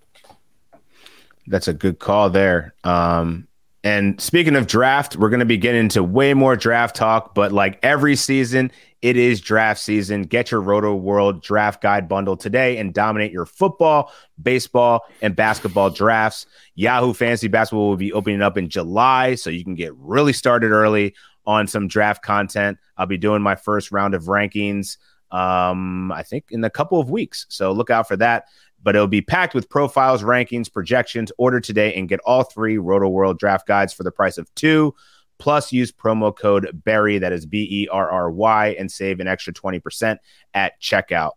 That's 1.51 1.67
a 1.67 1.73
good 1.73 1.99
call 1.99 2.29
there. 2.29 2.73
Um, 2.83 3.47
and 3.83 4.21
speaking 4.21 4.55
of 4.55 4.67
draft, 4.67 5.17
we're 5.17 5.29
going 5.29 5.41
to 5.41 5.45
be 5.45 5.57
getting 5.57 5.81
into 5.81 6.01
way 6.01 6.33
more 6.33 6.55
draft 6.55 6.95
talk, 6.95 7.35
but 7.35 7.51
like 7.51 7.77
every 7.83 8.15
season, 8.15 8.71
it 9.01 9.17
is 9.17 9.41
draft 9.41 9.81
season. 9.81 10.23
Get 10.23 10.51
your 10.51 10.61
Rotoworld 10.61 11.41
draft 11.41 11.81
guide 11.81 12.07
bundle 12.07 12.37
today 12.37 12.77
and 12.77 12.93
dominate 12.93 13.31
your 13.31 13.45
football, 13.45 14.13
baseball, 14.41 15.01
and 15.21 15.35
basketball 15.35 15.89
drafts. 15.89 16.45
Yahoo 16.75 17.13
Fantasy 17.13 17.47
Basketball 17.47 17.89
will 17.89 17.97
be 17.97 18.13
opening 18.13 18.41
up 18.41 18.57
in 18.57 18.69
July, 18.69 19.35
so 19.35 19.49
you 19.49 19.63
can 19.63 19.75
get 19.75 19.93
really 19.95 20.33
started 20.33 20.71
early 20.71 21.15
on 21.45 21.67
some 21.67 21.87
draft 21.87 22.23
content. 22.23 22.77
I'll 22.95 23.07
be 23.07 23.17
doing 23.17 23.41
my 23.41 23.55
first 23.55 23.91
round 23.91 24.13
of 24.13 24.25
rankings, 24.25 24.97
um, 25.31 26.11
I 26.11 26.21
think, 26.21 26.45
in 26.51 26.63
a 26.63 26.69
couple 26.69 26.99
of 26.99 27.09
weeks. 27.09 27.47
So 27.49 27.71
look 27.71 27.89
out 27.89 28.07
for 28.07 28.15
that 28.17 28.45
but 28.83 28.95
it'll 28.95 29.07
be 29.07 29.21
packed 29.21 29.53
with 29.53 29.69
profiles, 29.69 30.23
rankings, 30.23 30.71
projections. 30.71 31.31
Order 31.37 31.59
today 31.59 31.93
and 31.93 32.09
get 32.09 32.19
all 32.25 32.43
three 32.43 32.77
Rotoworld 32.77 33.37
draft 33.37 33.67
guides 33.67 33.93
for 33.93 34.03
the 34.03 34.11
price 34.11 34.37
of 34.37 34.53
two. 34.55 34.95
Plus, 35.39 35.71
use 35.71 35.91
promo 35.91 36.35
code 36.35 36.69
Berry, 36.73 37.17
that 37.17 37.33
is 37.33 37.45
B 37.45 37.67
E 37.69 37.87
R 37.91 38.09
R 38.09 38.29
Y, 38.29 38.75
and 38.77 38.91
save 38.91 39.19
an 39.19 39.27
extra 39.27 39.53
20% 39.53 40.17
at 40.53 40.79
checkout. 40.79 41.31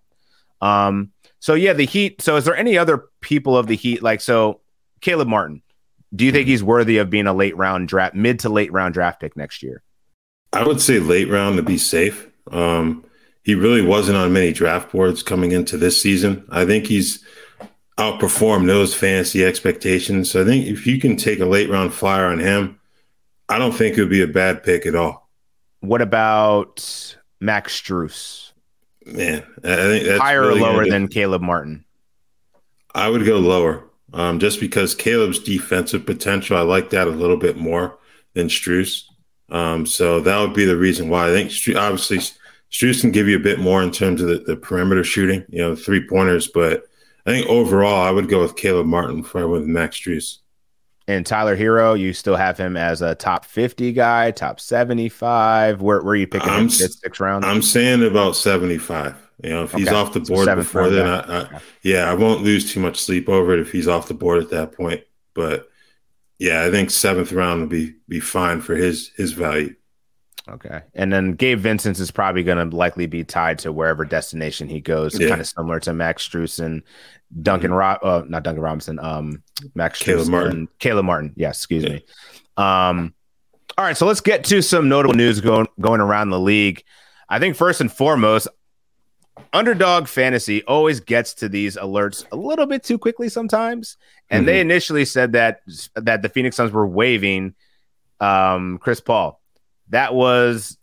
Um, 0.61 1.13
so, 1.41 1.55
yeah, 1.55 1.73
the 1.73 1.87
Heat. 1.87 2.21
So, 2.21 2.37
is 2.37 2.45
there 2.45 2.57
any 2.57 2.77
other 2.77 3.05
people 3.21 3.57
of 3.57 3.67
the 3.67 3.77
Heat? 3.77 4.03
Like, 4.03 4.21
so 4.21 4.61
Caleb 5.01 5.29
Martin, 5.29 5.63
do 6.15 6.25
you 6.25 6.33
think 6.33 6.47
he's 6.47 6.63
worthy 6.63 6.99
of 6.99 7.11
being 7.11 7.27
a 7.27 7.35
late 7.35 7.57
round 7.57 7.89
draft, 7.89 8.15
mid 8.15 8.41
to 8.41 8.49
late 8.49 8.73
round 8.73 8.95
draft 8.95 9.21
pick 9.21 9.37
next 9.37 9.63
year? 9.63 9.83
I 10.53 10.67
would 10.67 10.81
say 10.81 11.01
late 11.01 11.29
round 11.29 11.57
to 11.57 11.63
be 11.63 11.79
safe. 11.79 12.29
Um, 12.51 13.05
he 13.45 13.55
really 13.55 13.83
wasn't 13.83 14.17
on 14.17 14.33
many 14.33 14.53
draft 14.53 14.91
boards 14.91 15.23
coming 15.23 15.53
into 15.53 15.77
this 15.77 16.01
season. 16.01 16.45
I 16.51 16.65
think 16.65 16.87
he's 16.87 17.23
outperformed 17.99 18.67
those 18.67 18.95
fantasy 18.95 19.45
expectations. 19.45 20.31
So 20.31 20.43
I 20.43 20.45
think 20.45 20.67
if 20.67 20.87
you 20.87 20.99
can 20.99 21.17
take 21.17 21.41
a 21.41 21.47
late 21.47 21.71
round 21.71 21.93
flyer 21.93 22.27
on 22.27 22.39
him, 22.41 22.81
I 23.49 23.59
don't 23.59 23.73
think 23.73 23.97
it 23.97 24.01
would 24.01 24.11
be 24.11 24.23
a 24.23 24.27
bad 24.27 24.65
pick 24.65 24.87
at 24.87 24.97
all. 24.97 25.29
What 25.81 26.01
about 26.01 27.17
Max 27.41 27.79
Strus? 27.79 28.53
Man, 29.05 29.45
I 29.63 29.77
think 29.77 30.07
that's 30.07 30.21
higher 30.21 30.41
really 30.41 30.63
or 30.63 30.73
lower 30.73 30.89
than 30.89 31.09
Caleb 31.09 31.43
Martin. 31.43 31.85
I 32.95 33.11
would 33.11 33.27
go 33.27 33.39
lower, 33.39 33.85
um, 34.15 34.39
just 34.39 34.61
because 34.61 34.95
Caleb's 34.95 35.39
defensive 35.39 36.07
potential. 36.07 36.57
I 36.57 36.63
like 36.63 36.91
that 36.91 37.07
a 37.07 37.11
little 37.11 37.37
bit 37.37 37.59
more 37.59 37.99
than 38.33 38.47
Strus. 38.47 39.03
Um, 39.51 39.85
so 39.85 40.21
that 40.21 40.41
would 40.41 40.55
be 40.55 40.65
the 40.65 40.79
reason 40.79 41.11
why 41.11 41.29
I 41.29 41.33
think 41.33 41.53
obviously 41.77 42.21
Strus 42.75 43.03
can 43.03 43.13
give 43.13 43.29
you 43.29 43.37
a 43.37 43.41
bit 43.41 43.61
more 43.61 43.83
in 43.83 43.93
terms 43.93 44.21
of 44.21 44.27
the, 44.27 44.39
the 44.39 44.57
perimeter 44.57 45.05
shooting, 45.05 45.45
you 45.49 45.59
know, 45.59 45.77
three 45.77 46.05
pointers. 46.05 46.49
But 46.49 46.83
I 47.25 47.31
think 47.31 47.47
overall, 47.47 48.03
I 48.03 48.11
would 48.11 48.29
go 48.29 48.43
with 48.43 48.57
Caleb 48.57 48.87
Martin 48.87 49.23
before 49.23 49.43
I 49.43 49.45
went 49.45 49.63
with 49.63 49.71
Max 49.71 49.97
Strus. 49.97 50.39
And 51.07 51.25
Tyler 51.25 51.57
Herro, 51.57 51.99
you 51.99 52.13
still 52.13 52.35
have 52.35 52.59
him 52.59 52.77
as 52.77 53.01
a 53.01 53.15
top 53.15 53.45
50 53.45 53.93
guy, 53.93 54.33
top 54.33 54.59
75. 54.59 55.83
Where, 55.83 56.03
where 56.03 56.13
are 56.13 56.17
you 56.17 56.27
picking 56.27 56.49
I'm, 56.49 56.63
him 56.63 56.69
fifth, 56.71 56.95
sixth 56.95 57.21
round? 57.21 57.45
I'm 57.45 57.63
saying 57.63 58.03
about 58.03 58.35
75. 58.35 59.15
You 59.45 59.51
know, 59.51 59.65
if 59.65 59.73
he's 59.73 59.89
okay. 59.89 59.97
off 59.97 60.13
the 60.13 60.21
board 60.21 60.47
so 60.47 60.57
before 60.57 60.91
then, 60.91 61.07
I, 61.07 61.43
I, 61.43 61.61
yeah, 61.83 62.11
I 62.11 62.15
won't 62.15 62.43
lose 62.43 62.73
too 62.73 62.81
much 62.81 63.01
sleep 63.01 63.29
over 63.29 63.53
it 63.53 63.61
if 63.61 63.71
he's 63.71 63.87
off 63.87 64.09
the 64.09 64.15
board 64.15 64.43
at 64.43 64.51
that 64.51 64.73
point. 64.73 65.03
But 65.35 65.69
yeah, 66.39 66.65
I 66.65 66.71
think 66.71 66.91
seventh 66.91 67.31
round 67.33 67.61
would 67.61 67.71
be 67.71 67.95
be 68.09 68.21
fine 68.21 68.61
for 68.61 68.75
his 68.75 69.11
his 69.17 69.33
value. 69.33 69.75
Okay. 70.49 70.83
And 70.95 71.11
then 71.13 71.33
Gabe 71.33 71.59
Vincent 71.59 71.99
is 71.99 72.11
probably 72.11 72.43
going 72.43 72.71
to 72.71 72.77
likely 72.77 73.07
be 73.07 73.25
tied 73.25 73.59
to 73.61 73.73
wherever 73.73 74.05
destination 74.05 74.69
he 74.69 74.81
goes, 74.81 75.19
yeah. 75.19 75.29
kind 75.29 75.41
of 75.41 75.47
similar 75.47 75.81
to 75.81 75.95
Max 75.95 76.29
Strus 76.29 76.61
Duncan 77.43 77.71
mm-hmm. 77.71 77.77
Rob, 77.77 77.99
uh, 78.03 78.23
not 78.29 78.43
Duncan 78.43 78.63
Robinson, 78.63 78.99
um, 78.99 79.43
Max 79.75 79.99
Caleb 80.01 80.29
Martin. 80.29 80.69
Caleb 80.79 81.07
Martin. 81.07 81.33
Yes, 81.37 81.59
excuse 81.59 81.85
yeah. 81.85 81.91
me. 81.91 82.05
Um, 82.57 83.15
all 83.77 83.85
right, 83.85 83.97
so 83.97 84.07
let's 84.07 84.21
get 84.21 84.45
to 84.45 84.63
some 84.63 84.89
notable 84.89 85.17
news 85.17 85.41
going 85.41 85.67
going 85.81 86.01
around 86.01 86.31
the 86.31 86.39
league. 86.39 86.85
I 87.29 87.39
think 87.39 87.57
first 87.57 87.81
and 87.81 87.91
foremost, 87.91 88.47
underdog 89.53 90.07
fantasy 90.07 90.63
always 90.65 91.01
gets 91.01 91.35
to 91.35 91.49
these 91.49 91.77
alerts 91.77 92.25
a 92.31 92.37
little 92.37 92.67
bit 92.67 92.85
too 92.85 92.99
quickly 92.99 93.29
sometimes. 93.29 93.97
And 94.31 94.41
mm-hmm. 94.41 94.47
they 94.47 94.61
initially 94.61 95.05
said 95.07 95.33
that 95.33 95.63
that 95.97 96.23
the 96.23 96.29
Phoenix 96.29 96.57
Suns 96.57 96.71
were 96.71 96.87
waiving 96.87 97.55
um, 98.21 98.79
Chris 98.79 99.01
Paul 99.01 99.41
that 99.95 100.13
was 100.13 100.77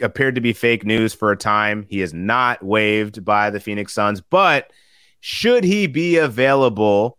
appeared 0.00 0.34
to 0.34 0.40
be 0.40 0.52
fake 0.52 0.84
news 0.84 1.14
for 1.14 1.30
a 1.30 1.36
time. 1.36 1.86
He 1.88 2.00
is 2.00 2.12
not 2.12 2.64
waived 2.64 3.24
by 3.24 3.50
the 3.50 3.60
Phoenix 3.60 3.92
Suns, 3.92 4.20
but 4.20 4.72
should 5.20 5.62
he 5.62 5.86
be 5.86 6.16
available? 6.16 7.16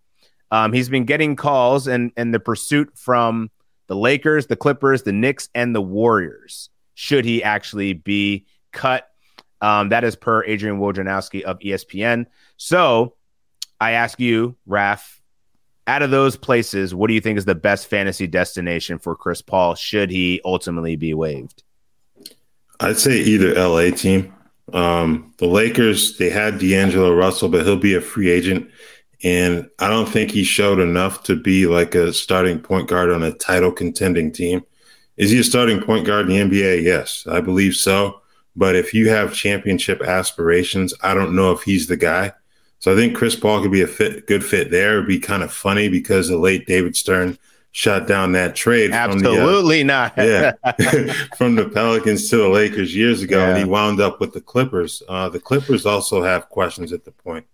Um, 0.51 0.73
he's 0.73 0.89
been 0.89 1.05
getting 1.05 1.37
calls 1.37 1.87
and 1.87 2.11
and 2.17 2.33
the 2.33 2.39
pursuit 2.41 2.91
from 2.95 3.49
the 3.87 3.95
Lakers, 3.95 4.47
the 4.47 4.57
Clippers, 4.57 5.03
the 5.03 5.13
Knicks, 5.13 5.47
and 5.55 5.73
the 5.73 5.81
Warriors. 5.81 6.69
Should 6.95 7.23
he 7.23 7.41
actually 7.41 7.93
be 7.93 8.45
cut? 8.73 9.09
Um, 9.61 9.89
that 9.89 10.03
is 10.03 10.17
per 10.17 10.43
Adrian 10.43 10.79
Wojnarowski 10.79 11.43
of 11.43 11.59
ESPN. 11.59 12.25
So 12.57 13.15
I 13.79 13.91
ask 13.91 14.19
you, 14.19 14.57
Raf, 14.65 15.16
out 15.87 16.01
of 16.01 16.11
those 16.11 16.35
places, 16.35 16.93
what 16.93 17.07
do 17.07 17.13
you 17.13 17.21
think 17.21 17.37
is 17.37 17.45
the 17.45 17.55
best 17.55 17.87
fantasy 17.87 18.27
destination 18.27 18.99
for 18.99 19.15
Chris 19.15 19.41
Paul 19.41 19.73
should 19.75 20.11
he 20.11 20.41
ultimately 20.43 20.97
be 20.97 21.13
waived? 21.13 21.63
I'd 22.79 22.97
say 22.97 23.17
either 23.17 23.55
LA 23.55 23.95
team. 23.95 24.33
Um, 24.73 25.33
the 25.37 25.47
Lakers, 25.47 26.17
they 26.17 26.29
had 26.29 26.59
D'Angelo 26.59 27.15
Russell, 27.15 27.49
but 27.49 27.65
he'll 27.65 27.77
be 27.77 27.95
a 27.95 28.01
free 28.01 28.29
agent. 28.29 28.69
And 29.23 29.69
I 29.79 29.89
don't 29.89 30.09
think 30.09 30.29
he 30.29 30.43
showed 30.43 30.79
enough 30.79 31.23
to 31.23 31.35
be 31.35 31.65
like 31.65 31.95
a 31.95 32.13
starting 32.13 32.59
point 32.59 32.87
guard 32.87 33.09
on 33.09 33.23
a 33.23 33.31
title 33.31 33.71
contending 33.71 34.31
team. 34.31 34.63
Is 35.15 35.31
he 35.31 35.39
a 35.39 35.43
starting 35.43 35.81
point 35.81 36.05
guard 36.05 36.29
in 36.29 36.49
the 36.49 36.57
NBA? 36.57 36.83
Yes, 36.83 37.25
I 37.27 37.41
believe 37.41 37.75
so. 37.75 38.21
But 38.55 38.75
if 38.75 38.93
you 38.93 39.09
have 39.09 39.33
championship 39.33 40.01
aspirations, 40.01 40.93
I 41.01 41.13
don't 41.13 41.35
know 41.35 41.51
if 41.51 41.63
he's 41.63 41.87
the 41.87 41.97
guy. 41.97 42.33
So 42.79 42.93
I 42.93 42.95
think 42.95 43.15
Chris 43.15 43.35
Paul 43.35 43.61
could 43.61 43.71
be 43.71 43.81
a 43.81 43.87
fit, 43.87 44.27
good 44.27 44.43
fit 44.43 44.69
there. 44.69 44.93
It'd 44.93 45.07
be 45.07 45.19
kind 45.19 45.43
of 45.43 45.51
funny 45.51 45.89
because 45.89 46.27
the 46.27 46.37
late 46.37 46.67
David 46.67 46.95
Stern 46.95 47.37
shot 47.71 48.07
down 48.07 48.31
that 48.33 48.55
trade. 48.55 48.91
Absolutely 48.91 49.83
the, 49.83 49.93
uh, 49.93 50.11
not. 50.15 50.17
yeah, 50.17 50.51
from 51.37 51.55
the 51.55 51.69
Pelicans 51.69 52.29
to 52.29 52.37
the 52.37 52.49
Lakers 52.49 52.95
years 52.95 53.21
ago, 53.21 53.39
yeah. 53.39 53.49
and 53.49 53.57
he 53.57 53.65
wound 53.65 53.99
up 53.99 54.19
with 54.19 54.33
the 54.33 54.41
Clippers. 54.41 55.01
Uh, 55.07 55.29
the 55.29 55.39
Clippers 55.39 55.85
also 55.85 56.23
have 56.23 56.49
questions 56.49 56.93
at 56.93 57.05
the 57.05 57.11
point. 57.11 57.45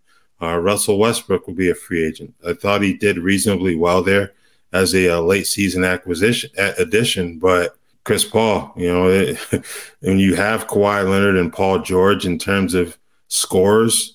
Uh, 0.41 0.57
Russell 0.57 0.97
Westbrook 0.97 1.47
will 1.47 1.53
be 1.53 1.69
a 1.69 1.75
free 1.75 2.05
agent. 2.05 2.33
I 2.45 2.53
thought 2.53 2.81
he 2.81 2.93
did 2.93 3.17
reasonably 3.17 3.75
well 3.75 4.03
there 4.03 4.33
as 4.73 4.93
a, 4.93 5.17
uh, 5.17 5.21
late 5.21 5.47
season 5.47 5.83
acquisition 5.83 6.49
addition, 6.57 7.39
but 7.39 7.77
Chris 8.03 8.25
Paul, 8.25 8.73
you 8.75 8.91
know, 8.91 9.09
it, 9.09 9.37
when 10.01 10.19
you 10.19 10.35
have 10.35 10.67
Kawhi 10.67 11.09
Leonard 11.09 11.37
and 11.37 11.53
Paul 11.53 11.79
George 11.79 12.25
in 12.25 12.37
terms 12.37 12.73
of 12.73 12.97
scores 13.29 14.12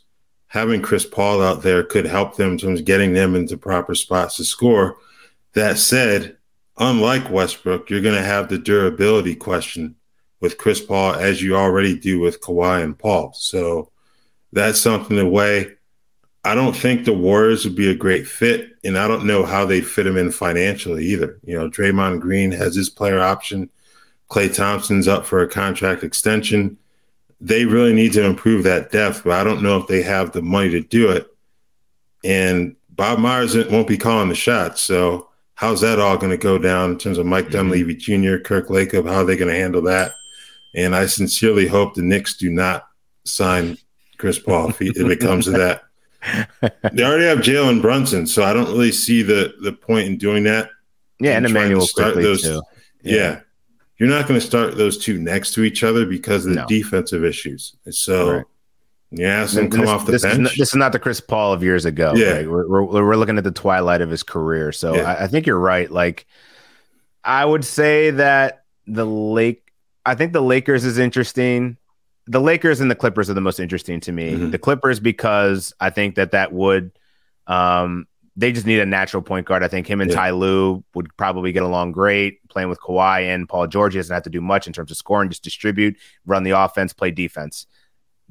having 0.48 0.82
Chris 0.82 1.06
Paul 1.06 1.42
out 1.42 1.62
there 1.62 1.82
could 1.82 2.06
help 2.06 2.36
them 2.36 2.52
in 2.52 2.58
terms 2.58 2.80
of 2.80 2.86
getting 2.86 3.12
them 3.12 3.34
into 3.34 3.56
proper 3.56 3.94
spots 3.94 4.36
to 4.36 4.44
score. 4.44 4.96
That 5.52 5.78
said, 5.78 6.36
unlike 6.78 7.30
Westbrook, 7.30 7.88
you're 7.90 8.00
going 8.00 8.14
to 8.14 8.22
have 8.22 8.48
the 8.48 8.58
durability 8.58 9.34
question 9.34 9.94
with 10.40 10.58
Chris 10.58 10.80
Paul 10.80 11.14
as 11.14 11.42
you 11.42 11.56
already 11.56 11.98
do 11.98 12.20
with 12.20 12.40
Kawhi 12.40 12.82
and 12.82 12.98
Paul. 12.98 13.32
So 13.34 13.90
that's 14.52 14.80
something 14.80 15.16
to 15.16 15.26
weigh. 15.26 15.74
I 16.44 16.54
don't 16.54 16.76
think 16.76 17.04
the 17.04 17.12
Warriors 17.12 17.64
would 17.64 17.74
be 17.74 17.90
a 17.90 17.94
great 17.94 18.26
fit, 18.26 18.70
and 18.84 18.96
I 18.96 19.08
don't 19.08 19.26
know 19.26 19.44
how 19.44 19.66
they 19.66 19.80
fit 19.80 20.06
him 20.06 20.16
in 20.16 20.30
financially 20.30 21.04
either. 21.06 21.38
You 21.44 21.58
know, 21.58 21.68
Draymond 21.68 22.20
Green 22.20 22.52
has 22.52 22.74
his 22.74 22.88
player 22.88 23.20
option. 23.20 23.68
Klay 24.30 24.54
Thompson's 24.54 25.08
up 25.08 25.26
for 25.26 25.42
a 25.42 25.48
contract 25.48 26.04
extension 26.04 26.78
they 27.40 27.64
really 27.64 27.92
need 27.92 28.12
to 28.14 28.24
improve 28.24 28.64
that 28.64 28.90
depth, 28.90 29.22
but 29.24 29.32
I 29.32 29.44
don't 29.44 29.62
know 29.62 29.78
if 29.78 29.86
they 29.86 30.02
have 30.02 30.32
the 30.32 30.42
money 30.42 30.70
to 30.70 30.80
do 30.80 31.10
it. 31.10 31.26
and 32.24 32.74
Bob 32.90 33.20
Myers 33.20 33.56
won't 33.68 33.86
be 33.86 33.96
calling 33.96 34.28
the 34.28 34.34
shots. 34.34 34.80
So 34.80 35.28
how's 35.54 35.80
that 35.82 36.00
all 36.00 36.16
going 36.16 36.32
to 36.32 36.36
go 36.36 36.58
down 36.58 36.90
in 36.90 36.98
terms 36.98 37.16
of 37.16 37.26
Mike 37.26 37.44
mm-hmm. 37.44 37.52
Dunleavy 37.52 37.94
Jr., 37.94 38.38
Kirk 38.38 38.68
Lacob? 38.68 39.08
How 39.08 39.18
are 39.18 39.24
they 39.24 39.36
going 39.36 39.52
to 39.52 39.58
handle 39.58 39.82
that? 39.82 40.14
And 40.74 40.96
I 40.96 41.06
sincerely 41.06 41.68
hope 41.68 41.94
the 41.94 42.02
Knicks 42.02 42.36
do 42.36 42.50
not 42.50 42.88
sign 43.24 43.78
Chris 44.18 44.38
Paul 44.38 44.70
if, 44.70 44.80
he, 44.80 44.88
if 44.88 44.98
it 44.98 45.20
comes 45.20 45.44
to 45.44 45.52
that. 45.52 45.84
they 46.92 47.04
already 47.04 47.26
have 47.26 47.38
Jalen 47.38 47.80
Brunson, 47.80 48.26
so 48.26 48.42
I 48.42 48.52
don't 48.52 48.70
really 48.72 48.90
see 48.90 49.22
the 49.22 49.54
the 49.62 49.72
point 49.72 50.08
in 50.08 50.18
doing 50.18 50.42
that. 50.44 50.70
Yeah, 51.20 51.36
and, 51.36 51.46
Immanuel 51.46 51.86
Quickley 51.94 52.24
those, 52.24 52.42
too. 52.42 52.60
Yeah. 53.02 53.14
yeah. 53.14 53.40
You're 53.98 54.08
not 54.08 54.26
going 54.26 54.38
to 54.38 54.46
start 54.46 54.76
those 54.76 54.98
two 54.98 55.18
next 55.18 55.54
to 55.54 55.62
each 55.62 55.82
other 55.82 56.06
because 56.06 56.46
of 56.46 56.54
the 56.54 56.60
no. 56.60 56.66
defensive 56.66 57.24
issues. 57.24 57.74
So. 57.90 58.36
Right. 58.36 58.44
Yeah, 59.10 59.46
some 59.46 59.70
come 59.70 59.80
this, 59.80 59.88
off 59.88 60.04
the 60.04 60.12
this 60.12 60.22
bench. 60.22 60.52
Is, 60.52 60.58
this 60.58 60.68
is 60.68 60.74
not 60.74 60.92
the 60.92 60.98
Chris 60.98 61.18
Paul 61.18 61.54
of 61.54 61.62
years 61.62 61.86
ago. 61.86 62.12
Yeah, 62.14 62.32
right? 62.32 62.46
we're, 62.50 62.66
we're, 62.68 63.06
we're 63.06 63.16
looking 63.16 63.38
at 63.38 63.44
the 63.44 63.50
twilight 63.50 64.02
of 64.02 64.10
his 64.10 64.22
career. 64.22 64.70
So 64.70 64.96
yeah. 64.96 65.10
I, 65.10 65.24
I, 65.24 65.26
think 65.28 65.46
you're 65.46 65.58
right. 65.58 65.90
Like, 65.90 66.26
I 67.24 67.42
would 67.42 67.64
say 67.64 68.10
that 68.10 68.64
the 68.86 69.06
Lake, 69.06 69.72
I 70.04 70.14
think 70.14 70.34
the 70.34 70.42
Lakers 70.42 70.84
is 70.84 70.98
interesting 70.98 71.78
the 72.28 72.40
Lakers 72.40 72.80
and 72.80 72.90
the 72.90 72.94
Clippers 72.94 73.30
are 73.30 73.34
the 73.34 73.40
most 73.40 73.58
interesting 73.58 74.00
to 74.00 74.12
me. 74.12 74.32
Mm-hmm. 74.32 74.50
The 74.50 74.58
Clippers 74.58 75.00
because 75.00 75.72
I 75.80 75.90
think 75.90 76.16
that 76.16 76.32
that 76.32 76.52
would 76.52 76.92
um, 77.46 78.06
they 78.38 78.52
just 78.52 78.66
need 78.66 78.78
a 78.78 78.86
natural 78.86 79.22
point 79.22 79.46
guard. 79.46 79.62
I 79.62 79.68
think 79.68 79.86
him 79.86 80.00
and 80.00 80.10
yeah. 80.10 80.16
Ty 80.16 80.30
Lue 80.30 80.82
would 80.94 81.14
probably 81.16 81.52
get 81.52 81.64
along 81.64 81.92
great 81.92 82.46
playing 82.48 82.68
with 82.68 82.80
Kawhi 82.80 83.22
and 83.22 83.48
Paul 83.48 83.66
George. 83.66 83.94
He 83.94 83.98
doesn't 83.98 84.14
have 84.14 84.22
to 84.22 84.30
do 84.30 84.40
much 84.40 84.66
in 84.66 84.72
terms 84.72 84.90
of 84.90 84.96
scoring, 84.96 85.28
just 85.28 85.44
distribute, 85.44 85.96
run 86.24 86.44
the 86.44 86.52
offense, 86.52 86.92
play 86.92 87.10
defense. 87.10 87.66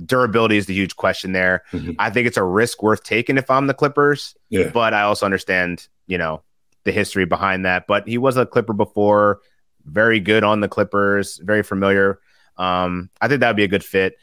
Durability 0.03 0.58
is 0.58 0.66
the 0.66 0.74
huge 0.74 0.95
question 0.95 1.34
there. 1.34 1.64
Mm-hmm. 1.74 1.91
I 1.99 2.10
think 2.10 2.26
it's 2.26 2.38
a 2.38 2.43
risk 2.43 2.82
worth 2.82 3.03
taking 3.03 3.38
if 3.38 3.51
I'm 3.51 3.68
the 3.68 3.74
Clippers. 3.74 4.36
Yeah. 4.49 4.70
But 4.74 4.93
I 4.93 5.01
also 5.01 5.26
understand, 5.26 5.88
you 6.08 6.18
know, 6.18 6.41
the 6.86 6.91
history 6.91 7.26
behind 7.26 7.66
that. 7.66 7.86
But 7.86 8.08
he 8.08 8.18
was 8.18 8.38
a 8.38 8.45
Clipper 8.45 8.74
before, 8.74 9.41
very 9.86 10.20
good 10.20 10.43
on 10.43 10.62
the 10.62 10.70
Clippers, 10.70 11.38
very 11.43 11.64
familiar 11.64 12.20
um, 12.58 13.10
I 13.22 13.28
think 13.28 13.41
that 13.41 13.49
would 13.49 13.58
be 13.58 13.64
a 13.64 13.70
good 13.70 13.84
fit. 13.84 14.18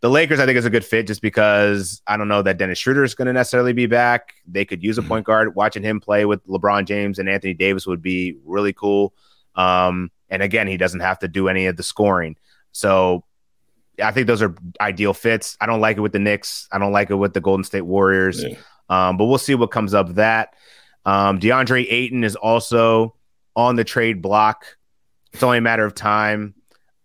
The 0.00 0.08
Lakers, 0.08 0.40
I 0.40 0.46
think, 0.46 0.56
is 0.56 0.64
a 0.64 0.70
good 0.70 0.84
fit 0.84 1.06
just 1.06 1.20
because 1.20 2.00
I 2.06 2.16
don't 2.16 2.28
know 2.28 2.40
that 2.40 2.56
Dennis 2.56 2.78
Schroeder 2.78 3.04
is 3.04 3.14
going 3.14 3.26
to 3.26 3.34
necessarily 3.34 3.74
be 3.74 3.86
back. 3.86 4.34
They 4.46 4.64
could 4.64 4.82
use 4.82 4.96
a 4.96 5.02
mm-hmm. 5.02 5.08
point 5.08 5.26
guard. 5.26 5.54
Watching 5.54 5.82
him 5.82 6.00
play 6.00 6.24
with 6.24 6.46
LeBron 6.46 6.86
James 6.86 7.18
and 7.18 7.28
Anthony 7.28 7.52
Davis 7.52 7.86
would 7.86 8.00
be 8.00 8.36
really 8.44 8.72
cool. 8.72 9.12
Um, 9.56 10.10
and 10.30 10.42
again, 10.42 10.66
he 10.68 10.78
doesn't 10.78 11.00
have 11.00 11.18
to 11.18 11.28
do 11.28 11.48
any 11.48 11.66
of 11.66 11.76
the 11.76 11.82
scoring. 11.82 12.36
So 12.72 13.24
I 14.02 14.12
think 14.12 14.26
those 14.26 14.40
are 14.40 14.54
ideal 14.80 15.12
fits. 15.12 15.56
I 15.60 15.66
don't 15.66 15.80
like 15.80 15.98
it 15.98 16.00
with 16.00 16.12
the 16.12 16.18
Knicks. 16.18 16.66
I 16.72 16.78
don't 16.78 16.92
like 16.92 17.10
it 17.10 17.16
with 17.16 17.34
the 17.34 17.40
Golden 17.40 17.64
State 17.64 17.82
Warriors. 17.82 18.42
Yeah. 18.42 18.56
Um, 18.88 19.16
but 19.16 19.26
we'll 19.26 19.38
see 19.38 19.54
what 19.54 19.70
comes 19.70 19.92
of 19.92 20.14
that. 20.14 20.54
Um, 21.04 21.38
DeAndre 21.40 21.86
Ayton 21.90 22.24
is 22.24 22.36
also 22.36 23.16
on 23.54 23.76
the 23.76 23.84
trade 23.84 24.22
block. 24.22 24.64
It's 25.32 25.42
only 25.42 25.58
a 25.58 25.62
matter 25.62 25.84
of 25.84 25.94
time 25.94 26.54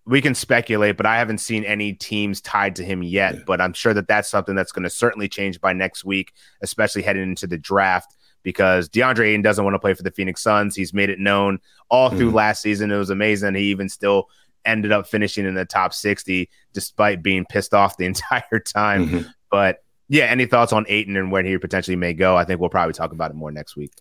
we 0.07 0.21
can 0.21 0.35
speculate, 0.35 0.97
but 0.97 1.05
I 1.05 1.17
haven't 1.17 1.39
seen 1.39 1.63
any 1.63 1.93
teams 1.93 2.39
tied 2.41 2.75
to 2.75 2.85
him 2.85 3.01
yet. 3.01 3.35
Yeah. 3.35 3.41
But 3.47 3.59
I'm 3.59 3.73
sure 3.73 3.93
that 3.93 4.07
that's 4.07 4.29
something 4.29 4.55
that's 4.55 4.71
going 4.71 4.83
to 4.83 4.89
certainly 4.89 5.27
change 5.27 5.59
by 5.59 5.73
next 5.73 6.05
week, 6.05 6.33
especially 6.61 7.01
heading 7.01 7.23
into 7.23 7.47
the 7.47 7.57
draft, 7.57 8.15
because 8.43 8.87
DeAndre 8.87 9.29
Ayton 9.29 9.41
doesn't 9.41 9.63
want 9.63 9.73
to 9.73 9.79
play 9.79 9.95
for 9.95 10.03
the 10.03 10.11
Phoenix 10.11 10.43
Suns. 10.43 10.75
He's 10.75 10.93
made 10.93 11.09
it 11.09 11.19
known 11.19 11.59
all 11.89 12.09
through 12.09 12.27
mm-hmm. 12.27 12.35
last 12.35 12.61
season. 12.61 12.91
It 12.91 12.97
was 12.97 13.09
amazing. 13.09 13.55
He 13.55 13.71
even 13.71 13.89
still 13.89 14.29
ended 14.63 14.91
up 14.91 15.07
finishing 15.07 15.45
in 15.45 15.55
the 15.55 15.65
top 15.65 15.93
60 15.93 16.49
despite 16.73 17.23
being 17.23 17.45
pissed 17.45 17.73
off 17.73 17.97
the 17.97 18.05
entire 18.05 18.59
time. 18.59 19.07
Mm-hmm. 19.07 19.27
But 19.49 19.83
yeah, 20.07 20.25
any 20.25 20.45
thoughts 20.45 20.71
on 20.71 20.85
Ayton 20.87 21.17
and 21.17 21.31
where 21.31 21.43
he 21.43 21.57
potentially 21.57 21.95
may 21.95 22.13
go? 22.13 22.35
I 22.35 22.45
think 22.45 22.59
we'll 22.59 22.69
probably 22.69 22.93
talk 22.93 23.11
about 23.11 23.31
it 23.31 23.35
more 23.35 23.51
next 23.51 23.75
week. 23.75 23.91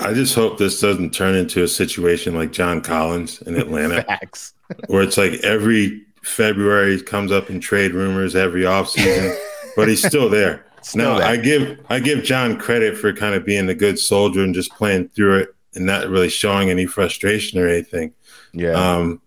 I 0.00 0.14
just 0.14 0.34
hope 0.34 0.58
this 0.58 0.80
doesn't 0.80 1.12
turn 1.12 1.34
into 1.34 1.62
a 1.64 1.68
situation 1.68 2.34
like 2.34 2.52
John 2.52 2.80
Collins 2.80 3.42
in 3.42 3.56
Atlanta. 3.56 4.04
Where 4.86 5.02
it's 5.02 5.16
like 5.16 5.32
every 5.42 6.02
February 6.22 7.00
comes 7.00 7.32
up 7.32 7.50
in 7.50 7.60
trade 7.60 7.94
rumors 7.94 8.36
every 8.36 8.62
offseason, 8.62 9.36
but 9.76 9.88
he's 9.88 10.06
still 10.06 10.28
there. 10.28 10.66
Still 10.82 11.14
now 11.14 11.18
there. 11.18 11.28
I 11.28 11.36
give 11.36 11.80
I 11.88 12.00
give 12.00 12.22
John 12.22 12.58
credit 12.58 12.96
for 12.96 13.12
kind 13.12 13.34
of 13.34 13.44
being 13.44 13.68
a 13.68 13.74
good 13.74 13.98
soldier 13.98 14.44
and 14.44 14.54
just 14.54 14.70
playing 14.72 15.08
through 15.08 15.38
it 15.38 15.54
and 15.74 15.86
not 15.86 16.08
really 16.08 16.28
showing 16.28 16.70
any 16.70 16.86
frustration 16.86 17.58
or 17.58 17.68
anything. 17.68 18.12
Yeah. 18.52 18.72
Um 18.72 19.20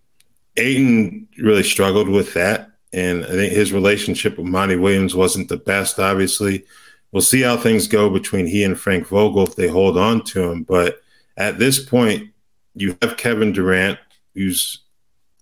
Ayton 0.56 1.28
really 1.38 1.62
struggled 1.62 2.08
with 2.08 2.34
that. 2.34 2.70
And 2.92 3.24
I 3.24 3.30
think 3.30 3.52
his 3.52 3.72
relationship 3.72 4.36
with 4.36 4.46
Monty 4.46 4.76
Williams 4.76 5.14
wasn't 5.14 5.48
the 5.48 5.56
best, 5.56 5.98
obviously 5.98 6.64
we'll 7.12 7.22
see 7.22 7.42
how 7.42 7.56
things 7.56 7.86
go 7.86 8.10
between 8.10 8.46
he 8.46 8.64
and 8.64 8.78
Frank 8.78 9.06
Vogel 9.06 9.46
if 9.46 9.54
they 9.54 9.68
hold 9.68 9.96
on 9.96 10.24
to 10.24 10.50
him. 10.50 10.64
But 10.64 11.00
at 11.36 11.58
this 11.58 11.82
point, 11.84 12.30
you 12.74 12.96
have 13.02 13.16
Kevin 13.16 13.52
Durant, 13.52 13.98
who's 14.34 14.80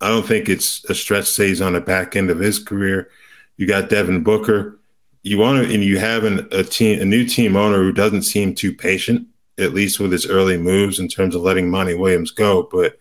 I 0.00 0.08
don't 0.08 0.26
think 0.26 0.48
it's 0.48 0.84
a 0.86 0.94
stretch 0.94 1.34
he's 1.36 1.60
on 1.60 1.74
the 1.74 1.80
back 1.80 2.16
end 2.16 2.30
of 2.30 2.38
his 2.38 2.58
career. 2.58 3.10
You 3.56 3.66
got 3.66 3.90
Devin 3.90 4.22
Booker. 4.22 4.78
You 5.22 5.36
want 5.36 5.66
to, 5.66 5.74
and 5.74 5.84
you 5.84 5.98
have 5.98 6.24
an, 6.24 6.48
a 6.50 6.64
team, 6.64 7.00
a 7.00 7.04
new 7.04 7.26
team 7.26 7.54
owner 7.54 7.82
who 7.82 7.92
doesn't 7.92 8.22
seem 8.22 8.54
too 8.54 8.74
patient, 8.74 9.28
at 9.58 9.74
least 9.74 10.00
with 10.00 10.10
his 10.10 10.26
early 10.26 10.56
moves 10.56 10.98
in 10.98 11.08
terms 11.08 11.34
of 11.34 11.42
letting 11.42 11.70
Monty 11.70 11.92
Williams 11.92 12.30
go. 12.30 12.62
But 12.72 12.98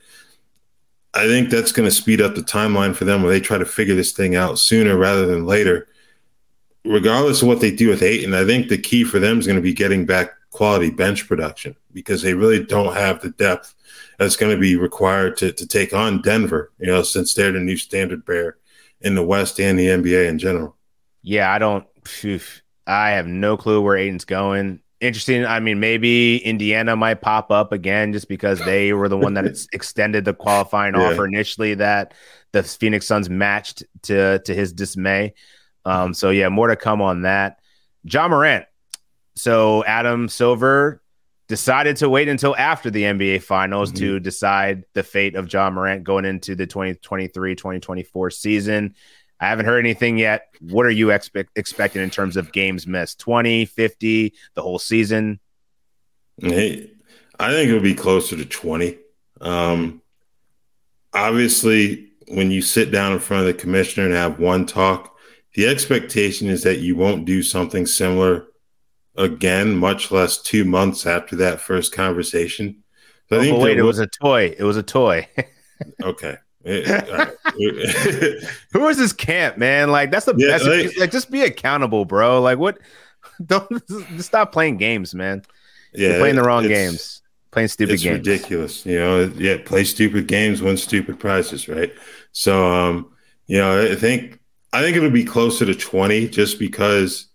I 1.13 1.27
think 1.27 1.49
that's 1.49 1.71
going 1.71 1.87
to 1.87 1.95
speed 1.95 2.19
up 2.19 2.35
the 2.35 2.41
timeline 2.41 2.93
for 2.93 3.05
them 3.05 3.23
where 3.23 3.31
they 3.31 3.39
try 3.39 3.57
to 3.57 3.65
figure 3.65 3.95
this 3.95 4.11
thing 4.11 4.35
out 4.35 4.59
sooner 4.59 4.97
rather 4.97 5.25
than 5.25 5.45
later 5.45 5.87
regardless 6.89 7.43
of 7.43 7.47
what 7.47 7.61
they 7.61 7.71
do 7.71 7.89
with 7.89 8.01
Ayton, 8.01 8.33
I 8.33 8.43
think 8.45 8.67
the 8.67 8.77
key 8.77 9.03
for 9.03 9.19
them 9.19 9.39
is 9.39 9.45
going 9.45 9.57
to 9.57 9.61
be 9.61 9.73
getting 9.73 10.05
back 10.05 10.31
quality 10.49 10.89
bench 10.89 11.27
production 11.27 11.75
because 11.93 12.23
they 12.23 12.33
really 12.33 12.65
don't 12.65 12.95
have 12.95 13.21
the 13.21 13.29
depth 13.29 13.75
that's 14.17 14.35
going 14.35 14.53
to 14.53 14.59
be 14.59 14.75
required 14.75 15.37
to, 15.37 15.51
to 15.51 15.67
take 15.67 15.93
on 15.93 16.21
Denver, 16.23 16.71
you 16.79 16.87
know, 16.87 17.03
since 17.03 17.33
they're 17.33 17.51
the 17.51 17.59
new 17.59 17.77
standard 17.77 18.25
bearer 18.25 18.57
in 19.01 19.13
the 19.13 19.23
West 19.23 19.59
and 19.59 19.77
the 19.77 19.85
NBA 19.85 20.27
in 20.27 20.39
general. 20.39 20.75
Yeah, 21.21 21.51
I 21.53 21.59
don't, 21.59 21.85
I 22.87 23.11
have 23.11 23.27
no 23.27 23.55
clue 23.55 23.81
where 23.81 23.95
Ayton's 23.95 24.25
going. 24.25 24.81
Interesting. 24.99 25.45
I 25.45 25.59
mean, 25.59 25.79
maybe 25.79 26.37
Indiana 26.37 26.95
might 26.95 27.21
pop 27.21 27.51
up 27.51 27.71
again 27.71 28.13
just 28.13 28.27
because 28.27 28.59
they 28.65 28.93
were 28.93 29.07
the 29.07 29.17
one 29.17 29.35
that 29.35 29.67
extended 29.73 30.25
the 30.25 30.33
qualifying 30.33 30.95
yeah. 30.95 31.11
offer 31.11 31.25
initially 31.25 31.75
that 31.75 32.15
the 32.51 32.63
Phoenix 32.63 33.05
Suns 33.05 33.29
matched 33.29 33.83
to 34.03 34.39
to 34.39 34.53
his 34.53 34.73
dismay. 34.73 35.35
Um, 35.89 36.13
so 36.13 36.29
yeah, 36.29 36.49
more 36.49 36.67
to 36.67 36.75
come 36.75 37.01
on 37.01 37.23
that. 37.23 37.59
Ja 38.03 38.27
Morant. 38.27 38.65
So 39.35 39.83
Adam 39.85 40.29
Silver 40.29 41.01
decided 41.47 41.97
to 41.97 42.09
wait 42.09 42.29
until 42.29 42.55
after 42.55 42.91
the 42.91 43.03
NBA 43.03 43.41
finals 43.41 43.89
mm-hmm. 43.91 44.05
to 44.05 44.19
decide 44.19 44.83
the 44.93 45.01
fate 45.01 45.35
of 45.35 45.51
Ja 45.51 45.71
Morant 45.71 46.03
going 46.03 46.25
into 46.25 46.53
the 46.53 46.67
2023-2024 46.67 48.31
season. 48.31 48.93
I 49.39 49.47
haven't 49.47 49.65
heard 49.65 49.79
anything 49.79 50.19
yet. 50.19 50.53
What 50.61 50.85
are 50.85 50.91
you 50.91 51.09
expect, 51.09 51.57
expecting 51.57 52.03
in 52.03 52.11
terms 52.11 52.37
of 52.37 52.51
games 52.51 52.85
missed? 52.85 53.19
20, 53.19 53.65
50, 53.65 54.33
the 54.53 54.61
whole 54.61 54.77
season? 54.77 55.39
Hey, 56.37 56.91
I 57.39 57.51
think 57.51 57.69
it'll 57.69 57.81
be 57.81 57.95
closer 57.95 58.35
to 58.35 58.45
20. 58.45 58.97
Um, 59.41 60.03
obviously, 61.13 62.11
when 62.27 62.51
you 62.51 62.61
sit 62.61 62.91
down 62.91 63.13
in 63.13 63.19
front 63.19 63.41
of 63.41 63.47
the 63.47 63.59
commissioner 63.59 64.05
and 64.05 64.13
have 64.13 64.39
one 64.39 64.67
talk, 64.67 65.15
the 65.55 65.67
expectation 65.67 66.47
is 66.47 66.63
that 66.63 66.79
you 66.79 66.95
won't 66.95 67.25
do 67.25 67.41
something 67.43 67.85
similar 67.85 68.45
again, 69.15 69.75
much 69.75 70.11
less 70.11 70.41
two 70.41 70.63
months 70.65 71.05
after 71.05 71.35
that 71.37 71.59
first 71.59 71.93
conversation. 71.93 72.83
So 73.29 73.37
oh, 73.37 73.39
I 73.39 73.43
think 73.43 73.61
wait, 73.61 73.77
it 73.77 73.83
was 73.83 73.99
a 73.99 74.07
toy. 74.07 74.55
It 74.57 74.63
was 74.63 74.77
a 74.77 74.83
toy. 74.83 75.27
okay. 76.03 76.37
Who 76.65 76.77
is 78.87 78.97
this 78.97 79.13
camp, 79.13 79.57
man? 79.57 79.91
Like 79.91 80.11
that's 80.11 80.25
the 80.25 80.35
yeah, 80.37 80.47
best. 80.49 80.65
Like, 80.65 80.97
like, 80.99 81.11
just 81.11 81.31
be 81.31 81.43
accountable, 81.43 82.05
bro. 82.05 82.41
Like 82.41 82.57
what? 82.57 82.79
Don't 83.45 83.69
just 83.87 84.27
stop 84.27 84.51
playing 84.51 84.77
games, 84.77 85.15
man. 85.15 85.43
Yeah, 85.93 86.09
You're 86.09 86.19
playing 86.19 86.35
the 86.35 86.43
wrong 86.43 86.67
games. 86.67 87.21
Playing 87.51 87.69
stupid 87.69 87.93
it's 87.93 88.03
games. 88.03 88.17
ridiculous. 88.17 88.85
You 88.85 88.99
know, 88.99 89.33
yeah, 89.37 89.57
play 89.63 89.83
stupid 89.83 90.27
games, 90.27 90.61
win 90.61 90.77
stupid 90.77 91.19
prizes, 91.19 91.67
right? 91.67 91.91
So, 92.31 92.71
um, 92.71 93.11
you 93.47 93.57
know, 93.57 93.91
I 93.91 93.95
think 93.95 94.38
I 94.71 94.81
think 94.81 94.97
it'll 94.97 95.09
be 95.09 95.25
closer 95.25 95.65
to 95.65 95.75
20 95.75 96.29
just 96.29 96.59
because 96.59 97.27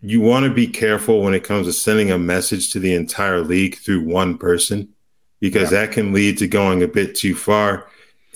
you 0.00 0.20
want 0.20 0.44
to 0.44 0.52
be 0.52 0.66
careful 0.66 1.22
when 1.22 1.34
it 1.34 1.44
comes 1.44 1.66
to 1.66 1.72
sending 1.72 2.10
a 2.10 2.18
message 2.18 2.70
to 2.72 2.78
the 2.78 2.94
entire 2.94 3.40
league 3.40 3.76
through 3.76 4.04
one 4.04 4.38
person 4.38 4.88
because 5.40 5.72
yeah. 5.72 5.80
that 5.80 5.92
can 5.92 6.12
lead 6.12 6.38
to 6.38 6.46
going 6.46 6.82
a 6.82 6.88
bit 6.88 7.14
too 7.14 7.34
far. 7.34 7.88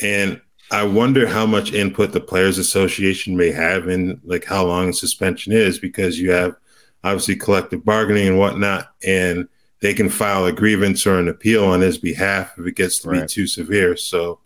And 0.02 0.40
I 0.70 0.82
wonder 0.82 1.26
how 1.26 1.46
much 1.46 1.72
input 1.72 2.12
the 2.12 2.20
Players 2.20 2.58
Association 2.58 3.36
may 3.36 3.50
have 3.50 3.88
in 3.88 4.20
like 4.24 4.44
how 4.44 4.64
long 4.64 4.92
suspension 4.92 5.52
is 5.52 5.78
because 5.78 6.18
you 6.18 6.32
have 6.32 6.56
obviously 7.04 7.36
collective 7.36 7.84
bargaining 7.84 8.28
and 8.28 8.38
whatnot, 8.38 8.92
and 9.06 9.46
they 9.80 9.92
can 9.92 10.08
file 10.08 10.46
a 10.46 10.52
grievance 10.52 11.06
or 11.06 11.18
an 11.18 11.28
appeal 11.28 11.64
on 11.64 11.82
his 11.82 11.98
behalf 11.98 12.58
if 12.58 12.66
it 12.66 12.76
gets 12.76 12.98
to 13.00 13.10
right. 13.10 13.20
be 13.22 13.26
too 13.26 13.46
severe. 13.46 13.96
So 13.96 14.40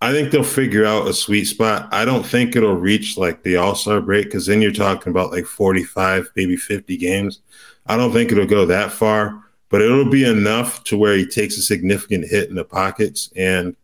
I 0.00 0.12
think 0.12 0.30
they'll 0.30 0.42
figure 0.42 0.84
out 0.84 1.08
a 1.08 1.14
sweet 1.14 1.46
spot. 1.46 1.88
I 1.90 2.04
don't 2.04 2.24
think 2.24 2.54
it'll 2.54 2.76
reach 2.76 3.16
like 3.16 3.42
the 3.42 3.56
All 3.56 3.74
Star 3.74 4.00
break 4.00 4.26
because 4.26 4.46
then 4.46 4.60
you're 4.60 4.72
talking 4.72 5.10
about 5.10 5.32
like 5.32 5.46
45, 5.46 6.30
maybe 6.36 6.56
50 6.56 6.96
games. 6.96 7.40
I 7.86 7.96
don't 7.96 8.12
think 8.12 8.30
it'll 8.30 8.46
go 8.46 8.66
that 8.66 8.92
far, 8.92 9.42
but 9.70 9.80
it'll 9.80 10.10
be 10.10 10.24
enough 10.24 10.84
to 10.84 10.98
where 10.98 11.16
he 11.16 11.26
takes 11.26 11.56
a 11.56 11.62
significant 11.62 12.28
hit 12.28 12.50
in 12.50 12.56
the 12.56 12.64
pockets. 12.64 13.30
And 13.36 13.74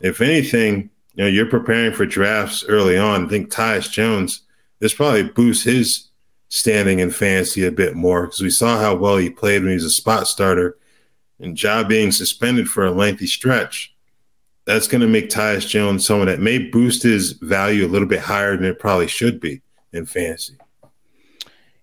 if 0.00 0.20
anything, 0.20 0.90
you 1.14 1.24
know, 1.24 1.28
you're 1.28 1.46
preparing 1.46 1.92
for 1.92 2.06
drafts 2.06 2.64
early 2.64 2.98
on. 2.98 3.26
I 3.26 3.28
think 3.28 3.52
Tyus 3.52 3.90
Jones, 3.90 4.40
this 4.80 4.94
probably 4.94 5.24
boosts 5.24 5.64
his 5.64 6.08
standing 6.48 6.98
in 6.98 7.10
fantasy 7.10 7.64
a 7.64 7.70
bit 7.70 7.94
more 7.94 8.26
because 8.26 8.40
we 8.40 8.50
saw 8.50 8.78
how 8.78 8.94
well 8.94 9.16
he 9.16 9.30
played 9.30 9.62
when 9.62 9.70
he 9.70 9.74
was 9.74 9.84
a 9.84 9.90
spot 9.90 10.26
starter 10.26 10.76
and 11.38 11.60
Ja 11.60 11.82
being 11.84 12.12
suspended 12.12 12.68
for 12.68 12.84
a 12.84 12.90
lengthy 12.90 13.26
stretch 13.26 13.91
that's 14.64 14.86
going 14.86 15.00
to 15.00 15.08
make 15.08 15.28
Tyus 15.28 15.66
Jones 15.66 16.06
someone 16.06 16.28
that 16.28 16.40
may 16.40 16.58
boost 16.58 17.02
his 17.02 17.32
value 17.32 17.86
a 17.86 17.88
little 17.88 18.08
bit 18.08 18.20
higher 18.20 18.56
than 18.56 18.66
it 18.66 18.78
probably 18.78 19.08
should 19.08 19.40
be 19.40 19.60
in 19.92 20.06
fantasy. 20.06 20.56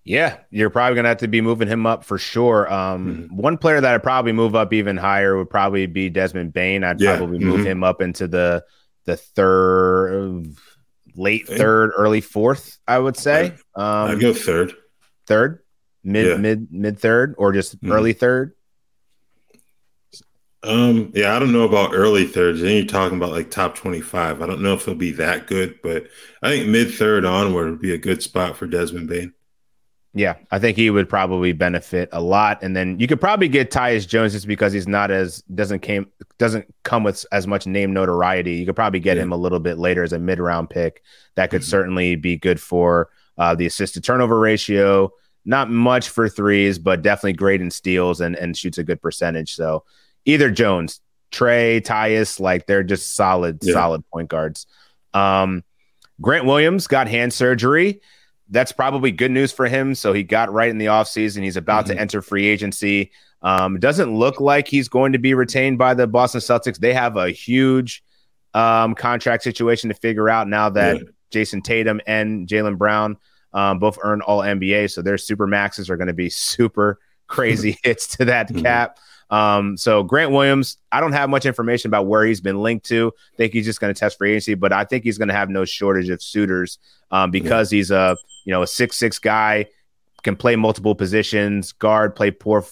Yeah, 0.02 0.38
you're 0.50 0.70
probably 0.70 0.94
going 0.94 1.04
to 1.04 1.10
have 1.10 1.18
to 1.18 1.28
be 1.28 1.42
moving 1.42 1.68
him 1.68 1.86
up 1.86 2.04
for 2.04 2.16
sure. 2.16 2.72
Um, 2.72 3.28
mm-hmm. 3.28 3.36
One 3.36 3.58
player 3.58 3.80
that 3.80 3.94
I'd 3.94 4.02
probably 4.02 4.32
move 4.32 4.54
up 4.54 4.72
even 4.72 4.96
higher 4.96 5.36
would 5.36 5.50
probably 5.50 5.86
be 5.86 6.08
Desmond 6.08 6.52
Bane. 6.52 6.84
I'd 6.84 7.00
yeah. 7.00 7.16
probably 7.16 7.38
move 7.38 7.60
mm-hmm. 7.60 7.66
him 7.66 7.84
up 7.84 8.00
into 8.00 8.26
the 8.26 8.64
the 9.04 9.16
third, 9.16 10.54
late 11.14 11.46
third, 11.46 11.92
early 11.96 12.22
fourth. 12.22 12.78
I 12.88 12.98
would 12.98 13.16
say. 13.16 13.52
Um, 13.74 14.10
I'd 14.10 14.20
go 14.20 14.32
third, 14.32 14.72
third, 15.26 15.60
mid 16.02 16.26
yeah. 16.26 16.36
mid 16.36 16.72
mid 16.72 16.98
third, 16.98 17.34
or 17.36 17.52
just 17.52 17.76
mm-hmm. 17.76 17.92
early 17.92 18.14
third. 18.14 18.54
Um, 20.62 21.10
yeah, 21.14 21.34
I 21.34 21.38
don't 21.38 21.52
know 21.52 21.62
about 21.62 21.94
early 21.94 22.26
thirds. 22.26 22.60
Then 22.60 22.76
you're 22.76 22.84
talking 22.84 23.16
about 23.16 23.30
like 23.30 23.50
top 23.50 23.74
25. 23.74 24.42
I 24.42 24.46
don't 24.46 24.60
know 24.60 24.74
if 24.74 24.82
it'll 24.82 24.94
be 24.94 25.12
that 25.12 25.46
good, 25.46 25.80
but 25.82 26.06
I 26.42 26.50
think 26.50 26.68
mid 26.68 26.92
third 26.92 27.24
onward 27.24 27.70
would 27.70 27.80
be 27.80 27.94
a 27.94 27.98
good 27.98 28.22
spot 28.22 28.56
for 28.56 28.66
Desmond 28.66 29.08
Bane. 29.08 29.32
Yeah, 30.12 30.34
I 30.50 30.58
think 30.58 30.76
he 30.76 30.90
would 30.90 31.08
probably 31.08 31.52
benefit 31.52 32.08
a 32.12 32.20
lot. 32.20 32.62
And 32.62 32.74
then 32.74 32.98
you 32.98 33.06
could 33.06 33.20
probably 33.20 33.48
get 33.48 33.70
Tyus 33.70 34.06
Jones 34.06 34.32
just 34.32 34.46
because 34.46 34.72
he's 34.72 34.88
not 34.88 35.10
as 35.10 35.42
doesn't 35.54 35.80
came 35.80 36.10
doesn't 36.38 36.66
come 36.82 37.04
with 37.04 37.24
as 37.30 37.46
much 37.46 37.66
name 37.66 37.92
notoriety. 37.92 38.54
You 38.54 38.66
could 38.66 38.74
probably 38.74 38.98
get 38.98 39.16
yeah. 39.16 39.22
him 39.22 39.32
a 39.32 39.36
little 39.36 39.60
bit 39.60 39.78
later 39.78 40.02
as 40.02 40.12
a 40.12 40.18
mid 40.18 40.40
round 40.40 40.68
pick. 40.68 41.02
That 41.36 41.50
could 41.50 41.62
mm-hmm. 41.62 41.70
certainly 41.70 42.16
be 42.16 42.36
good 42.36 42.60
for 42.60 43.10
uh, 43.38 43.54
the 43.54 43.66
assisted 43.66 44.02
turnover 44.02 44.38
ratio. 44.38 45.12
Not 45.44 45.70
much 45.70 46.08
for 46.08 46.28
threes, 46.28 46.78
but 46.78 47.02
definitely 47.02 47.34
great 47.34 47.60
in 47.60 47.70
steals 47.70 48.20
and 48.20 48.34
and 48.34 48.56
shoots 48.56 48.78
a 48.78 48.84
good 48.84 49.00
percentage. 49.00 49.54
So 49.54 49.84
either 50.24 50.50
Jones, 50.50 51.00
Trey, 51.30 51.80
Tyus, 51.80 52.40
like 52.40 52.66
they're 52.66 52.82
just 52.82 53.14
solid, 53.14 53.58
yeah. 53.62 53.72
solid 53.72 54.08
point 54.10 54.28
guards. 54.28 54.66
Um, 55.14 55.64
Grant 56.20 56.44
Williams 56.44 56.86
got 56.86 57.08
hand 57.08 57.32
surgery. 57.32 58.00
That's 58.48 58.72
probably 58.72 59.12
good 59.12 59.30
news 59.30 59.52
for 59.52 59.66
him. 59.66 59.94
So 59.94 60.12
he 60.12 60.22
got 60.22 60.52
right 60.52 60.70
in 60.70 60.78
the 60.78 60.86
offseason. 60.86 61.42
He's 61.42 61.56
about 61.56 61.86
mm-hmm. 61.86 61.94
to 61.94 62.00
enter 62.00 62.22
free 62.22 62.46
agency. 62.46 63.12
Um, 63.42 63.78
doesn't 63.78 64.14
look 64.14 64.40
like 64.40 64.68
he's 64.68 64.88
going 64.88 65.12
to 65.12 65.18
be 65.18 65.34
retained 65.34 65.78
by 65.78 65.94
the 65.94 66.06
Boston 66.06 66.40
Celtics. 66.40 66.78
They 66.78 66.92
have 66.92 67.16
a 67.16 67.30
huge 67.30 68.02
um, 68.52 68.94
contract 68.94 69.42
situation 69.44 69.88
to 69.88 69.94
figure 69.94 70.28
out 70.28 70.48
now 70.48 70.68
that 70.70 70.96
yeah. 70.96 71.02
Jayson 71.30 71.62
Tatum 71.62 72.00
and 72.06 72.46
Jaylen 72.46 72.76
Brown 72.76 73.16
um, 73.52 73.78
both 73.78 73.98
earned 74.02 74.22
all 74.22 74.40
NBA. 74.40 74.90
So 74.90 75.00
their 75.00 75.18
super 75.18 75.46
maxes 75.46 75.88
are 75.88 75.96
going 75.96 76.08
to 76.08 76.14
be 76.14 76.28
super 76.30 76.98
crazy 77.26 77.78
hits 77.82 78.16
to 78.16 78.26
that 78.26 78.48
mm-hmm. 78.48 78.62
cap. 78.62 78.98
Um, 79.30 79.76
so 79.76 80.02
Grant 80.02 80.32
Williams, 80.32 80.76
I 80.90 81.00
don't 81.00 81.12
have 81.12 81.30
much 81.30 81.46
information 81.46 81.88
about 81.88 82.06
where 82.06 82.24
he's 82.24 82.40
been 82.40 82.60
linked 82.60 82.86
to. 82.86 83.12
I 83.34 83.36
think 83.36 83.52
he's 83.52 83.64
just 83.64 83.80
going 83.80 83.94
to 83.94 83.98
test 83.98 84.18
for 84.18 84.26
agency, 84.26 84.54
but 84.54 84.72
I 84.72 84.84
think 84.84 85.04
he's 85.04 85.18
going 85.18 85.28
to 85.28 85.34
have 85.34 85.48
no 85.48 85.64
shortage 85.64 86.08
of 86.08 86.22
suitors 86.22 86.78
um, 87.10 87.30
because 87.30 87.72
yeah. 87.72 87.76
he's 87.76 87.90
a 87.90 88.16
you 88.44 88.52
know 88.52 88.62
a 88.62 88.66
six 88.66 88.96
six 88.96 89.18
guy, 89.18 89.66
can 90.22 90.36
play 90.36 90.56
multiple 90.56 90.94
positions, 90.94 91.72
guard, 91.72 92.16
play 92.16 92.30
poor. 92.30 92.64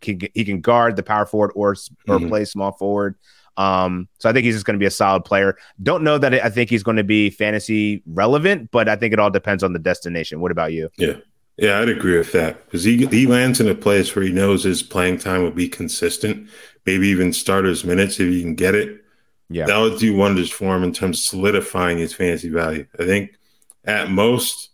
He, 0.00 0.30
he 0.34 0.44
can 0.44 0.60
guard 0.60 0.96
the 0.96 1.02
power 1.02 1.26
forward 1.26 1.52
or 1.54 1.70
or 1.70 1.74
mm-hmm. 1.74 2.28
play 2.28 2.44
small 2.44 2.72
forward. 2.72 3.16
Um, 3.56 4.08
so 4.18 4.28
I 4.28 4.32
think 4.32 4.44
he's 4.44 4.54
just 4.54 4.64
going 4.64 4.74
to 4.74 4.80
be 4.80 4.86
a 4.86 4.90
solid 4.90 5.24
player. 5.24 5.56
Don't 5.82 6.02
know 6.02 6.18
that 6.18 6.34
I 6.34 6.48
think 6.48 6.70
he's 6.70 6.82
going 6.82 6.96
to 6.96 7.04
be 7.04 7.30
fantasy 7.30 8.02
relevant, 8.06 8.70
but 8.70 8.88
I 8.88 8.96
think 8.96 9.12
it 9.12 9.18
all 9.18 9.30
depends 9.30 9.62
on 9.62 9.72
the 9.72 9.78
destination. 9.78 10.40
What 10.40 10.50
about 10.50 10.72
you? 10.72 10.88
Yeah. 10.96 11.16
Yeah, 11.56 11.80
I'd 11.80 11.88
agree 11.88 12.16
with 12.16 12.32
that 12.32 12.64
because 12.64 12.84
he 12.84 13.06
he 13.06 13.26
lands 13.26 13.60
in 13.60 13.68
a 13.68 13.74
place 13.74 14.14
where 14.14 14.24
he 14.24 14.32
knows 14.32 14.64
his 14.64 14.82
playing 14.82 15.18
time 15.18 15.42
will 15.42 15.50
be 15.50 15.68
consistent, 15.68 16.48
maybe 16.86 17.08
even 17.08 17.32
starters 17.32 17.84
minutes 17.84 18.18
if 18.20 18.28
he 18.28 18.42
can 18.42 18.54
get 18.54 18.74
it. 18.74 19.04
Yeah, 19.48 19.66
that 19.66 19.78
would 19.78 19.98
do 19.98 20.16
wonders 20.16 20.50
for 20.50 20.74
him 20.74 20.82
in 20.82 20.92
terms 20.92 21.18
of 21.18 21.24
solidifying 21.24 21.98
his 21.98 22.14
fantasy 22.14 22.48
value. 22.48 22.86
I 22.98 23.04
think 23.04 23.36
at 23.84 24.10
most, 24.10 24.70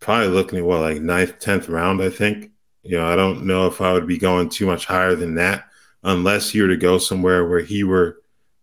probably 0.00 0.28
looking 0.28 0.58
at 0.58 0.64
what 0.64 0.80
like 0.80 1.02
ninth, 1.02 1.38
tenth 1.38 1.68
round. 1.68 2.02
I 2.02 2.10
think 2.10 2.50
you 2.82 2.96
know 2.96 3.06
I 3.06 3.14
don't 3.16 3.44
know 3.46 3.66
if 3.66 3.80
I 3.80 3.92
would 3.92 4.06
be 4.06 4.18
going 4.18 4.48
too 4.48 4.66
much 4.66 4.86
higher 4.86 5.14
than 5.14 5.34
that 5.34 5.64
unless 6.02 6.50
he 6.50 6.62
were 6.62 6.68
to 6.68 6.76
go 6.76 6.98
somewhere 6.98 7.46
where 7.46 7.60
he 7.60 7.84
were 7.84 8.18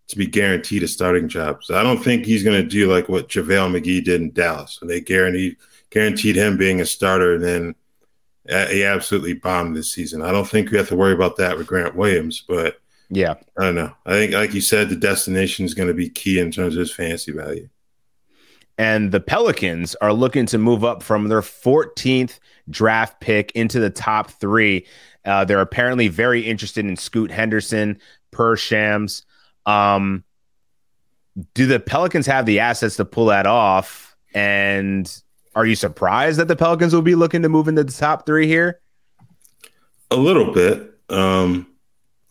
to 0.08 0.18
be 0.18 0.26
guaranteed 0.26 0.82
a 0.82 0.88
starting 0.88 1.28
job. 1.28 1.62
So 1.62 1.78
I 1.78 1.82
don't 1.84 2.02
think 2.02 2.26
he's 2.26 2.42
going 2.42 2.60
to 2.60 2.68
do 2.68 2.92
like 2.92 3.08
what 3.08 3.28
JaVale 3.28 3.70
McGee 3.80 4.04
did 4.04 4.20
in 4.20 4.32
Dallas 4.32 4.80
when 4.80 4.88
they 4.88 5.00
guaranteed 5.00 5.56
guaranteed 5.90 6.36
him 6.36 6.56
being 6.56 6.80
a 6.80 6.86
starter, 6.86 7.34
and 7.34 7.44
then 7.44 7.74
uh, 8.48 8.66
he 8.66 8.84
absolutely 8.84 9.34
bombed 9.34 9.76
this 9.76 9.92
season. 9.92 10.22
I 10.22 10.32
don't 10.32 10.48
think 10.48 10.70
we 10.70 10.78
have 10.78 10.88
to 10.88 10.96
worry 10.96 11.12
about 11.12 11.36
that 11.36 11.56
with 11.56 11.66
Grant 11.66 11.94
Williams, 11.94 12.42
but 12.48 12.80
yeah, 13.10 13.34
I 13.58 13.64
don't 13.64 13.74
know. 13.74 13.92
I 14.06 14.12
think, 14.12 14.32
like 14.32 14.54
you 14.54 14.60
said, 14.60 14.88
the 14.88 14.96
destination 14.96 15.64
is 15.64 15.74
going 15.74 15.88
to 15.88 15.94
be 15.94 16.08
key 16.08 16.38
in 16.38 16.50
terms 16.50 16.74
of 16.74 16.80
his 16.80 16.92
fantasy 16.92 17.32
value. 17.32 17.68
And 18.78 19.12
the 19.12 19.20
Pelicans 19.20 19.94
are 19.96 20.12
looking 20.12 20.46
to 20.46 20.58
move 20.58 20.84
up 20.84 21.02
from 21.02 21.28
their 21.28 21.42
14th 21.42 22.38
draft 22.70 23.20
pick 23.20 23.52
into 23.52 23.78
the 23.78 23.90
top 23.90 24.30
three. 24.30 24.86
Uh, 25.24 25.44
they're 25.44 25.60
apparently 25.60 26.08
very 26.08 26.40
interested 26.40 26.86
in 26.86 26.96
Scoot 26.96 27.30
Henderson, 27.30 27.98
per 28.30 28.56
Shams. 28.56 29.26
Um, 29.66 30.24
do 31.52 31.66
the 31.66 31.78
Pelicans 31.78 32.26
have 32.26 32.46
the 32.46 32.60
assets 32.60 32.96
to 32.96 33.04
pull 33.04 33.26
that 33.26 33.46
off? 33.46 34.16
And 34.32 35.12
are 35.60 35.66
you 35.66 35.76
surprised 35.76 36.38
that 36.38 36.48
the 36.48 36.56
Pelicans 36.56 36.94
will 36.94 37.02
be 37.02 37.14
looking 37.14 37.42
to 37.42 37.48
move 37.50 37.68
into 37.68 37.84
the 37.84 37.92
top 37.92 38.24
three 38.24 38.46
here? 38.46 38.80
A 40.10 40.16
little 40.16 40.54
bit. 40.54 40.94
Um, 41.10 41.66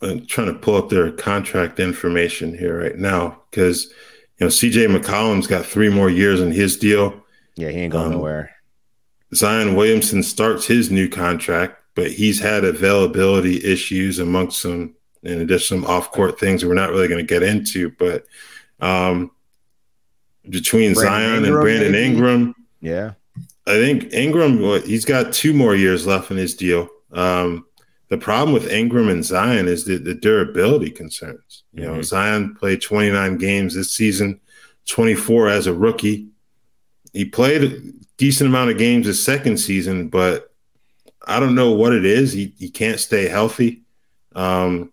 I'm 0.02 0.26
trying 0.26 0.48
to 0.48 0.58
pull 0.58 0.76
up 0.76 0.88
their 0.88 1.12
contract 1.12 1.78
information 1.78 2.58
here 2.58 2.80
right 2.80 2.96
now 2.96 3.40
because 3.50 3.86
you 4.38 4.46
know 4.46 4.48
CJ 4.48 4.96
McCollum's 4.96 5.46
got 5.46 5.64
three 5.64 5.90
more 5.90 6.10
years 6.10 6.40
in 6.40 6.50
his 6.50 6.76
deal. 6.76 7.24
Yeah, 7.54 7.68
he 7.68 7.82
ain't 7.82 7.92
going 7.92 8.06
um, 8.06 8.12
nowhere. 8.12 8.50
Zion 9.32 9.76
Williamson 9.76 10.24
starts 10.24 10.66
his 10.66 10.90
new 10.90 11.08
contract, 11.08 11.76
but 11.94 12.10
he's 12.10 12.40
had 12.40 12.64
availability 12.64 13.64
issues 13.64 14.18
amongst 14.18 14.60
some 14.60 14.96
and 15.22 15.48
there's 15.48 15.68
some 15.68 15.84
off 15.84 16.10
court 16.10 16.40
things 16.40 16.64
we're 16.64 16.74
not 16.74 16.90
really 16.90 17.06
going 17.06 17.24
to 17.24 17.34
get 17.34 17.44
into. 17.44 17.90
But 17.92 18.24
um, 18.80 19.30
between 20.48 20.94
Brandon 20.94 21.12
Zion 21.12 21.44
Ingram, 21.44 21.54
and 21.54 21.62
Brandon 21.62 21.92
maybe? 21.92 22.04
Ingram, 22.06 22.54
yeah. 22.80 23.12
I 23.70 23.74
think 23.74 24.12
Ingram, 24.12 24.58
he's 24.82 25.04
got 25.04 25.32
two 25.32 25.52
more 25.52 25.74
years 25.74 26.06
left 26.06 26.30
in 26.30 26.36
his 26.36 26.54
deal. 26.54 26.88
Um, 27.12 27.66
the 28.08 28.18
problem 28.18 28.52
with 28.52 28.70
Ingram 28.70 29.08
and 29.08 29.24
Zion 29.24 29.68
is 29.68 29.84
the, 29.84 29.96
the 29.96 30.14
durability 30.14 30.90
concerns. 30.90 31.62
You 31.72 31.84
know, 31.84 31.92
mm-hmm. 31.92 32.02
Zion 32.02 32.54
played 32.56 32.82
29 32.82 33.38
games 33.38 33.74
this 33.74 33.94
season, 33.94 34.40
24 34.86 35.48
as 35.48 35.66
a 35.68 35.72
rookie. 35.72 36.28
He 37.12 37.24
played 37.24 37.62
a 37.62 37.80
decent 38.16 38.48
amount 38.48 38.70
of 38.70 38.78
games 38.78 39.06
his 39.06 39.24
second 39.24 39.58
season, 39.58 40.08
but 40.08 40.52
I 41.26 41.38
don't 41.38 41.54
know 41.54 41.70
what 41.70 41.92
it 41.92 42.04
is. 42.04 42.32
He, 42.32 42.52
he 42.58 42.70
can't 42.70 42.98
stay 42.98 43.28
healthy. 43.28 43.82
Um, 44.34 44.92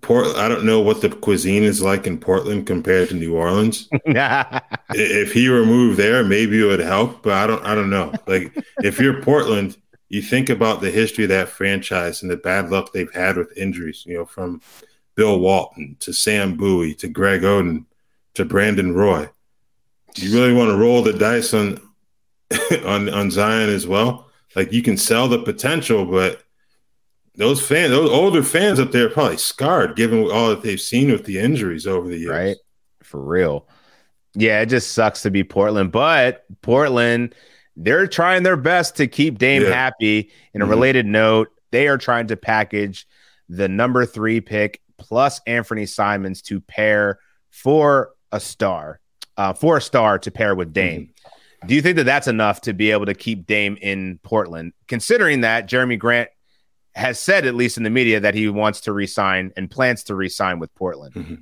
Port, 0.00 0.26
I 0.36 0.48
don't 0.48 0.64
know 0.64 0.80
what 0.80 1.00
the 1.00 1.08
cuisine 1.08 1.62
is 1.62 1.82
like 1.82 2.06
in 2.06 2.18
Portland 2.18 2.66
compared 2.66 3.08
to 3.08 3.14
New 3.14 3.36
Orleans. 3.36 3.88
if 4.04 5.32
he 5.32 5.48
were 5.48 5.64
moved 5.64 5.98
there, 5.98 6.24
maybe 6.24 6.60
it 6.60 6.64
would 6.64 6.80
help, 6.80 7.22
but 7.22 7.32
I 7.32 7.46
don't. 7.46 7.64
I 7.64 7.74
don't 7.74 7.90
know. 7.90 8.12
Like 8.26 8.56
if 8.82 8.98
you're 8.98 9.22
Portland, 9.22 9.76
you 10.08 10.22
think 10.22 10.48
about 10.48 10.80
the 10.80 10.90
history 10.90 11.24
of 11.24 11.30
that 11.30 11.48
franchise 11.48 12.22
and 12.22 12.30
the 12.30 12.36
bad 12.36 12.70
luck 12.70 12.92
they've 12.92 13.12
had 13.12 13.36
with 13.36 13.56
injuries. 13.56 14.04
You 14.06 14.18
know, 14.18 14.24
from 14.24 14.60
Bill 15.14 15.38
Walton 15.38 15.96
to 16.00 16.12
Sam 16.12 16.56
Bowie 16.56 16.94
to 16.96 17.08
Greg 17.08 17.42
Oden 17.42 17.84
to 18.34 18.44
Brandon 18.44 18.94
Roy. 18.94 19.28
Do 20.14 20.26
you 20.26 20.34
really 20.34 20.54
want 20.54 20.70
to 20.70 20.76
roll 20.76 21.02
the 21.02 21.12
dice 21.12 21.54
on 21.54 21.80
on 22.84 23.08
on 23.08 23.30
Zion 23.30 23.70
as 23.70 23.86
well? 23.86 24.30
Like 24.54 24.72
you 24.72 24.82
can 24.82 24.96
sell 24.96 25.28
the 25.28 25.38
potential, 25.38 26.06
but 26.06 26.42
those 27.36 27.64
fans, 27.66 27.90
those 27.90 28.10
older 28.10 28.42
fans 28.42 28.80
up 28.80 28.92
there, 28.92 29.06
are 29.06 29.10
probably 29.10 29.36
scarred 29.36 29.96
given 29.96 30.30
all 30.30 30.48
that 30.48 30.62
they've 30.62 30.80
seen 30.80 31.12
with 31.12 31.24
the 31.24 31.38
injuries 31.38 31.86
over 31.86 32.08
the 32.08 32.18
years. 32.18 32.30
Right, 32.30 32.56
for 33.02 33.20
real. 33.20 33.68
Yeah, 34.34 34.60
it 34.60 34.66
just 34.66 34.92
sucks 34.92 35.22
to 35.22 35.30
be 35.30 35.44
Portland, 35.44 35.92
but 35.92 36.44
Portland, 36.62 37.34
they're 37.76 38.06
trying 38.06 38.42
their 38.42 38.56
best 38.56 38.96
to 38.96 39.06
keep 39.06 39.38
Dame 39.38 39.62
yeah. 39.62 39.70
happy. 39.70 40.30
In 40.54 40.60
a 40.60 40.64
mm-hmm. 40.64 40.70
related 40.70 41.06
note, 41.06 41.48
they 41.70 41.88
are 41.88 41.98
trying 41.98 42.26
to 42.28 42.36
package 42.36 43.06
the 43.48 43.68
number 43.68 44.04
three 44.04 44.40
pick 44.40 44.80
plus 44.98 45.40
Anthony 45.46 45.86
Simons 45.86 46.42
to 46.42 46.60
pair 46.60 47.18
for 47.50 48.10
a 48.32 48.40
star, 48.40 49.00
uh, 49.36 49.52
for 49.52 49.76
a 49.76 49.80
star 49.80 50.18
to 50.18 50.30
pair 50.30 50.54
with 50.54 50.72
Dame. 50.72 51.02
Mm-hmm. 51.02 51.68
Do 51.68 51.74
you 51.74 51.82
think 51.82 51.96
that 51.96 52.04
that's 52.04 52.28
enough 52.28 52.60
to 52.62 52.72
be 52.72 52.90
able 52.90 53.06
to 53.06 53.14
keep 53.14 53.46
Dame 53.46 53.76
in 53.80 54.20
Portland, 54.22 54.72
considering 54.88 55.40
that 55.40 55.68
Jerami 55.68 55.98
Grant 55.98 56.28
has 56.96 57.18
said, 57.18 57.44
at 57.44 57.54
least 57.54 57.76
in 57.76 57.82
the 57.82 57.90
media, 57.90 58.18
that 58.20 58.34
he 58.34 58.48
wants 58.48 58.80
to 58.82 58.92
resign 58.92 59.52
and 59.56 59.70
plans 59.70 60.02
to 60.04 60.14
resign 60.14 60.58
with 60.58 60.74
Portland? 60.74 61.14
Mm-hmm. 61.14 61.34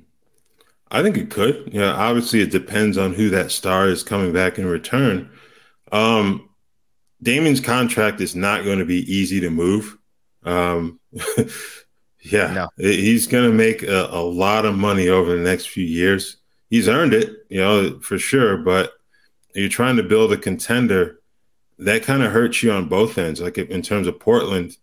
I 0.91 1.01
think 1.01 1.17
it 1.17 1.31
could. 1.31 1.69
Yeah, 1.73 1.93
obviously 1.93 2.41
it 2.41 2.51
depends 2.51 2.97
on 2.97 3.13
who 3.13 3.29
that 3.29 3.51
star 3.51 3.87
is 3.87 4.03
coming 4.03 4.33
back 4.33 4.59
in 4.59 4.65
return. 4.65 5.31
Um, 5.91 6.49
Damian's 7.23 7.61
contract 7.61 8.19
is 8.19 8.35
not 8.35 8.65
going 8.65 8.79
to 8.79 8.85
be 8.85 9.11
easy 9.11 9.39
to 9.39 9.49
move. 9.49 9.97
Um, 10.43 10.99
yeah, 12.21 12.53
no. 12.53 12.69
he's 12.77 13.25
going 13.25 13.49
to 13.49 13.55
make 13.55 13.81
a, 13.81 14.09
a, 14.11 14.21
lot 14.21 14.65
of 14.65 14.75
money 14.75 15.07
over 15.07 15.35
the 15.35 15.43
next 15.43 15.69
few 15.69 15.85
years. 15.85 16.37
He's 16.69 16.89
earned 16.89 17.13
it, 17.13 17.31
you 17.49 17.61
know, 17.61 17.99
for 18.01 18.19
sure. 18.19 18.57
But 18.57 18.91
you're 19.55 19.69
trying 19.69 19.95
to 19.95 20.03
build 20.03 20.33
a 20.33 20.37
contender 20.37 21.21
that 21.79 22.03
kind 22.03 22.23
of 22.23 22.31
hurts 22.31 22.61
you 22.61 22.71
on 22.71 22.89
both 22.89 23.17
ends. 23.17 23.41
Like 23.41 23.57
in 23.57 23.81
terms 23.81 24.07
of 24.07 24.19
Portland, 24.19 24.77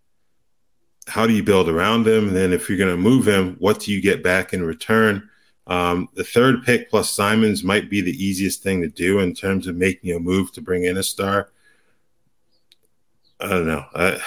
how 1.07 1.26
do 1.26 1.32
you 1.32 1.42
build 1.42 1.68
around 1.68 2.07
him? 2.07 2.28
And 2.28 2.36
then 2.36 2.53
if 2.53 2.68
you're 2.68 2.78
going 2.78 2.90
to 2.90 2.96
move 2.96 3.26
him, 3.26 3.57
what 3.59 3.80
do 3.80 3.92
you 3.92 4.00
get 4.00 4.22
back 4.22 4.53
in 4.53 4.64
return? 4.64 5.28
Um, 5.66 6.09
the 6.14 6.24
third 6.24 6.64
pick 6.64 6.90
plus 6.90 7.11
Simons 7.11 7.62
might 7.62 7.88
be 7.88 8.00
the 8.00 8.24
easiest 8.24 8.62
thing 8.62 8.82
to 8.82 8.88
do 8.88 9.20
in 9.20 9.34
terms 9.34 9.66
of 9.66 9.76
making 9.76 10.14
a 10.14 10.18
move 10.18 10.53
to 10.53 10.61
bring 10.61 10.84
in 10.84 10.96
a 10.96 11.03
star. 11.03 11.50
I 13.40 13.48
don't 13.48 13.66
know. 13.66 13.84
I, 13.94 14.20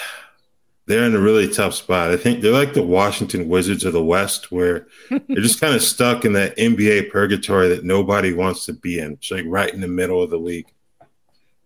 they're 0.88 1.05
in 1.05 1.15
a 1.15 1.19
really 1.19 1.51
tough 1.51 1.73
spot. 1.73 2.11
I 2.11 2.17
think 2.17 2.41
they're 2.41 2.51
like 2.51 2.73
the 2.73 2.84
Washington 2.84 3.49
Wizards 3.49 3.86
of 3.86 3.93
the 3.93 4.03
West, 4.03 4.51
where 4.51 4.88
they're 5.09 5.41
just 5.41 5.59
kind 5.59 5.73
of 5.73 5.82
stuck 5.84 6.26
in 6.26 6.34
that 6.34 6.57
NBA 6.57 7.11
purgatory 7.11 7.69
that 7.69 7.84
nobody 7.84 8.34
wants 8.34 8.65
to 8.65 8.73
be 8.73 8.99
in. 8.99 9.13
It's 9.13 9.32
like 9.32 9.45
right 9.47 9.73
in 9.73 9.82
the 9.82 9.88
middle 9.88 10.21
of 10.21 10.30
the 10.30 10.38
league. 10.38 10.67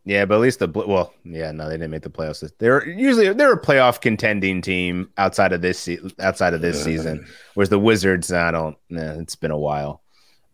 Yeah, 0.10 0.26
but 0.26 0.34
at 0.34 0.42
least 0.42 0.58
the 0.58 0.68
well, 0.68 1.14
yeah, 1.24 1.52
no, 1.52 1.70
they 1.70 1.76
didn't 1.76 1.92
make 1.92 2.02
the 2.02 2.10
playoffs. 2.10 2.44
They're 2.58 2.90
usually 2.90 3.32
they're 3.32 3.54
a 3.54 3.62
playoff 3.62 4.02
contending 4.02 4.60
team 4.60 5.12
outside 5.20 5.54
of 5.54 5.62
this 5.62 5.88
outside 6.20 6.56
of 6.56 6.62
this 6.62 6.78
yeah. 6.78 6.84
season. 6.84 7.28
Whereas 7.54 7.70
the 7.70 7.78
Wizards, 7.78 8.34
I 8.34 8.50
don't. 8.50 8.76
Nah, 8.90 9.20
it's 9.20 9.36
been 9.36 9.52
a 9.52 9.58
while. 9.58 10.02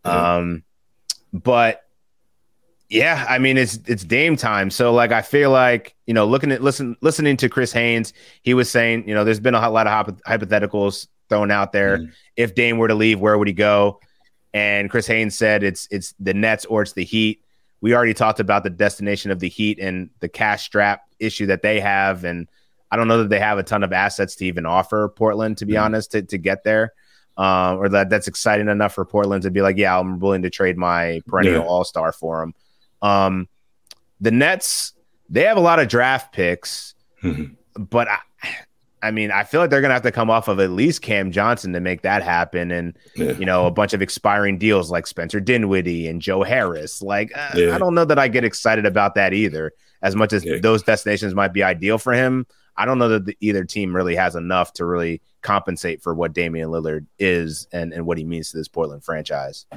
Yeah. 0.04 0.36
Um, 0.36 0.64
but 1.32 1.86
yeah, 2.90 3.26
I 3.30 3.38
mean 3.38 3.58
it's 3.58 3.80
it's 3.86 4.04
Dame 4.04 4.36
time. 4.36 4.70
So 4.70 4.92
like 4.92 5.14
I 5.14 5.22
feel 5.22 5.52
like 5.52 5.96
you 6.06 6.14
know 6.14 6.26
looking 6.26 6.52
at 6.52 6.62
listen 6.62 6.98
listening 7.00 7.38
to 7.38 7.48
Chris 7.48 7.72
Haynes, 7.72 8.12
he 8.42 8.54
was 8.54 8.70
saying 8.70 9.08
you 9.08 9.16
know 9.16 9.24
there's 9.24 9.40
been 9.40 9.56
a 9.56 9.70
lot 9.70 9.88
of 9.88 10.22
hypotheticals 10.28 11.08
thrown 11.30 11.50
out 11.50 11.72
there. 11.72 12.00
Mm. 12.00 12.12
If 12.36 12.56
Dame 12.56 12.78
were 12.78 12.90
to 12.90 12.96
leave, 12.96 13.22
where 13.22 13.38
would 13.38 13.48
he 13.48 13.54
go? 13.54 14.02
And 14.54 14.90
Chris 14.90 15.08
Haynes 15.08 15.34
said 15.34 15.64
it's 15.64 15.88
it's 15.92 16.14
the 16.20 16.34
Nets 16.34 16.66
or 16.66 16.82
it's 16.82 16.92
the 16.92 17.06
Heat 17.06 17.45
we 17.86 17.94
already 17.94 18.16
talked 18.16 18.40
about 18.40 18.64
the 18.64 18.70
destination 18.72 19.30
of 19.30 19.40
the 19.40 19.48
Heat 19.48 19.78
and 19.78 20.10
the 20.20 20.28
cash 20.28 20.66
strap 20.66 21.04
issue 21.20 21.46
that 21.46 21.62
they 21.62 21.80
have, 21.80 22.24
and 22.24 22.48
I 22.90 22.98
don't 22.98 23.08
know 23.08 23.20
that 23.20 23.30
they 23.30 23.38
have 23.38 23.60
a 23.60 23.64
ton 23.64 23.84
of 23.84 23.94
assets 23.94 24.36
to 24.38 24.46
even 24.48 24.66
offer 24.66 25.08
Portland, 25.16 25.60
to 25.60 25.68
be 25.68 25.74
mm-hmm. 25.74 25.84
honest, 25.84 26.14
to, 26.14 26.24
to 26.24 26.40
get 26.40 26.64
there, 26.64 26.94
uh, 27.38 27.76
or 27.78 27.88
that 27.90 28.10
that's 28.10 28.28
exciting 28.28 28.70
enough 28.70 28.96
for 28.96 29.06
Portland 29.06 29.44
to 29.44 29.52
be 29.52 29.62
like, 29.62 29.78
yeah, 29.78 30.00
I'm 30.00 30.18
willing 30.18 30.42
to 30.42 30.50
trade 30.50 30.80
my 30.80 31.22
perennial 31.28 31.62
yeah. 31.62 31.70
All 31.70 31.84
Star 31.84 32.12
for 32.12 32.42
him. 32.42 32.56
Um, 33.04 33.48
the 34.20 34.32
Nets, 34.32 34.94
they 35.30 35.44
have 35.44 35.58
a 35.58 35.60
lot 35.60 35.78
of 35.78 35.88
draft 35.88 36.34
picks, 36.34 36.96
mm-hmm. 37.22 37.54
but 37.84 38.08
I, 38.08 38.18
I 39.06 39.12
mean, 39.12 39.30
I 39.30 39.44
feel 39.44 39.62
like 39.62 39.70
they're 39.70 39.82
gonna 39.82 39.94
have 39.94 40.04
to 40.04 40.12
come 40.12 40.32
off 40.32 40.48
of 40.48 40.60
at 40.60 40.72
least 40.72 41.04
Cam 41.04 41.32
Johnson 41.32 41.74
to 41.74 41.80
make 41.80 42.02
that 42.02 42.24
happen, 42.24 42.72
and 42.72 42.98
yeah. 43.16 43.34
you 43.34 43.46
know, 43.46 43.68
a 43.68 43.72
bunch 43.72 43.94
of 43.94 44.02
expiring 44.02 44.58
deals 44.58 44.90
like 44.90 45.06
Spencer 45.06 45.40
Dinwiddie 45.40 46.08
and 46.08 46.22
Joe 46.22 46.42
Harris. 46.42 47.04
Like, 47.04 47.32
uh, 47.38 47.52
yeah. 47.56 47.76
I 47.76 47.78
don't 47.78 47.94
know 47.94 48.06
that 48.06 48.18
I 48.18 48.28
get 48.28 48.44
excited 48.44 48.86
about 48.86 49.14
that 49.16 49.34
either. 49.34 49.74
As 50.02 50.16
much 50.16 50.34
as 50.34 50.44
yeah. 50.44 50.58
those 50.60 50.82
destinations 50.82 51.36
might 51.36 51.54
be 51.54 51.62
ideal 51.62 52.00
for 52.00 52.14
him, 52.14 52.48
I 52.76 52.86
don't 52.86 52.98
know 52.98 53.10
that 53.10 53.26
the, 53.26 53.38
either 53.42 53.64
team 53.64 53.96
really 53.96 54.16
has 54.16 54.36
enough 54.36 54.74
to 54.74 54.86
really 54.86 55.22
compensate 55.44 56.02
for 56.02 56.16
what 56.16 56.34
Damian 56.34 56.70
Lillard 56.70 57.06
is 57.20 57.68
and 57.72 57.94
and 57.94 58.08
what 58.08 58.18
he 58.18 58.24
means 58.24 58.50
to 58.52 58.58
this 58.58 58.68
Portland 58.68 59.04
franchise. 59.04 59.68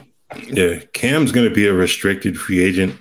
Yeah, 0.47 0.81
Cam's 0.95 1.33
going 1.33 1.49
to 1.49 1.55
be 1.55 1.66
a 1.66 1.74
restricted 1.74 2.39
free 2.39 2.64
agent 2.64 2.99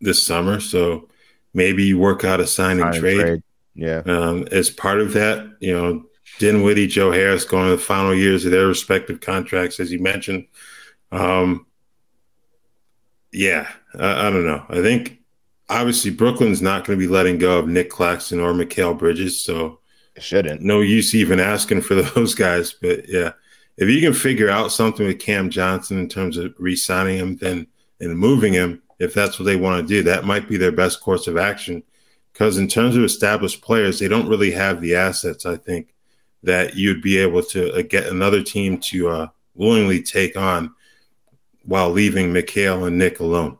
this 0.00 0.24
summer, 0.24 0.60
so 0.60 1.08
maybe 1.52 1.84
you 1.84 1.98
work 1.98 2.22
out 2.22 2.38
a 2.38 2.46
sign 2.46 2.80
and 2.80 2.94
trade. 2.94 3.20
trade 3.20 3.42
yeah. 3.74 4.02
Um, 4.06 4.46
as 4.52 4.70
part 4.70 5.00
of 5.00 5.12
that, 5.14 5.56
you 5.60 5.72
know, 5.72 6.04
Dinwiddie, 6.38 6.86
Joe 6.86 7.10
Harris 7.10 7.44
going 7.44 7.68
to 7.68 7.76
the 7.76 7.82
final 7.82 8.14
years 8.14 8.44
of 8.44 8.52
their 8.52 8.66
respective 8.66 9.20
contracts, 9.20 9.80
as 9.80 9.92
you 9.92 10.00
mentioned. 10.00 10.46
Um, 11.12 11.66
yeah, 13.32 13.70
I, 13.98 14.28
I 14.28 14.30
don't 14.30 14.46
know. 14.46 14.64
I 14.68 14.80
think 14.80 15.18
obviously 15.68 16.10
Brooklyn's 16.10 16.62
not 16.62 16.84
going 16.84 16.98
to 16.98 17.04
be 17.04 17.12
letting 17.12 17.38
go 17.38 17.58
of 17.58 17.68
Nick 17.68 17.90
Claxton 17.90 18.40
or 18.40 18.52
Mikal 18.52 18.98
Bridges, 18.98 19.40
so 19.40 19.80
it 20.14 20.22
shouldn't. 20.22 20.62
No 20.62 20.80
use 20.80 21.14
even 21.14 21.40
asking 21.40 21.82
for 21.82 21.94
those 22.02 22.34
guys. 22.34 22.72
But 22.72 23.08
yeah, 23.08 23.32
if 23.76 23.88
you 23.88 24.00
can 24.00 24.14
figure 24.14 24.50
out 24.50 24.72
something 24.72 25.06
with 25.06 25.18
Cam 25.18 25.50
Johnson 25.50 25.98
in 25.98 26.08
terms 26.08 26.36
of 26.36 26.54
re-signing 26.58 27.18
him, 27.18 27.36
then 27.36 27.66
and 28.00 28.18
moving 28.18 28.52
him, 28.52 28.82
if 28.98 29.14
that's 29.14 29.38
what 29.38 29.46
they 29.46 29.56
want 29.56 29.80
to 29.80 29.86
do, 29.86 30.02
that 30.02 30.24
might 30.24 30.48
be 30.48 30.56
their 30.56 30.72
best 30.72 31.00
course 31.00 31.26
of 31.26 31.36
action 31.36 31.82
because 32.34 32.58
in 32.58 32.66
terms 32.66 32.96
of 32.96 33.04
established 33.04 33.62
players, 33.62 34.00
they 34.00 34.08
don't 34.08 34.28
really 34.28 34.50
have 34.50 34.80
the 34.80 34.96
assets. 34.96 35.46
I 35.46 35.56
think 35.56 35.94
that 36.42 36.74
you'd 36.74 37.00
be 37.00 37.16
able 37.16 37.44
to 37.44 37.72
uh, 37.72 37.82
get 37.82 38.08
another 38.08 38.42
team 38.42 38.78
to 38.78 39.08
uh, 39.08 39.28
willingly 39.54 40.02
take 40.02 40.36
on 40.36 40.74
while 41.62 41.90
leaving 41.90 42.34
Mikal 42.34 42.86
and 42.88 42.98
Nick 42.98 43.20
alone. 43.20 43.56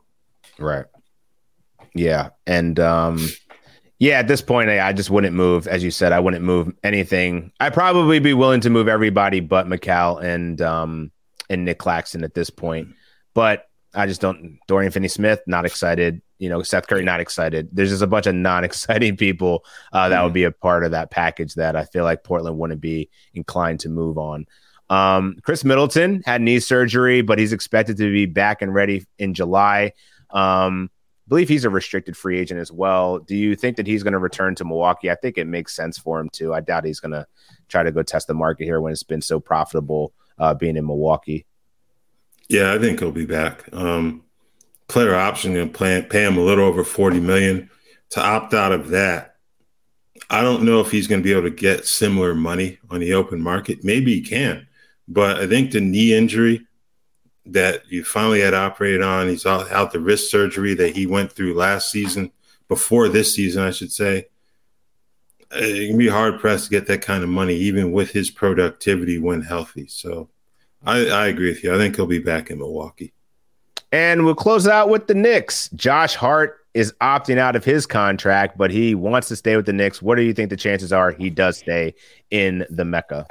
Right. 0.59 0.85
Yeah, 1.93 2.31
and 2.45 2.77
um, 2.81 3.25
yeah, 3.99 4.19
at 4.19 4.27
this 4.27 4.41
point, 4.41 4.69
I, 4.69 4.89
I, 4.89 4.91
just 4.91 5.09
wouldn't 5.09 5.33
move. 5.33 5.65
As 5.65 5.81
you 5.81 5.89
said, 5.89 6.11
I 6.11 6.19
wouldn't 6.19 6.43
move 6.43 6.73
anything. 6.83 7.53
I'd 7.61 7.73
probably 7.73 8.19
be 8.19 8.33
willing 8.33 8.59
to 8.61 8.69
move 8.69 8.89
everybody 8.89 9.39
but 9.39 9.67
Mikal 9.67 10.21
and 10.21 10.61
um, 10.61 11.11
and 11.49 11.63
Nick 11.63 11.79
Claxton 11.79 12.25
at 12.25 12.33
this 12.33 12.49
point. 12.49 12.89
But 13.33 13.69
I 13.95 14.07
just 14.07 14.21
don't. 14.21 14.59
Dorian 14.67 14.91
Finney 14.91 15.07
Smith, 15.07 15.41
not 15.47 15.65
excited. 15.65 16.21
You 16.37 16.49
know, 16.49 16.61
Seth 16.61 16.87
Curry, 16.87 17.03
not 17.03 17.19
excited. 17.19 17.69
There's 17.71 17.89
just 17.89 18.01
a 18.01 18.07
bunch 18.07 18.27
of 18.27 18.35
non 18.35 18.63
exciting 18.63 19.17
people 19.17 19.63
uh, 19.93 20.09
that 20.09 20.19
mm 20.19 20.23
would 20.23 20.33
be 20.33 20.43
a 20.43 20.51
part 20.51 20.83
of 20.83 20.91
that 20.91 21.11
package 21.11 21.55
that 21.55 21.75
I 21.75 21.85
feel 21.85 22.03
like 22.03 22.23
Portland 22.23 22.57
wouldn't 22.57 22.81
be 22.81 23.09
inclined 23.33 23.79
to 23.81 23.89
move 23.89 24.17
on. 24.17 24.45
Um, 24.89 25.37
Khris 25.41 25.63
Middleton 25.63 26.21
had 26.25 26.41
knee 26.41 26.59
surgery, 26.59 27.21
but 27.21 27.39
he's 27.39 27.53
expected 27.53 27.97
to 27.97 28.11
be 28.11 28.25
back 28.25 28.61
and 28.61 28.73
ready 28.73 29.05
in 29.17 29.33
July. 29.33 29.93
Um, 30.29 30.89
I 31.25 31.29
believe 31.29 31.49
he's 31.49 31.65
a 31.65 31.71
restricted 31.71 32.15
free 32.15 32.37
agent 32.37 32.59
as 32.59 32.71
well. 32.71 33.17
Do 33.17 33.35
you 33.35 33.55
think 33.55 33.77
that 33.77 33.87
he's 33.87 34.03
going 34.03 34.13
to 34.13 34.19
return 34.19 34.53
to 34.55 34.65
Milwaukee? 34.65 35.09
I 35.09 35.15
think 35.15 35.39
it 35.39 35.47
makes 35.47 35.75
sense 35.75 35.97
for 35.97 36.19
him 36.19 36.29
to. 36.33 36.53
I 36.53 36.61
doubt 36.61 36.85
he's 36.85 36.99
going 36.99 37.13
to 37.13 37.25
try 37.67 37.81
to 37.81 37.91
go 37.91 38.03
test 38.03 38.27
the 38.27 38.35
market 38.35 38.65
here 38.65 38.79
when 38.79 38.93
it's 38.93 39.01
been 39.01 39.21
so 39.21 39.39
profitable 39.39 40.13
uh, 40.37 40.53
being 40.53 40.77
in 40.77 40.85
Milwaukee. 40.85 41.47
Yeah, 42.47 42.73
I 42.73 42.79
think 42.79 42.99
he'll 42.99 43.11
be 43.11 43.25
back. 43.25 43.67
Um, 43.73 44.23
player 44.87 45.15
option 45.15 45.55
and 45.57 45.73
pay, 45.73 46.05
pay 46.07 46.25
him 46.25 46.37
a 46.37 46.41
little 46.41 46.65
over 46.65 46.83
40 46.83 47.19
million 47.19 47.69
to 48.11 48.21
opt 48.21 48.53
out 48.53 48.71
of 48.71 48.89
that. 48.89 49.37
I 50.29 50.41
don't 50.41 50.63
know 50.63 50.79
if 50.79 50.91
he's 50.91 51.07
going 51.07 51.21
to 51.21 51.23
be 51.23 51.31
able 51.31 51.43
to 51.43 51.49
get 51.49 51.85
similar 51.85 52.33
money 52.33 52.79
on 52.89 52.99
the 52.99 53.13
open 53.13 53.41
market. 53.41 53.83
Maybe 53.83 54.15
he 54.15 54.21
can, 54.21 54.67
but 55.07 55.37
I 55.37 55.47
think 55.47 55.71
the 55.71 55.81
knee 55.81 56.13
injury 56.13 56.65
that 57.47 57.83
you 57.91 58.03
finally 58.03 58.41
had 58.41 58.53
operated 58.53 59.01
on, 59.01 59.27
he's 59.27 59.45
out, 59.45 59.71
out 59.71 59.91
the 59.91 59.99
wrist 59.99 60.31
surgery 60.31 60.73
that 60.75 60.95
he 60.95 61.05
went 61.05 61.31
through 61.31 61.53
last 61.53 61.91
season, 61.91 62.31
before 62.67 63.09
this 63.09 63.33
season, 63.33 63.63
I 63.63 63.71
should 63.71 63.91
say. 63.91 64.27
It 65.51 65.89
can 65.89 65.97
be 65.97 66.07
hard 66.07 66.39
pressed 66.39 66.65
to 66.65 66.71
get 66.71 66.87
that 66.87 67.01
kind 67.01 67.23
of 67.23 67.29
money, 67.29 67.55
even 67.55 67.91
with 67.91 68.11
his 68.11 68.31
productivity 68.31 69.19
when 69.19 69.41
healthy. 69.41 69.87
So 69.87 70.29
I, 70.85 71.07
I 71.07 71.27
agree 71.27 71.49
with 71.49 71.63
you. 71.63 71.73
I 71.73 71.77
think 71.77 71.95
he'll 71.95 72.05
be 72.05 72.19
back 72.19 72.49
in 72.49 72.59
Milwaukee. 72.59 73.13
And 73.91 74.25
we'll 74.25 74.35
close 74.35 74.67
out 74.67 74.89
with 74.89 75.07
the 75.07 75.13
Knicks. 75.13 75.69
Josh 75.69 76.15
Hart 76.15 76.59
is 76.73 76.93
opting 77.01 77.37
out 77.37 77.55
of 77.55 77.63
his 77.63 77.85
contract, 77.85 78.57
but 78.57 78.69
he 78.69 78.93
wants 78.93 79.29
to 79.29 79.35
stay 79.35 79.55
with 79.55 79.65
the 79.65 79.73
Knicks. 79.73 80.01
What 80.01 80.15
do 80.15 80.21
you 80.21 80.33
think 80.33 80.49
the 80.49 80.57
chances 80.57 80.91
are 80.91 81.11
he 81.11 81.29
does 81.29 81.57
stay 81.57 81.95
in 82.29 82.65
the 82.69 82.83
Mecca? 82.83 83.25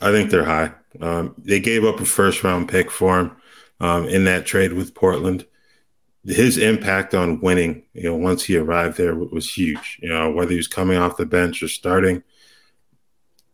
I 0.00 0.12
think 0.12 0.30
they're 0.30 0.44
high. 0.44 0.72
Um, 1.00 1.34
they 1.38 1.60
gave 1.60 1.84
up 1.84 2.00
a 2.00 2.04
first 2.04 2.44
round 2.44 2.68
pick 2.68 2.90
for 2.90 3.18
him 3.18 3.36
um, 3.80 4.08
in 4.08 4.24
that 4.24 4.46
trade 4.46 4.72
with 4.72 4.94
Portland. 4.94 5.46
His 6.24 6.56
impact 6.56 7.14
on 7.14 7.40
winning, 7.40 7.82
you 7.94 8.04
know, 8.04 8.14
once 8.14 8.44
he 8.44 8.56
arrived 8.56 8.96
there 8.96 9.16
was 9.16 9.52
huge. 9.52 9.98
You 10.00 10.08
know, 10.08 10.30
whether 10.30 10.52
he 10.52 10.56
was 10.56 10.68
coming 10.68 10.96
off 10.96 11.16
the 11.16 11.26
bench 11.26 11.62
or 11.62 11.68
starting, 11.68 12.22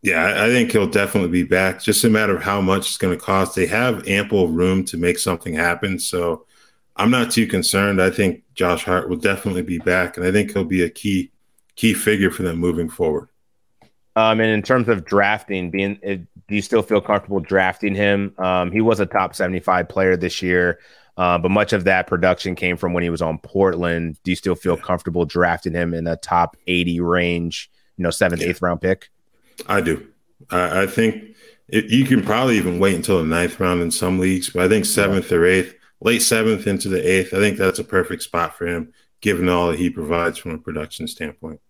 yeah, 0.03 0.45
I 0.45 0.49
think 0.49 0.71
he'll 0.71 0.87
definitely 0.87 1.31
be 1.31 1.43
back. 1.43 1.83
Just 1.83 2.05
a 2.05 2.11
matter 2.11 2.37
of 2.37 2.43
how 2.43 2.61
much 2.61 2.89
it's 2.89 2.99
going 2.99 3.17
to 3.17 3.23
cost. 3.23 3.57
They 3.57 3.67
have 3.67 4.07
ample 4.07 4.49
room 4.49 4.85
to 4.87 4.97
make 4.97 5.19
something 5.19 5.55
happen. 5.55 5.99
So 5.99 6.47
I'm 6.97 7.11
not 7.11 7.31
too 7.31 7.47
concerned. 7.47 8.01
I 8.01 8.11
think 8.11 8.43
Josh 8.55 8.85
Hart 8.85 9.09
will 9.09 9.17
definitely 9.17 9.63
be 9.63 9.79
back, 9.79 10.17
and 10.17 10.25
I 10.27 10.33
think 10.33 10.53
he'll 10.53 10.65
be 10.65 10.83
a 10.83 10.91
key 10.91 11.31
key 11.77 11.95
figure 11.95 12.31
for 12.31 12.43
them 12.43 12.59
moving 12.59 12.89
forward. 12.89 13.29
Um, 14.17 14.41
and 14.41 14.51
in 14.51 14.63
terms 14.63 14.89
of 14.89 15.05
drafting, 15.05 15.71
being 15.71 15.97
do 16.03 16.55
you 16.55 16.63
still 16.63 16.83
feel 16.83 17.01
comfortable 17.01 17.39
drafting 17.39 17.95
him? 17.95 18.35
Um, 18.39 18.73
he 18.73 18.81
was 18.81 18.99
a 18.99 19.07
top 19.07 19.35
75 19.35 19.89
player 19.89 20.17
this 20.17 20.43
year, 20.43 20.81
uh, 21.17 21.39
but 21.39 21.51
much 21.51 21.73
of 21.73 21.85
that 21.85 22.09
production 22.09 22.57
came 22.57 22.77
from 22.77 22.95
when 22.95 23.05
he 23.05 23.11
was 23.11 23.23
on 23.23 23.39
Portland. 23.39 24.17
Do 24.25 24.33
you 24.33 24.37
still 24.37 24.57
feel 24.57 24.77
comfortable 24.77 25.25
drafting 25.25 25.73
him 25.73 25.95
in 25.95 26.07
a 26.09 26.17
top 26.17 26.57
80 26.67 27.01
range, 27.01 27.71
you 27.97 28.03
know, 28.03 28.11
seventh, 28.11 28.43
yeah. 28.43 28.49
eighth 28.49 28.63
round 28.63 28.81
pick? 28.81 29.09
I 29.67 29.81
do. 29.81 30.07
I, 30.51 30.83
I 30.83 30.87
think 30.87 31.37
it, 31.69 31.87
you 31.87 32.05
can 32.05 32.23
probably 32.23 32.57
even 32.57 32.79
wait 32.79 32.95
until 32.95 33.19
the 33.19 33.25
ninth 33.25 33.61
round 33.61 33.83
in 33.83 33.91
some 33.91 34.19
leagues, 34.19 34.51
but 34.51 34.63
I 34.63 34.69
think 34.69 34.85
seventh 34.85 35.31
or 35.33 35.45
eighth, 35.45 35.75
late 36.01 36.23
seventh 36.23 36.67
into 36.67 36.89
the 36.89 37.01
eighth, 37.01 37.35
I 37.35 37.39
think 37.39 37.59
that's 37.59 37.79
a 37.79 37.85
perfect 37.85 38.23
spot 38.23 38.57
for 38.57 38.67
him, 38.67 38.93
given 39.21 39.49
all 39.49 39.71
that 39.71 39.79
he 39.79 39.91
provides 39.91 40.39
from 40.39 40.53
a 40.53 40.59
production 40.59 41.09
standpoint. 41.09 41.61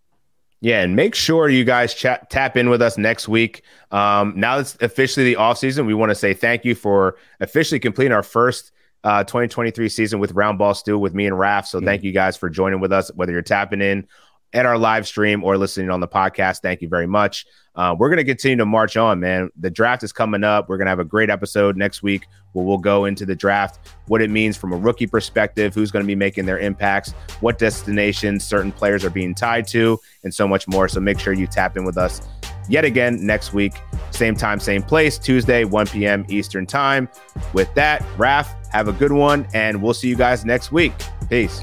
Yeah, 0.60 0.82
and 0.82 0.96
make 0.96 1.14
sure 1.14 1.48
you 1.48 1.64
guys 1.64 1.94
chat, 1.94 2.30
tap 2.30 2.56
in 2.56 2.68
with 2.68 2.82
us 2.82 2.98
next 2.98 3.28
week. 3.28 3.62
Um, 3.92 4.34
now 4.36 4.58
it's 4.58 4.76
officially 4.80 5.24
the 5.24 5.36
off 5.36 5.58
season. 5.58 5.86
We 5.86 5.94
want 5.94 6.10
to 6.10 6.16
say 6.16 6.34
thank 6.34 6.64
you 6.64 6.74
for 6.74 7.16
officially 7.38 7.78
completing 7.78 8.12
our 8.12 8.24
first 8.24 8.72
uh, 9.04 9.22
2023 9.22 9.88
season 9.88 10.18
with 10.18 10.32
Round 10.32 10.58
Ball 10.58 10.74
Stew 10.74 10.98
with 10.98 11.14
me 11.14 11.26
and 11.26 11.38
Raf. 11.38 11.66
So 11.68 11.78
mm-hmm. 11.78 11.86
thank 11.86 12.02
you 12.02 12.10
guys 12.10 12.36
for 12.36 12.50
joining 12.50 12.80
with 12.80 12.92
us, 12.92 13.10
whether 13.14 13.30
you're 13.30 13.42
tapping 13.42 13.80
in 13.80 14.08
at 14.52 14.66
our 14.66 14.78
live 14.78 15.06
stream 15.06 15.44
or 15.44 15.58
listening 15.58 15.90
on 15.90 16.00
the 16.00 16.08
podcast. 16.08 16.60
Thank 16.60 16.80
you 16.80 16.88
very 16.88 17.06
much. 17.06 17.46
Uh, 17.74 17.94
we're 17.96 18.08
going 18.08 18.18
to 18.18 18.24
continue 18.24 18.56
to 18.56 18.66
march 18.66 18.96
on, 18.96 19.20
man. 19.20 19.50
The 19.56 19.70
draft 19.70 20.02
is 20.02 20.12
coming 20.12 20.42
up. 20.42 20.68
We're 20.68 20.78
going 20.78 20.86
to 20.86 20.90
have 20.90 20.98
a 20.98 21.04
great 21.04 21.30
episode 21.30 21.76
next 21.76 22.02
week 22.02 22.26
where 22.52 22.64
we'll 22.64 22.78
go 22.78 23.04
into 23.04 23.24
the 23.24 23.36
draft, 23.36 23.78
what 24.06 24.20
it 24.20 24.30
means 24.30 24.56
from 24.56 24.72
a 24.72 24.76
rookie 24.76 25.06
perspective, 25.06 25.74
who's 25.74 25.90
going 25.90 26.02
to 26.02 26.06
be 26.06 26.16
making 26.16 26.46
their 26.46 26.58
impacts, 26.58 27.12
what 27.40 27.58
destinations 27.58 28.44
certain 28.44 28.72
players 28.72 29.04
are 29.04 29.10
being 29.10 29.34
tied 29.34 29.66
to, 29.68 29.98
and 30.24 30.34
so 30.34 30.48
much 30.48 30.66
more. 30.66 30.88
So 30.88 30.98
make 30.98 31.20
sure 31.20 31.32
you 31.32 31.46
tap 31.46 31.76
in 31.76 31.84
with 31.84 31.98
us 31.98 32.20
yet 32.68 32.84
again 32.84 33.24
next 33.24 33.52
week. 33.52 33.74
Same 34.10 34.34
time, 34.34 34.58
same 34.60 34.82
place, 34.82 35.18
Tuesday, 35.18 35.64
1 35.64 35.86
p.m. 35.88 36.26
Eastern 36.28 36.66
Time. 36.66 37.08
With 37.52 37.72
that, 37.74 38.04
Raf, 38.16 38.54
have 38.72 38.88
a 38.88 38.92
good 38.92 39.12
one, 39.12 39.46
and 39.54 39.80
we'll 39.80 39.94
see 39.94 40.08
you 40.08 40.16
guys 40.16 40.44
next 40.44 40.72
week. 40.72 40.92
Peace. 41.28 41.62